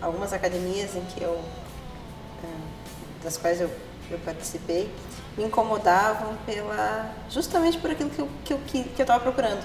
algumas 0.00 0.32
academias 0.32 0.94
em 0.94 1.04
que 1.04 1.22
eu, 1.22 1.32
uh, 1.32 2.60
das 3.22 3.36
quais 3.36 3.60
eu, 3.60 3.70
eu 4.10 4.18
participei, 4.18 4.90
me 5.36 5.44
incomodavam 5.44 6.36
pela 6.46 7.12
justamente 7.30 7.78
por 7.78 7.90
aquilo 7.90 8.10
que 8.10 8.20
eu 8.20 8.28
que 8.44 8.52
eu, 8.52 8.58
que 8.58 8.78
eu 8.78 9.02
estava 9.02 9.20
procurando 9.20 9.64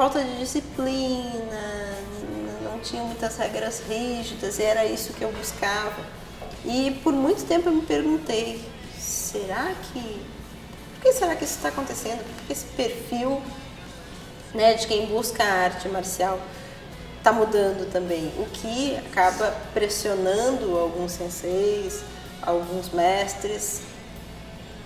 falta 0.00 0.24
de 0.24 0.38
disciplina, 0.38 1.94
não 2.64 2.78
tinha 2.80 3.02
muitas 3.02 3.36
regras 3.36 3.82
rígidas, 3.86 4.58
e 4.58 4.62
era 4.62 4.86
isso 4.86 5.12
que 5.12 5.22
eu 5.22 5.30
buscava. 5.30 6.02
E 6.64 6.98
por 7.02 7.12
muito 7.12 7.44
tempo 7.44 7.68
eu 7.68 7.72
me 7.74 7.82
perguntei, 7.82 8.64
será 8.98 9.74
que. 9.92 10.24
Por 10.94 11.02
que 11.02 11.12
será 11.12 11.36
que 11.36 11.44
isso 11.44 11.56
está 11.56 11.68
acontecendo? 11.68 12.24
Por 12.24 12.46
que 12.46 12.52
esse 12.54 12.64
perfil 12.68 13.42
né, 14.54 14.72
de 14.72 14.86
quem 14.86 15.04
busca 15.04 15.44
a 15.44 15.64
arte 15.64 15.86
marcial 15.90 16.40
está 17.20 17.32
mudando 17.32 17.90
também? 17.92 18.32
O 18.38 18.46
que 18.46 18.96
acaba 18.96 19.54
pressionando 19.72 20.76
alguns 20.76 21.12
senseis, 21.12 22.02
alguns 22.42 22.90
mestres 22.90 23.82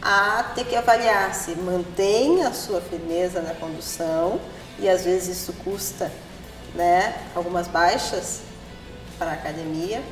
a 0.02 0.52
ter 0.54 0.64
que 0.66 0.76
avaliar 0.76 1.34
se 1.34 1.52
mantém 1.52 2.44
a 2.44 2.52
sua 2.52 2.80
firmeza 2.80 3.40
na 3.40 3.54
condução 3.54 4.38
e 4.78 4.88
às 4.88 5.04
vezes 5.04 5.38
isso 5.38 5.52
custa 5.64 6.12
né, 6.74 7.14
algumas 7.34 7.68
baixas 7.68 8.40
para 9.18 9.30
a 9.30 9.34
academia, 9.34 10.02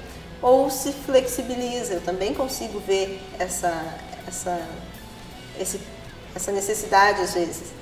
ou 0.40 0.70
se 0.70 0.92
flexibiliza. 0.92 1.94
Eu 1.94 2.00
também 2.00 2.32
consigo 2.32 2.78
ver 2.80 3.20
essa, 3.38 3.84
essa, 4.26 4.60
esse, 5.58 5.80
essa 6.34 6.52
necessidade 6.52 7.20
às 7.20 7.34
vezes. 7.34 7.81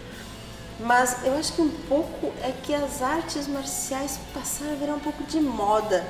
Mas 0.80 1.24
eu 1.24 1.36
acho 1.36 1.52
que 1.52 1.62
um 1.62 1.70
pouco 1.88 2.32
é 2.42 2.52
que 2.62 2.74
as 2.74 3.02
artes 3.02 3.46
marciais 3.46 4.18
passaram 4.32 4.72
a 4.72 4.76
virar 4.76 4.94
um 4.94 5.00
pouco 5.00 5.22
de 5.24 5.40
moda. 5.40 6.06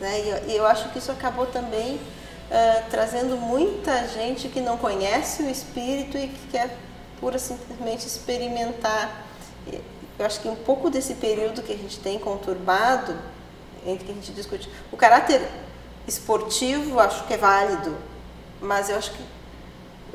Né? 0.00 0.20
E, 0.20 0.28
eu, 0.28 0.48
e 0.48 0.56
eu 0.56 0.66
acho 0.66 0.88
que 0.90 0.98
isso 0.98 1.12
acabou 1.12 1.46
também 1.46 1.96
uh, 1.96 2.90
trazendo 2.90 3.36
muita 3.36 4.08
gente 4.08 4.48
que 4.48 4.60
não 4.60 4.78
conhece 4.78 5.42
o 5.42 5.50
espírito 5.50 6.16
e 6.16 6.28
que 6.28 6.48
quer 6.48 6.76
pura 7.20 7.38
simplesmente 7.38 8.06
experimentar 8.06 9.26
eu 10.18 10.24
acho 10.24 10.40
que 10.40 10.48
um 10.48 10.56
pouco 10.56 10.88
desse 10.88 11.14
período 11.14 11.62
que 11.62 11.72
a 11.72 11.76
gente 11.76 12.00
tem 12.00 12.18
conturbado, 12.18 13.16
entre 13.86 14.04
que 14.04 14.12
a 14.12 14.14
gente 14.14 14.32
discute, 14.32 14.68
o 14.90 14.96
caráter 14.96 15.46
esportivo 16.06 16.98
acho 16.98 17.24
que 17.26 17.34
é 17.34 17.36
válido, 17.36 17.96
mas 18.60 18.88
eu 18.88 18.96
acho 18.96 19.12
que 19.12 19.22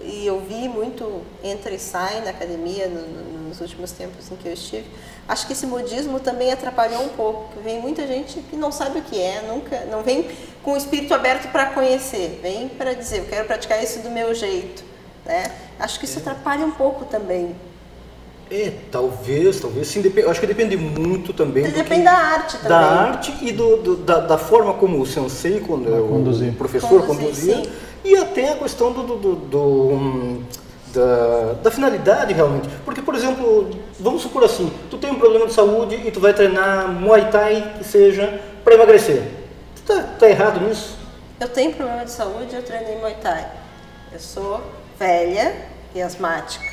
e 0.03 0.25
eu 0.25 0.39
vi 0.39 0.67
muito 0.67 1.21
entra 1.43 1.73
e 1.73 1.79
sai 1.79 2.21
na 2.21 2.31
academia 2.31 2.87
no, 2.87 3.01
no, 3.01 3.49
nos 3.49 3.61
últimos 3.61 3.91
tempos 3.91 4.31
em 4.31 4.35
que 4.35 4.47
eu 4.47 4.53
estive. 4.53 4.85
Acho 5.27 5.47
que 5.47 5.53
esse 5.53 5.65
modismo 5.65 6.19
também 6.19 6.51
atrapalhou 6.51 7.03
um 7.03 7.09
pouco. 7.09 7.59
Vem 7.63 7.79
muita 7.79 8.05
gente 8.07 8.39
que 8.41 8.55
não 8.55 8.71
sabe 8.71 8.99
o 8.99 9.01
que 9.01 9.19
é, 9.19 9.41
nunca, 9.41 9.85
não 9.85 10.03
vem 10.03 10.29
com 10.63 10.73
o 10.73 10.77
espírito 10.77 11.13
aberto 11.13 11.51
para 11.51 11.67
conhecer, 11.67 12.39
vem 12.41 12.69
para 12.69 12.93
dizer 12.93 13.19
eu 13.19 13.25
quero 13.25 13.45
praticar 13.45 13.83
isso 13.83 13.99
do 13.99 14.09
meu 14.09 14.33
jeito. 14.33 14.83
Né? 15.25 15.51
Acho 15.79 15.99
que 15.99 16.05
isso 16.05 16.19
atrapalha 16.19 16.65
um 16.65 16.71
pouco 16.71 17.05
também 17.05 17.55
é, 18.51 18.73
talvez, 18.91 19.61
talvez 19.61 19.87
sim. 19.87 20.01
Depende, 20.01 20.27
acho 20.27 20.41
que 20.41 20.45
depende 20.45 20.75
muito 20.75 21.31
também. 21.31 21.63
Depende 21.63 22.01
que, 22.01 22.03
da 22.03 22.11
arte 22.11 22.57
também. 22.57 22.69
Da 22.69 22.79
arte 22.79 23.33
e 23.41 23.51
do, 23.53 23.77
do 23.77 23.95
da, 23.95 24.19
da, 24.19 24.37
forma 24.37 24.73
como 24.73 24.99
o 24.99 25.05
sensei, 25.05 25.61
quando 25.61 25.87
é 25.87 25.97
o 25.97 26.53
professor 26.53 27.05
Conduzir, 27.05 27.55
conduzia. 27.55 27.55
Sim. 27.55 27.71
E 28.03 28.17
até 28.17 28.51
a 28.51 28.57
questão 28.57 28.91
do, 28.91 29.03
do, 29.03 29.35
do 29.35 29.59
um, 29.59 30.43
da, 30.87 31.53
da, 31.63 31.71
finalidade 31.71 32.33
realmente. 32.33 32.67
Porque, 32.83 33.01
por 33.01 33.15
exemplo, 33.15 33.69
vamos 33.97 34.21
supor 34.21 34.43
assim, 34.43 34.69
tu 34.89 34.97
tem 34.97 35.11
um 35.11 35.19
problema 35.19 35.47
de 35.47 35.53
saúde 35.53 35.95
e 35.95 36.11
tu 36.11 36.19
vai 36.19 36.33
treinar 36.33 36.89
Muay 36.89 37.29
Thai 37.31 37.75
que 37.77 37.85
seja 37.85 38.41
para 38.65 38.73
emagrecer. 38.73 39.23
Tu 39.77 39.81
tá, 39.83 40.03
tá 40.19 40.29
errado 40.29 40.59
nisso? 40.67 40.97
Eu 41.39 41.47
tenho 41.47 41.71
problema 41.71 42.03
de 42.03 42.11
saúde 42.11 42.53
e 42.53 42.55
eu 42.55 42.63
treinei 42.63 42.97
Muay 42.97 43.15
Thai. 43.21 43.47
Eu 44.11 44.19
sou 44.19 44.59
velha 44.99 45.55
e 45.95 46.01
asmática. 46.01 46.65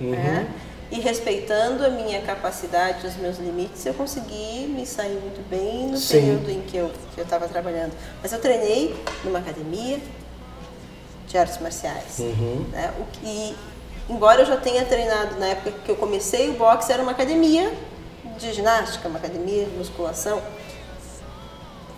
Uhum. 0.00 0.12
Né? 0.12 0.46
E 0.90 1.00
respeitando 1.00 1.84
a 1.84 1.90
minha 1.90 2.20
capacidade, 2.22 3.06
os 3.06 3.16
meus 3.16 3.38
limites, 3.38 3.84
eu 3.84 3.92
consegui 3.92 4.66
me 4.68 4.86
sair 4.86 5.20
muito 5.20 5.46
bem 5.48 5.88
no 5.88 5.98
Sim. 5.98 6.20
período 6.20 6.50
em 6.50 6.62
que 6.62 6.76
eu 6.76 6.90
que 7.14 7.20
eu 7.20 7.24
estava 7.24 7.46
trabalhando. 7.46 7.92
Mas 8.22 8.32
eu 8.32 8.40
treinei 8.40 8.94
numa 9.22 9.38
academia 9.38 10.00
de 11.26 11.36
artes 11.36 11.58
marciais, 11.58 12.18
uhum. 12.20 12.64
né? 12.72 12.92
O 12.98 13.04
que, 13.12 13.54
embora 14.08 14.40
eu 14.40 14.46
já 14.46 14.56
tenha 14.56 14.84
treinado 14.84 15.38
na 15.38 15.48
época 15.48 15.72
que 15.84 15.90
eu 15.90 15.96
comecei 15.96 16.48
o 16.48 16.54
boxe 16.54 16.90
era 16.90 17.02
uma 17.02 17.12
academia 17.12 17.70
de 18.38 18.52
ginástica, 18.52 19.08
uma 19.08 19.18
academia 19.18 19.66
de 19.66 19.76
musculação. 19.76 20.40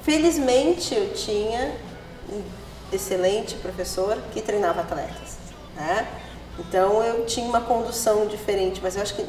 Felizmente 0.03 0.95
eu 0.95 1.13
tinha 1.13 1.77
um 2.33 2.43
excelente 2.93 3.55
professor 3.57 4.19
que 4.33 4.41
treinava 4.41 4.81
atletas, 4.81 5.37
né? 5.77 6.09
Então 6.59 7.03
eu 7.03 7.25
tinha 7.25 7.47
uma 7.47 7.61
condução 7.61 8.27
diferente, 8.27 8.81
mas 8.83 8.97
eu 8.97 9.03
acho 9.03 9.15
que 9.15 9.25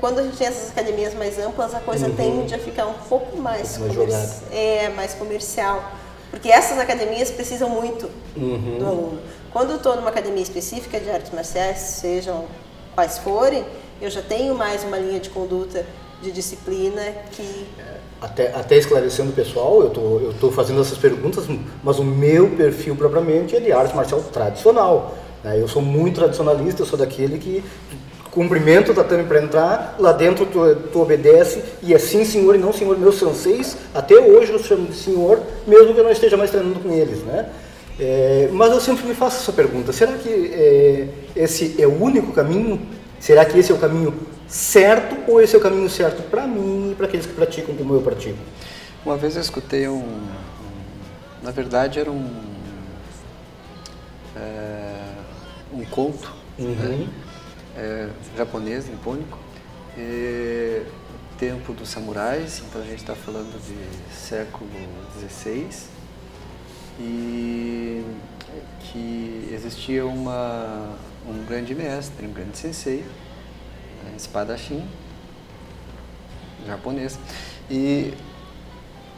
quando 0.00 0.18
a 0.18 0.22
gente 0.22 0.36
tem 0.36 0.46
essas 0.46 0.70
academias 0.70 1.14
mais 1.14 1.38
amplas, 1.38 1.74
a 1.74 1.80
coisa 1.80 2.08
uhum. 2.08 2.16
tende 2.16 2.54
a 2.54 2.58
ficar 2.58 2.86
um 2.86 2.94
pouco 3.08 3.36
mais, 3.36 3.76
comerci 3.76 4.42
é, 4.50 4.88
mais 4.90 5.14
comercial. 5.14 5.92
Porque 6.30 6.48
essas 6.48 6.78
academias 6.78 7.30
precisam 7.30 7.68
muito 7.68 8.10
uhum. 8.36 8.78
do 8.78 8.86
aluno. 8.86 9.20
Quando 9.52 9.70
eu 9.70 9.76
estou 9.76 9.94
numa 9.96 10.08
academia 10.08 10.42
específica 10.42 10.98
de 10.98 11.10
artes 11.10 11.30
marciais, 11.32 11.78
sejam 11.78 12.46
quais 12.94 13.18
forem, 13.18 13.64
eu 14.00 14.10
já 14.10 14.22
tenho 14.22 14.54
mais 14.54 14.82
uma 14.82 14.98
linha 14.98 15.20
de 15.20 15.30
conduta 15.30 15.84
de 16.22 16.32
disciplina 16.32 17.02
que 17.32 17.66
até, 18.22 18.54
até 18.54 18.76
esclarecendo 18.76 19.30
o 19.30 19.32
pessoal, 19.32 19.82
eu 19.82 19.90
tô, 19.90 20.00
eu 20.20 20.32
tô 20.40 20.52
fazendo 20.52 20.80
essas 20.80 20.96
perguntas, 20.96 21.44
mas 21.82 21.98
o 21.98 22.04
meu 22.04 22.50
perfil 22.50 22.94
propriamente 22.94 23.56
é 23.56 23.60
de 23.60 23.72
arte 23.72 23.96
marcial 23.96 24.20
tradicional. 24.20 25.14
Né? 25.42 25.60
Eu 25.60 25.68
sou 25.68 25.82
muito 25.82 26.16
tradicionalista, 26.16 26.82
eu 26.82 26.86
sou 26.86 26.98
daquele 26.98 27.38
que 27.38 27.62
cumprimento 28.30 28.92
o 28.92 28.94
tatame 28.94 29.24
para 29.24 29.42
entrar, 29.42 29.96
lá 29.98 30.10
dentro 30.10 30.46
tu, 30.46 30.74
tu, 30.90 31.00
obedece 31.00 31.62
e 31.82 31.92
é 31.92 31.98
sim 31.98 32.24
senhor 32.24 32.54
e 32.54 32.58
não 32.58 32.72
senhor. 32.72 32.98
Meus 32.98 33.18
senseis, 33.18 33.76
até 33.94 34.18
hoje 34.18 34.50
eu 34.50 34.58
chamo 34.58 34.86
de 34.86 34.96
senhor, 34.96 35.40
mesmo 35.66 35.92
que 35.92 36.00
eu 36.00 36.04
não 36.04 36.10
esteja 36.10 36.36
mais 36.36 36.50
treinando 36.50 36.80
com 36.80 36.90
eles. 36.90 37.18
Né? 37.22 37.50
É, 38.00 38.48
mas 38.50 38.72
eu 38.72 38.80
sempre 38.80 39.06
me 39.06 39.14
faço 39.14 39.42
essa 39.42 39.52
pergunta: 39.52 39.92
será 39.92 40.12
que 40.14 40.28
é, 40.28 41.08
esse 41.36 41.76
é 41.78 41.86
o 41.86 42.02
único 42.02 42.32
caminho? 42.32 42.80
Será 43.20 43.44
que 43.44 43.58
esse 43.58 43.70
é 43.70 43.74
o 43.74 43.78
caminho 43.78 44.14
certo 44.48 45.16
ou 45.30 45.40
esse 45.40 45.54
é 45.54 45.58
o 45.58 45.60
caminho 45.60 45.88
certo 45.88 46.22
para 46.28 46.46
mim 46.46 46.90
e 46.92 46.94
para 46.94 47.06
aqueles 47.06 47.26
que 47.26 47.34
praticam 47.34 47.74
como 47.74 47.94
eu 47.94 48.00
pratico? 48.00 48.38
Uma 49.04 49.16
vez 49.16 49.36
eu 49.36 49.42
escutei 49.42 49.86
um. 49.86 49.98
um 49.98 50.26
na 51.42 51.50
verdade, 51.50 52.00
era 52.00 52.10
um. 52.10 52.24
É, 54.34 54.91
um 55.72 55.84
conto 55.86 56.42
Uhum. 56.58 56.74
né, 56.74 57.08
é, 57.76 58.10
japonês, 58.36 58.86
nipônico. 58.86 59.38
E, 59.96 60.82
tempo 61.38 61.72
dos 61.72 61.88
samurais, 61.88 62.62
então 62.64 62.80
a 62.80 62.84
gente 62.84 62.98
está 62.98 63.16
falando 63.16 63.60
de 63.66 64.14
século 64.14 64.70
XVI. 65.18 65.68
E 67.00 68.04
que 68.80 69.50
existia 69.52 70.06
uma, 70.06 70.94
um 71.26 71.44
grande 71.44 71.74
mestre, 71.74 72.26
um 72.26 72.32
grande 72.32 72.56
sensei, 72.56 73.04
né, 74.04 74.12
espadachim, 74.16 74.86
japonês. 76.66 77.18
E 77.68 78.14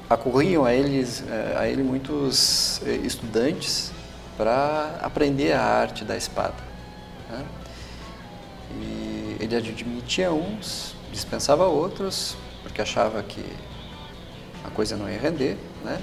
acorriam 0.08 0.64
a, 0.64 0.72
eles, 0.72 1.24
eh, 1.28 1.56
a 1.58 1.68
ele 1.68 1.82
muitos 1.82 2.80
eh, 2.86 3.00
estudantes 3.04 3.92
para 4.36 4.98
aprender 5.02 5.52
a 5.52 5.62
arte 5.62 6.04
da 6.04 6.16
espada. 6.16 6.54
né? 7.30 7.44
E 8.80 9.36
ele 9.40 9.56
admitia 9.56 10.32
uns, 10.32 10.94
dispensava 11.12 11.66
outros, 11.66 12.36
porque 12.62 12.80
achava 12.82 13.22
que 13.22 13.44
a 14.64 14.70
coisa 14.70 14.96
não 14.96 15.08
ia 15.08 15.18
render, 15.18 15.56
né? 15.84 16.00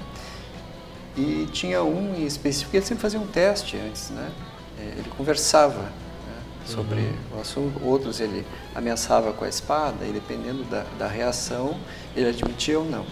E 1.16 1.46
tinha 1.52 1.82
um 1.82 2.14
em 2.14 2.24
específico, 2.24 2.74
ele 2.74 2.86
sempre 2.86 3.02
fazia 3.02 3.20
um 3.20 3.26
teste 3.26 3.76
antes, 3.76 4.10
né? 4.10 4.30
Eh, 4.78 4.94
Ele 4.98 5.10
conversava 5.16 5.80
né, 5.82 6.36
sobre 6.64 7.12
o 7.36 7.40
assunto, 7.40 7.84
outros 7.84 8.18
ele 8.20 8.46
ameaçava 8.74 9.32
com 9.34 9.44
a 9.44 9.48
espada 9.48 10.06
e 10.06 10.12
dependendo 10.12 10.64
da, 10.64 10.84
da 10.98 11.06
reação, 11.06 11.76
ele 12.16 12.28
admitia 12.30 12.78
ou 12.78 12.84
não. 12.86 13.04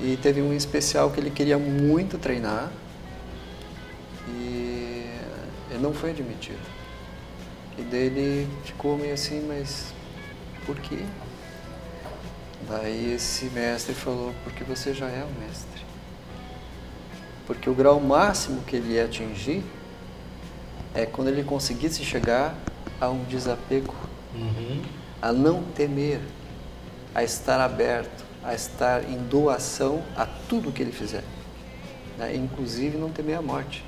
E 0.00 0.16
teve 0.16 0.40
um 0.40 0.54
especial 0.54 1.10
que 1.10 1.20
ele 1.20 1.30
queria 1.30 1.58
muito 1.58 2.16
treinar 2.16 2.70
e 4.36 5.10
ele 5.70 5.82
não 5.82 5.92
foi 5.92 6.10
admitido. 6.10 6.58
E 7.76 7.82
daí 7.82 8.06
ele 8.06 8.48
ficou 8.64 8.98
meio 8.98 9.14
assim, 9.14 9.44
mas 9.46 9.92
por 10.66 10.76
quê? 10.80 10.98
Daí 12.68 13.14
esse 13.14 13.46
mestre 13.46 13.94
falou, 13.94 14.34
porque 14.44 14.64
você 14.64 14.92
já 14.92 15.08
é 15.08 15.24
o 15.24 15.40
mestre. 15.40 15.82
Porque 17.46 17.70
o 17.70 17.74
grau 17.74 17.98
máximo 18.00 18.62
que 18.62 18.76
ele 18.76 18.94
ia 18.94 19.06
atingir 19.06 19.64
é 20.94 21.06
quando 21.06 21.28
ele 21.28 21.42
conseguisse 21.44 22.04
chegar 22.04 22.54
a 23.00 23.08
um 23.08 23.24
desapego, 23.24 23.94
a 25.22 25.32
não 25.32 25.62
temer, 25.62 26.20
a 27.14 27.22
estar 27.22 27.60
aberto, 27.60 28.24
a 28.44 28.54
estar 28.54 29.08
em 29.08 29.16
doação 29.16 30.02
a 30.16 30.26
tudo 30.26 30.72
que 30.72 30.82
ele 30.82 30.92
fizer, 30.92 31.24
né? 32.18 32.34
inclusive 32.34 32.98
não 32.98 33.10
temer 33.10 33.38
a 33.38 33.42
morte. 33.42 33.84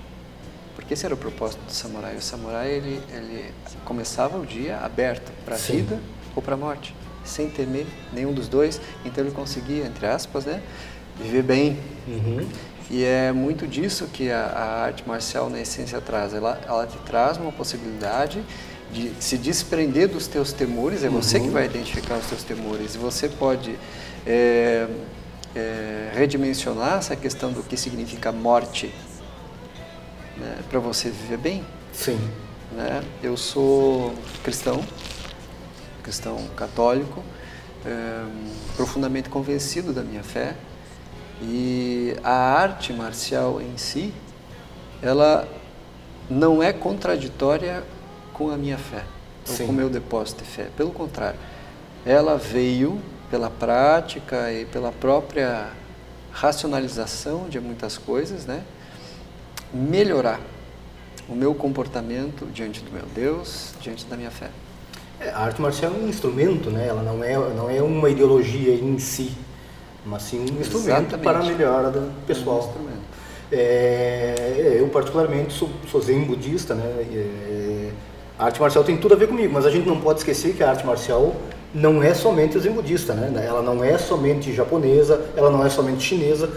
Porque 0.75 0.95
esse 0.95 1.05
era 1.05 1.15
o 1.15 1.19
propósito 1.19 1.61
do 1.65 1.73
samurai. 1.73 2.17
O 2.17 2.23
samurai 2.23 2.71
ele, 2.71 3.01
ele 3.13 3.53
começava 3.85 4.39
o 4.39 4.47
dia 4.47 4.79
aberto 4.79 5.33
para 5.45 5.55
a 5.55 5.59
vida 5.59 6.01
ou 6.35 6.43
para 6.43 6.55
a 6.55 6.57
morte, 6.57 6.95
sem 7.25 7.51
temer 7.51 7.87
nenhum 8.13 8.33
dos 8.33 8.49
dois. 8.49 8.81
Então 9.05 9.25
ele 9.25 9.33
conseguia, 9.33 9.85
entre 9.85 10.07
aspas, 10.07 10.45
né, 10.45 10.63
viver 11.19 11.43
bem. 11.43 11.79
E 12.91 13.05
é 13.05 13.31
muito 13.31 13.69
disso 13.69 14.09
que 14.13 14.33
a, 14.33 14.47
a 14.47 14.83
arte 14.83 15.07
marcial, 15.07 15.49
na 15.49 15.61
essência, 15.61 16.01
traz. 16.01 16.35
Ela, 16.35 16.61
ela 16.67 16.87
te 16.87 16.99
traz 16.99 17.37
uma 17.37 17.53
possibilidade 17.53 18.43
de 18.93 19.13
se 19.21 19.39
desprender 19.39 20.09
dos 20.09 20.27
teus 20.27 20.53
temores, 20.53 21.05
é 21.05 21.09
você 21.09 21.39
que 21.39 21.49
vai 21.49 21.67
identificar 21.67 22.17
os 22.17 22.27
teus 22.27 22.43
temores. 22.43 22.97
E 22.97 22.99
você 22.99 23.29
pode 23.29 23.79
é, 24.27 24.89
é, 25.55 26.11
redimensionar 26.15 26.99
essa 26.99 27.15
questão 27.15 27.53
do 27.53 27.63
que 27.63 27.77
significa 27.77 28.33
morte 28.33 28.93
né, 30.41 30.59
para 30.69 30.81
você 30.81 31.11
viver 31.11 31.37
bem. 31.37 31.65
Sim. 31.93 32.19
Né? 32.73 33.03
Eu 33.23 33.37
sou 33.37 34.15
cristão, 34.43 34.83
cristão 36.03 36.39
católico, 36.57 37.23
eh, 37.85 38.25
profundamente 38.77 39.29
convencido 39.29 39.93
da 39.93 40.03
minha 40.03 40.23
fé 40.23 40.57
e 41.43 42.17
a 42.23 42.33
arte 42.33 42.93
marcial 42.93 43.61
em 43.61 43.77
si, 43.77 44.13
ela 45.01 45.49
não 46.29 46.63
é 46.63 46.73
contraditória 46.73 47.83
com 48.33 48.51
a 48.51 48.57
minha 48.57 48.79
fé, 48.79 49.05
ou 49.49 49.55
Sim. 49.57 49.67
com 49.67 49.73
o 49.73 49.75
meu 49.75 49.89
depósito 49.89 50.45
de 50.45 50.51
fé. 50.51 50.69
Pelo 50.77 50.91
contrário, 50.91 51.39
ela 52.05 52.37
veio 52.37 53.01
pela 53.31 53.49
prática 53.49 54.53
e 54.53 54.65
pela 54.67 54.93
própria 54.93 55.71
racionalização 56.33 57.49
de 57.49 57.59
muitas 57.59 57.97
coisas, 57.97 58.45
né? 58.47 58.63
Melhorar 59.73 60.41
o 61.29 61.35
meu 61.35 61.55
comportamento 61.55 62.47
diante 62.53 62.81
do 62.81 62.91
meu 62.91 63.05
Deus, 63.15 63.73
diante 63.81 64.05
da 64.07 64.17
minha 64.17 64.31
fé. 64.31 64.51
É, 65.21 65.31
a 65.31 65.39
arte 65.39 65.61
marcial 65.61 65.93
é 65.93 66.05
um 66.05 66.09
instrumento, 66.09 66.71
né? 66.71 66.87
Ela 66.89 67.03
não 67.03 67.23
é, 67.23 67.37
não 67.55 67.71
é 67.71 67.83
uma 67.83 68.09
ideologia 68.09 68.75
em 68.75 68.99
si, 68.99 69.33
mas 70.05 70.23
sim 70.23 70.41
um 70.41 70.61
instrumento 70.61 70.89
Exatamente. 71.15 71.23
para 71.23 71.39
a 71.41 71.45
melhora 71.45 71.91
do 71.91 72.01
Um 72.01 72.13
pessoal. 72.27 72.59
instrumento. 72.59 73.01
É, 73.53 74.77
eu 74.79 74.89
particularmente 74.89 75.53
sou, 75.53 75.69
sou 75.91 76.01
zen 76.01 76.25
budista, 76.25 76.75
né? 76.75 76.85
É, 77.13 77.91
a 78.39 78.47
arte 78.47 78.61
marcial 78.61 78.83
tem 78.83 78.97
tudo 78.97 79.15
a 79.15 79.17
ver 79.17 79.29
comigo, 79.29 79.53
mas 79.53 79.67
a 79.67 79.71
gente 79.71 79.87
não 79.87 80.01
pode 80.01 80.21
esquecer 80.21 80.55
que 80.55 80.63
a 80.63 80.71
arte 80.71 80.87
marcial 80.87 81.37
não 81.75 82.03
é 82.03 82.15
somente 82.15 82.59
zen 82.59 82.73
budista, 82.73 83.13
né? 83.13 83.45
Ela 83.47 83.63
não 83.63 83.85
é 83.85 83.99
somente 83.99 84.53
japonesa, 84.55 85.21
ela 85.37 85.51
não 85.51 85.65
é 85.65 85.69
somente 85.69 86.03
chinesa. 86.03 86.51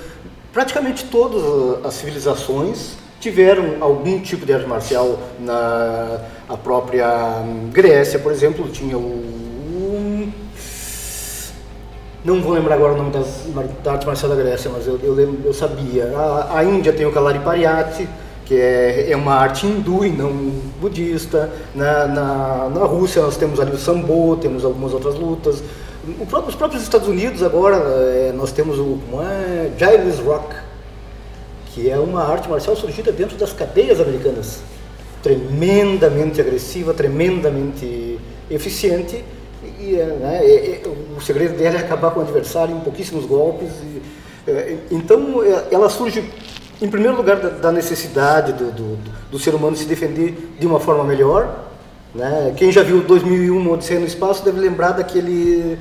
Praticamente 0.53 1.05
todas 1.05 1.83
as 1.85 1.95
civilizações 1.95 3.02
tiveram 3.23 3.77
algum 3.79 4.19
tipo 4.19 4.45
de 4.45 4.53
arte 4.53 4.67
marcial 4.67 5.17
na 5.39 6.19
a 6.49 6.57
própria 6.57 7.07
hum, 7.41 7.69
Grécia, 7.71 8.19
por 8.19 8.31
exemplo, 8.33 8.67
tinha 8.67 8.97
o 8.97 9.31
não 12.25 12.41
vou 12.41 12.53
lembrar 12.53 12.75
agora 12.75 12.93
o 12.93 12.97
nome 12.97 13.11
das, 13.11 13.43
da 13.83 13.91
arte 13.93 14.05
marcial 14.05 14.29
da 14.29 14.35
Grécia, 14.41 14.69
mas 14.73 14.87
eu, 14.87 14.97
eu, 15.03 15.13
lembro, 15.13 15.39
eu 15.45 15.53
sabia. 15.53 16.05
A, 16.15 16.59
a 16.59 16.63
Índia 16.63 16.93
tem 16.93 17.05
o 17.05 17.11
Kalaripariyati, 17.11 18.07
que 18.45 18.55
é, 18.55 19.11
é 19.11 19.15
uma 19.17 19.33
arte 19.35 19.65
hindu 19.67 20.05
e 20.05 20.09
não 20.09 20.31
budista. 20.79 21.49
Na, 21.75 22.07
na, 22.07 22.69
na 22.69 22.85
Rússia 22.85 23.21
nós 23.21 23.35
temos 23.35 23.59
ali 23.59 23.71
o 23.73 23.77
Sambo, 23.77 24.37
temos 24.37 24.63
algumas 24.63 24.93
outras 24.93 25.15
lutas. 25.15 25.61
Próprio- 26.29 26.49
os 26.49 26.55
próprios 26.55 26.83
Estados 26.83 27.07
Unidos 27.09 27.43
agora 27.43 27.75
eh, 27.77 28.31
nós 28.35 28.51
temos 28.53 28.77
o 28.79 28.99
como 29.09 29.21
é, 29.21 29.71
Jailus 29.77 30.19
Rock, 30.19 30.53
que 31.73 31.89
é 31.89 31.97
uma 31.97 32.23
arte 32.23 32.47
marcial 32.49 32.75
surgida 32.75 33.11
dentro 33.11 33.35
das 33.35 33.51
cadeias 33.51 33.99
americanas. 33.99 34.59
Tremendamente 35.21 36.39
agressiva, 36.39 36.93
tremendamente 36.93 38.19
eficiente. 38.49 39.23
E, 39.79 39.95
é, 39.95 40.05
né, 40.05 40.81
o 41.17 41.21
segredo 41.21 41.57
dela 41.57 41.77
é 41.77 41.79
acabar 41.79 42.11
com 42.11 42.19
o 42.19 42.23
adversário 42.23 42.75
em 42.75 42.79
pouquíssimos 42.81 43.25
golpes. 43.25 43.69
e, 43.81 44.01
é, 44.49 44.77
então, 44.91 45.41
é, 45.43 45.67
ela 45.71 45.89
surge, 45.89 46.23
em 46.81 46.89
primeiro 46.89 47.15
lugar, 47.17 47.37
da, 47.37 47.49
da 47.49 47.71
necessidade 47.71 48.53
do, 48.53 48.71
do, 48.71 48.99
do 49.31 49.39
ser 49.39 49.55
humano 49.55 49.75
se 49.75 49.85
defender 49.85 50.51
de 50.59 50.67
uma 50.67 50.79
forma 50.79 51.03
melhor. 51.03 51.69
Né? 52.13 52.53
Quem 52.55 52.71
já 52.71 52.83
viu 52.83 53.01
2001, 53.01 53.57
Uma 53.57 53.71
Odisseia 53.71 53.99
no 53.99 54.05
Espaço, 54.05 54.45
deve 54.45 54.59
lembrar 54.59 54.91
daquele, 54.91 55.77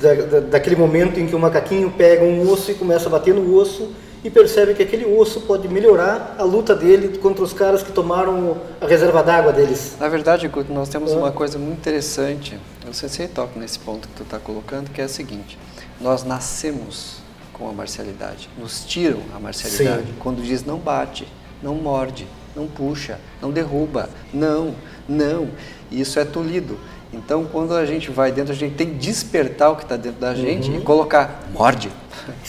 da, 0.00 0.14
da- 0.14 0.40
daquele 0.40 0.76
momento 0.76 1.20
em 1.20 1.26
que 1.26 1.36
o 1.36 1.38
macaquinho 1.38 1.90
pega 1.90 2.24
um 2.24 2.50
osso 2.50 2.70
e 2.70 2.74
começa 2.74 3.08
a 3.08 3.12
bater 3.12 3.34
no 3.34 3.54
osso 3.54 3.90
e 4.22 4.30
percebe 4.30 4.74
que 4.74 4.82
aquele 4.82 5.06
osso 5.06 5.40
pode 5.42 5.66
melhorar 5.68 6.36
a 6.38 6.42
luta 6.42 6.74
dele 6.74 7.18
contra 7.18 7.42
os 7.42 7.52
caras 7.52 7.82
que 7.82 7.92
tomaram 7.92 8.58
a 8.80 8.86
reserva 8.86 9.22
d'água 9.22 9.52
deles. 9.52 9.96
Na 9.98 10.08
verdade, 10.08 10.46
Guto, 10.48 10.72
nós 10.72 10.88
temos 10.88 11.12
uma 11.12 11.32
coisa 11.32 11.58
muito 11.58 11.78
interessante. 11.78 12.58
Eu 12.86 12.92
sei 12.92 13.08
se 13.08 13.28
toca 13.28 13.58
nesse 13.58 13.78
ponto 13.78 14.08
que 14.08 14.14
tu 14.14 14.22
está 14.22 14.38
colocando, 14.38 14.90
que 14.90 15.00
é 15.00 15.04
o 15.04 15.08
seguinte: 15.08 15.58
nós 16.00 16.24
nascemos 16.24 17.18
com 17.52 17.68
a 17.68 17.72
marcialidade, 17.72 18.48
nos 18.58 18.84
tiram 18.84 19.20
a 19.34 19.40
marcialidade. 19.40 20.06
Sim. 20.06 20.14
Quando 20.18 20.42
diz 20.42 20.64
não 20.64 20.78
bate, 20.78 21.26
não 21.62 21.74
morde, 21.74 22.26
não 22.54 22.66
puxa, 22.66 23.18
não 23.40 23.50
derruba, 23.50 24.08
não, 24.32 24.74
não. 25.08 25.48
Isso 25.90 26.18
é 26.18 26.24
tolido. 26.24 26.78
Então, 27.12 27.44
quando 27.44 27.74
a 27.74 27.84
gente 27.84 28.10
vai 28.10 28.30
dentro, 28.30 28.52
a 28.52 28.56
gente 28.56 28.74
tem 28.76 28.86
que 28.88 28.94
despertar 28.94 29.70
o 29.72 29.76
que 29.76 29.82
está 29.82 29.96
dentro 29.96 30.20
da 30.20 30.32
gente 30.34 30.70
e 30.70 30.80
colocar 30.80 31.42
morde, 31.52 31.90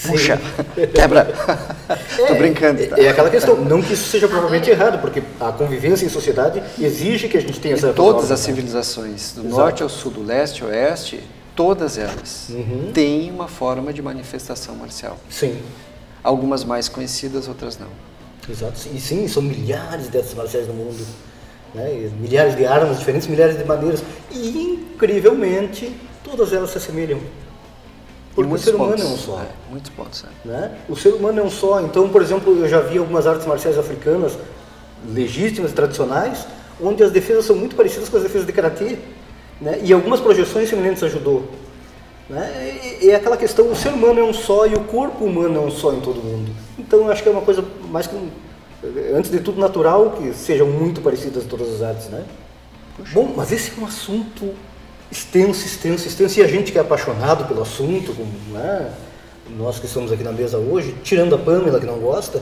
puxa, 0.06 0.40
quebra. 0.94 1.26
Tô 2.28 2.36
brincando. 2.36 2.86
tá? 2.88 2.98
É, 3.00 3.06
é 3.06 3.10
aquela 3.10 3.30
questão, 3.32 3.56
não 3.58 3.82
que 3.82 3.94
isso 3.94 4.10
seja 4.10 4.28
provavelmente 4.28 4.70
errado, 4.70 5.02
porque 5.02 5.24
a 5.40 5.52
convivência 5.52 6.06
em 6.06 6.10
sociedade 6.10 6.62
exige 6.80 7.28
que 7.28 7.38
a 7.38 7.42
gente 7.42 7.60
tenha 7.60 7.74
essa 7.74 7.90
E 7.90 7.94
todas 7.94 8.26
as 8.32 8.40
né? 8.40 8.46
civilizações, 8.46 9.32
do 9.34 9.42
Exato. 9.42 9.56
norte 9.56 9.84
ao 9.84 9.90
sul, 9.90 10.12
do 10.12 10.24
leste 10.24 10.62
ao 10.64 10.70
oeste, 10.70 11.22
todas 11.56 11.98
elas 11.98 12.48
Uhum. 12.50 12.92
têm 12.94 13.32
uma 13.32 13.48
forma 13.48 13.92
de 13.92 14.02
manifestação 14.02 14.76
marcial. 14.76 15.18
Sim, 15.30 15.58
Algumas 16.24 16.64
mais 16.64 16.88
conhecidas, 16.88 17.48
outras 17.48 17.80
não. 17.80 17.88
Exato. 18.48 18.80
E 18.94 19.00
sim, 19.02 19.28
são 19.28 19.42
milhares 19.42 20.08
de 20.12 20.18
artes 20.20 20.36
marciais 20.36 20.68
no 20.68 20.74
mundo. 20.76 21.04
Né? 21.74 22.10
Milhares 22.20 22.56
de 22.56 22.66
armas 22.66 23.00
diferentes, 23.00 23.28
milhares 23.28 23.58
de 23.58 23.64
maneiras. 23.64 24.04
E, 24.32 24.80
incrivelmente, 24.94 25.96
todas 26.24 26.54
elas 26.54 26.72
se 26.72 26.78
assemelham. 26.78 27.20
Porque 28.34 28.54
o 28.54 28.58
ser 28.58 28.76
humano 28.76 28.92
pontos, 28.92 29.06
é 29.06 29.08
um 29.08 29.18
só. 29.18 29.42
É, 29.42 29.48
muitos 29.70 29.92
pontos, 29.92 30.24
é. 30.24 30.48
Né? 30.48 30.78
O 30.88 30.96
ser 30.96 31.10
humano 31.10 31.40
é 31.42 31.44
um 31.44 31.50
só. 31.50 31.82
Então, 31.82 32.08
por 32.10 32.22
exemplo, 32.22 32.58
eu 32.58 32.68
já 32.68 32.80
vi 32.80 32.98
algumas 32.98 33.28
artes 33.28 33.46
marciais 33.46 33.78
africanas 33.78 34.38
legítimas, 35.06 35.74
tradicionais, 35.74 36.46
onde 36.82 37.04
as 37.04 37.12
defesas 37.12 37.46
são 37.46 37.56
muito 37.56 37.76
parecidas 37.76 38.08
com 38.08 38.18
as 38.18 38.24
defesas 38.24 38.48
de 38.48 38.54
karatê, 38.54 38.98
né? 39.60 39.80
E 39.84 39.92
algumas 39.92 40.20
projeções 40.20 40.70
semelhantes 40.70 41.04
a 41.04 41.10
judô. 41.10 41.42
Né? 42.30 42.80
E, 43.02 43.08
e 43.08 43.10
é 43.10 43.16
aquela 43.16 43.36
questão, 43.36 43.70
o 43.70 43.76
ser 43.76 43.90
humano 43.90 44.22
é 44.22 44.24
um 44.24 44.34
só 44.34 44.66
e 44.66 44.74
o 44.74 44.84
corpo 44.86 45.26
humano 45.26 45.58
é 45.58 45.60
um 45.60 45.72
só 45.72 45.94
em 45.94 46.00
todo 46.00 46.24
mundo. 46.24 46.52
Então, 46.80 47.00
eu 47.02 47.12
acho 47.12 47.22
que 47.22 47.28
é 47.28 47.32
uma 47.32 47.42
coisa 47.42 47.64
mais 47.90 48.08
que 48.08 48.16
um, 48.16 48.30
antes 49.16 49.30
de 49.32 49.40
tudo 49.40 49.60
natural 49.60 50.12
que 50.12 50.34
sejam 50.34 50.68
muito 50.68 51.02
parecidas 51.02 51.44
todas 51.46 51.76
as 51.76 51.82
artes, 51.82 52.08
né? 52.10 52.24
Bom, 53.14 53.34
mas 53.36 53.52
esse 53.52 53.72
é 53.78 53.82
um 53.82 53.86
assunto 53.86 54.54
extenso, 55.12 55.66
extenso, 55.66 56.08
extenso, 56.08 56.40
e 56.40 56.44
a 56.44 56.48
gente 56.48 56.72
que 56.72 56.78
é 56.78 56.82
apaixonado 56.82 57.46
pelo 57.46 57.62
assunto, 57.62 58.14
como, 58.14 58.32
né? 58.52 58.92
nós 59.58 59.80
que 59.80 59.86
estamos 59.86 60.12
aqui 60.12 60.24
na 60.24 60.32
mesa 60.32 60.58
hoje, 60.58 60.96
tirando 61.04 61.36
a 61.36 61.38
Pamela 61.38 61.80
que 61.80 61.86
não 61.86 62.00
gosta, 62.00 62.42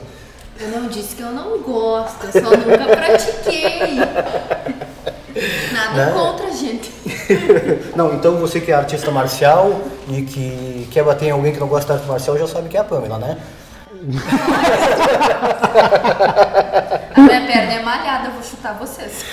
Eu 0.59 0.67
não 0.69 0.87
disse 0.87 1.15
que 1.15 1.21
eu 1.23 1.31
não 1.31 1.57
gosto, 1.59 2.25
eu 2.25 2.31
só 2.33 2.49
nunca 2.51 2.85
pratiquei. 2.85 3.95
Nada 5.71 6.05
Né? 6.05 6.11
contra, 6.11 6.51
gente. 6.51 6.91
Não, 7.95 8.13
então 8.13 8.35
você 8.37 8.59
que 8.59 8.71
é 8.71 8.75
artista 8.75 9.09
marcial 9.11 9.79
e 10.09 10.23
que 10.23 10.87
quer 10.91 11.03
bater 11.03 11.27
em 11.27 11.31
alguém 11.31 11.53
que 11.53 11.59
não 11.59 11.67
gosta 11.67 11.93
de 11.93 11.99
arte 11.99 12.09
marcial 12.09 12.37
já 12.37 12.47
sabe 12.47 12.67
que 12.67 12.75
é 12.75 12.79
a 12.79 12.83
Pamela, 12.83 13.17
né? 13.17 13.37
A 17.15 17.21
minha 17.21 17.45
perna 17.45 17.73
é 17.73 17.83
malhada, 17.83 18.29
eu 18.29 18.31
vou 18.31 18.43
chutar 18.43 18.77
vocês. 18.79 19.25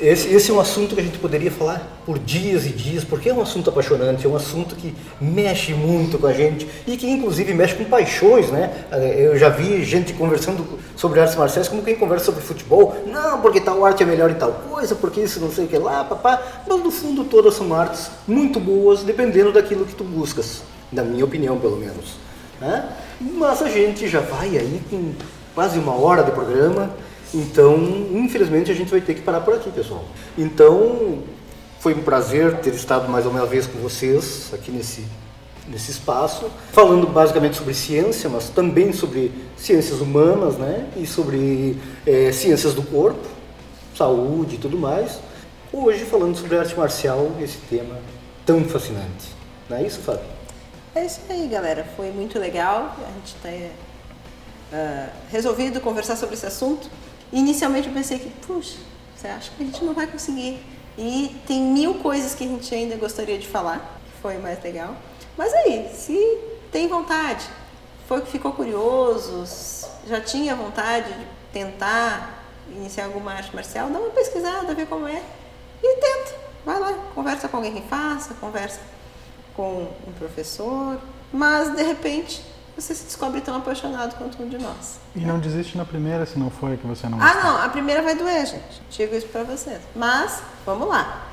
Esse, 0.00 0.32
esse 0.32 0.50
é 0.50 0.54
um 0.54 0.60
assunto 0.60 0.94
que 0.94 1.00
a 1.02 1.04
gente 1.04 1.18
poderia 1.18 1.50
falar 1.50 1.86
por 2.06 2.18
dias 2.18 2.64
e 2.64 2.70
dias, 2.70 3.04
porque 3.04 3.28
é 3.28 3.34
um 3.34 3.42
assunto 3.42 3.68
apaixonante, 3.68 4.24
é 4.24 4.28
um 4.30 4.34
assunto 4.34 4.74
que 4.74 4.94
mexe 5.20 5.74
muito 5.74 6.18
com 6.18 6.26
a 6.26 6.32
gente 6.32 6.66
e 6.86 6.96
que 6.96 7.06
inclusive 7.06 7.52
mexe 7.52 7.74
com 7.74 7.84
paixões, 7.84 8.48
né? 8.48 8.86
Eu 8.90 9.36
já 9.36 9.50
vi 9.50 9.84
gente 9.84 10.14
conversando 10.14 10.78
sobre 10.96 11.20
artes 11.20 11.36
marciais 11.36 11.68
como 11.68 11.82
quem 11.82 11.96
conversa 11.96 12.24
sobre 12.26 12.40
futebol. 12.40 12.96
Não, 13.06 13.42
porque 13.42 13.60
tal 13.60 13.84
arte 13.84 14.02
é 14.02 14.06
melhor 14.06 14.30
em 14.30 14.34
tal 14.34 14.52
coisa, 14.70 14.94
porque 14.94 15.20
isso 15.20 15.38
não 15.38 15.50
sei 15.50 15.66
o 15.66 15.68
que 15.68 15.76
lá, 15.76 16.02
papá. 16.02 16.40
Mas 16.66 16.82
no 16.82 16.90
fundo 16.90 17.24
todas 17.24 17.52
são 17.52 17.74
artes 17.74 18.10
muito 18.26 18.58
boas, 18.58 19.02
dependendo 19.02 19.52
daquilo 19.52 19.84
que 19.84 19.94
tu 19.94 20.04
buscas, 20.04 20.62
na 20.90 21.02
minha 21.02 21.26
opinião 21.26 21.58
pelo 21.58 21.76
menos. 21.76 22.29
Né? 22.60 22.88
Mas 23.20 23.62
a 23.62 23.68
gente 23.68 24.08
já 24.08 24.20
vai 24.20 24.58
aí 24.58 24.80
com 24.90 25.12
quase 25.54 25.78
uma 25.78 25.94
hora 25.94 26.22
de 26.22 26.30
programa. 26.30 26.90
Então, 27.32 27.76
infelizmente, 28.12 28.70
a 28.70 28.74
gente 28.74 28.90
vai 28.90 29.00
ter 29.00 29.14
que 29.14 29.22
parar 29.22 29.40
por 29.40 29.54
aqui, 29.54 29.70
pessoal. 29.70 30.04
Então, 30.36 31.22
foi 31.78 31.94
um 31.94 32.02
prazer 32.02 32.58
ter 32.58 32.74
estado 32.74 33.08
mais 33.08 33.24
uma 33.24 33.46
vez 33.46 33.66
com 33.66 33.78
vocês 33.78 34.50
aqui 34.52 34.70
nesse, 34.70 35.04
nesse 35.68 35.92
espaço, 35.92 36.50
falando 36.72 37.06
basicamente 37.06 37.56
sobre 37.56 37.72
ciência, 37.72 38.28
mas 38.28 38.50
também 38.50 38.92
sobre 38.92 39.32
ciências 39.56 40.00
humanas, 40.00 40.56
né? 40.56 40.88
E 40.96 41.06
sobre 41.06 41.78
eh, 42.06 42.32
ciências 42.32 42.74
do 42.74 42.82
corpo, 42.82 43.26
saúde 43.96 44.56
e 44.56 44.58
tudo 44.58 44.76
mais. 44.76 45.20
Hoje, 45.72 46.04
falando 46.04 46.36
sobre 46.36 46.58
arte 46.58 46.76
marcial, 46.76 47.30
esse 47.40 47.58
tema 47.70 47.96
tão 48.44 48.64
fascinante. 48.64 49.28
Não 49.68 49.76
é 49.76 49.84
isso, 49.84 50.00
Fábio? 50.00 50.39
É 50.94 51.04
isso 51.04 51.20
aí, 51.28 51.46
galera. 51.46 51.86
Foi 51.96 52.10
muito 52.10 52.38
legal. 52.38 52.96
A 53.06 53.12
gente 53.12 53.36
está 53.36 53.48
resolvido 55.30 55.80
conversar 55.80 56.16
sobre 56.16 56.34
esse 56.34 56.46
assunto. 56.46 56.90
Inicialmente 57.32 57.88
eu 57.88 57.94
pensei 57.94 58.18
que, 58.18 58.30
puxa, 58.44 58.76
você 59.16 59.28
acha 59.28 59.50
que 59.56 59.62
a 59.62 59.66
gente 59.66 59.84
não 59.84 59.94
vai 59.94 60.06
conseguir. 60.06 60.60
E 60.98 61.40
tem 61.46 61.60
mil 61.60 61.94
coisas 61.94 62.34
que 62.34 62.44
a 62.44 62.46
gente 62.46 62.74
ainda 62.74 62.96
gostaria 62.96 63.38
de 63.38 63.46
falar, 63.46 64.00
que 64.04 64.20
foi 64.20 64.38
mais 64.38 64.62
legal. 64.62 64.96
Mas 65.36 65.54
aí, 65.54 65.88
se 65.94 66.18
tem 66.72 66.88
vontade, 66.88 67.46
foi 68.08 68.20
que 68.22 68.30
ficou 68.30 68.52
curioso, 68.52 69.44
já 70.06 70.20
tinha 70.20 70.56
vontade 70.56 71.12
de 71.12 71.26
tentar 71.52 72.44
iniciar 72.68 73.04
alguma 73.04 73.32
arte 73.32 73.54
marcial, 73.54 73.88
dá 73.88 73.98
uma 73.98 74.10
pesquisada, 74.10 74.74
vê 74.74 74.84
como 74.84 75.06
é 75.06 75.22
e 75.82 75.96
tenta. 75.96 76.34
Vai 76.66 76.78
lá, 76.78 76.92
conversa 77.14 77.48
com 77.48 77.56
alguém 77.56 77.72
que 77.72 77.88
faça, 77.88 78.34
conversa 78.34 78.80
com 79.54 79.88
um 80.06 80.12
professor, 80.18 80.98
mas 81.32 81.74
de 81.74 81.82
repente 81.82 82.44
você 82.76 82.94
se 82.94 83.04
descobre 83.04 83.40
tão 83.40 83.56
apaixonado 83.56 84.16
quanto 84.16 84.42
um 84.42 84.48
de 84.48 84.56
nós. 84.58 84.98
E 85.14 85.20
não 85.20 85.38
desiste 85.38 85.76
na 85.76 85.84
primeira 85.84 86.24
se 86.24 86.38
não 86.38 86.50
foi 86.50 86.76
que 86.76 86.86
você 86.86 87.08
não 87.08 87.20
Ah, 87.20 87.32
gostou. 87.34 87.42
não, 87.52 87.62
a 87.62 87.68
primeira 87.68 88.02
vai 88.02 88.14
doer, 88.14 88.46
gente. 88.46 88.80
Digo 88.90 89.14
isso 89.14 89.26
pra 89.28 89.42
vocês. 89.42 89.80
Mas, 89.94 90.42
vamos 90.64 90.88
lá. 90.88 91.26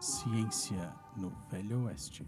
Ciência 0.02 0.92
Velho 1.54 1.84
Oeste. 1.86 2.26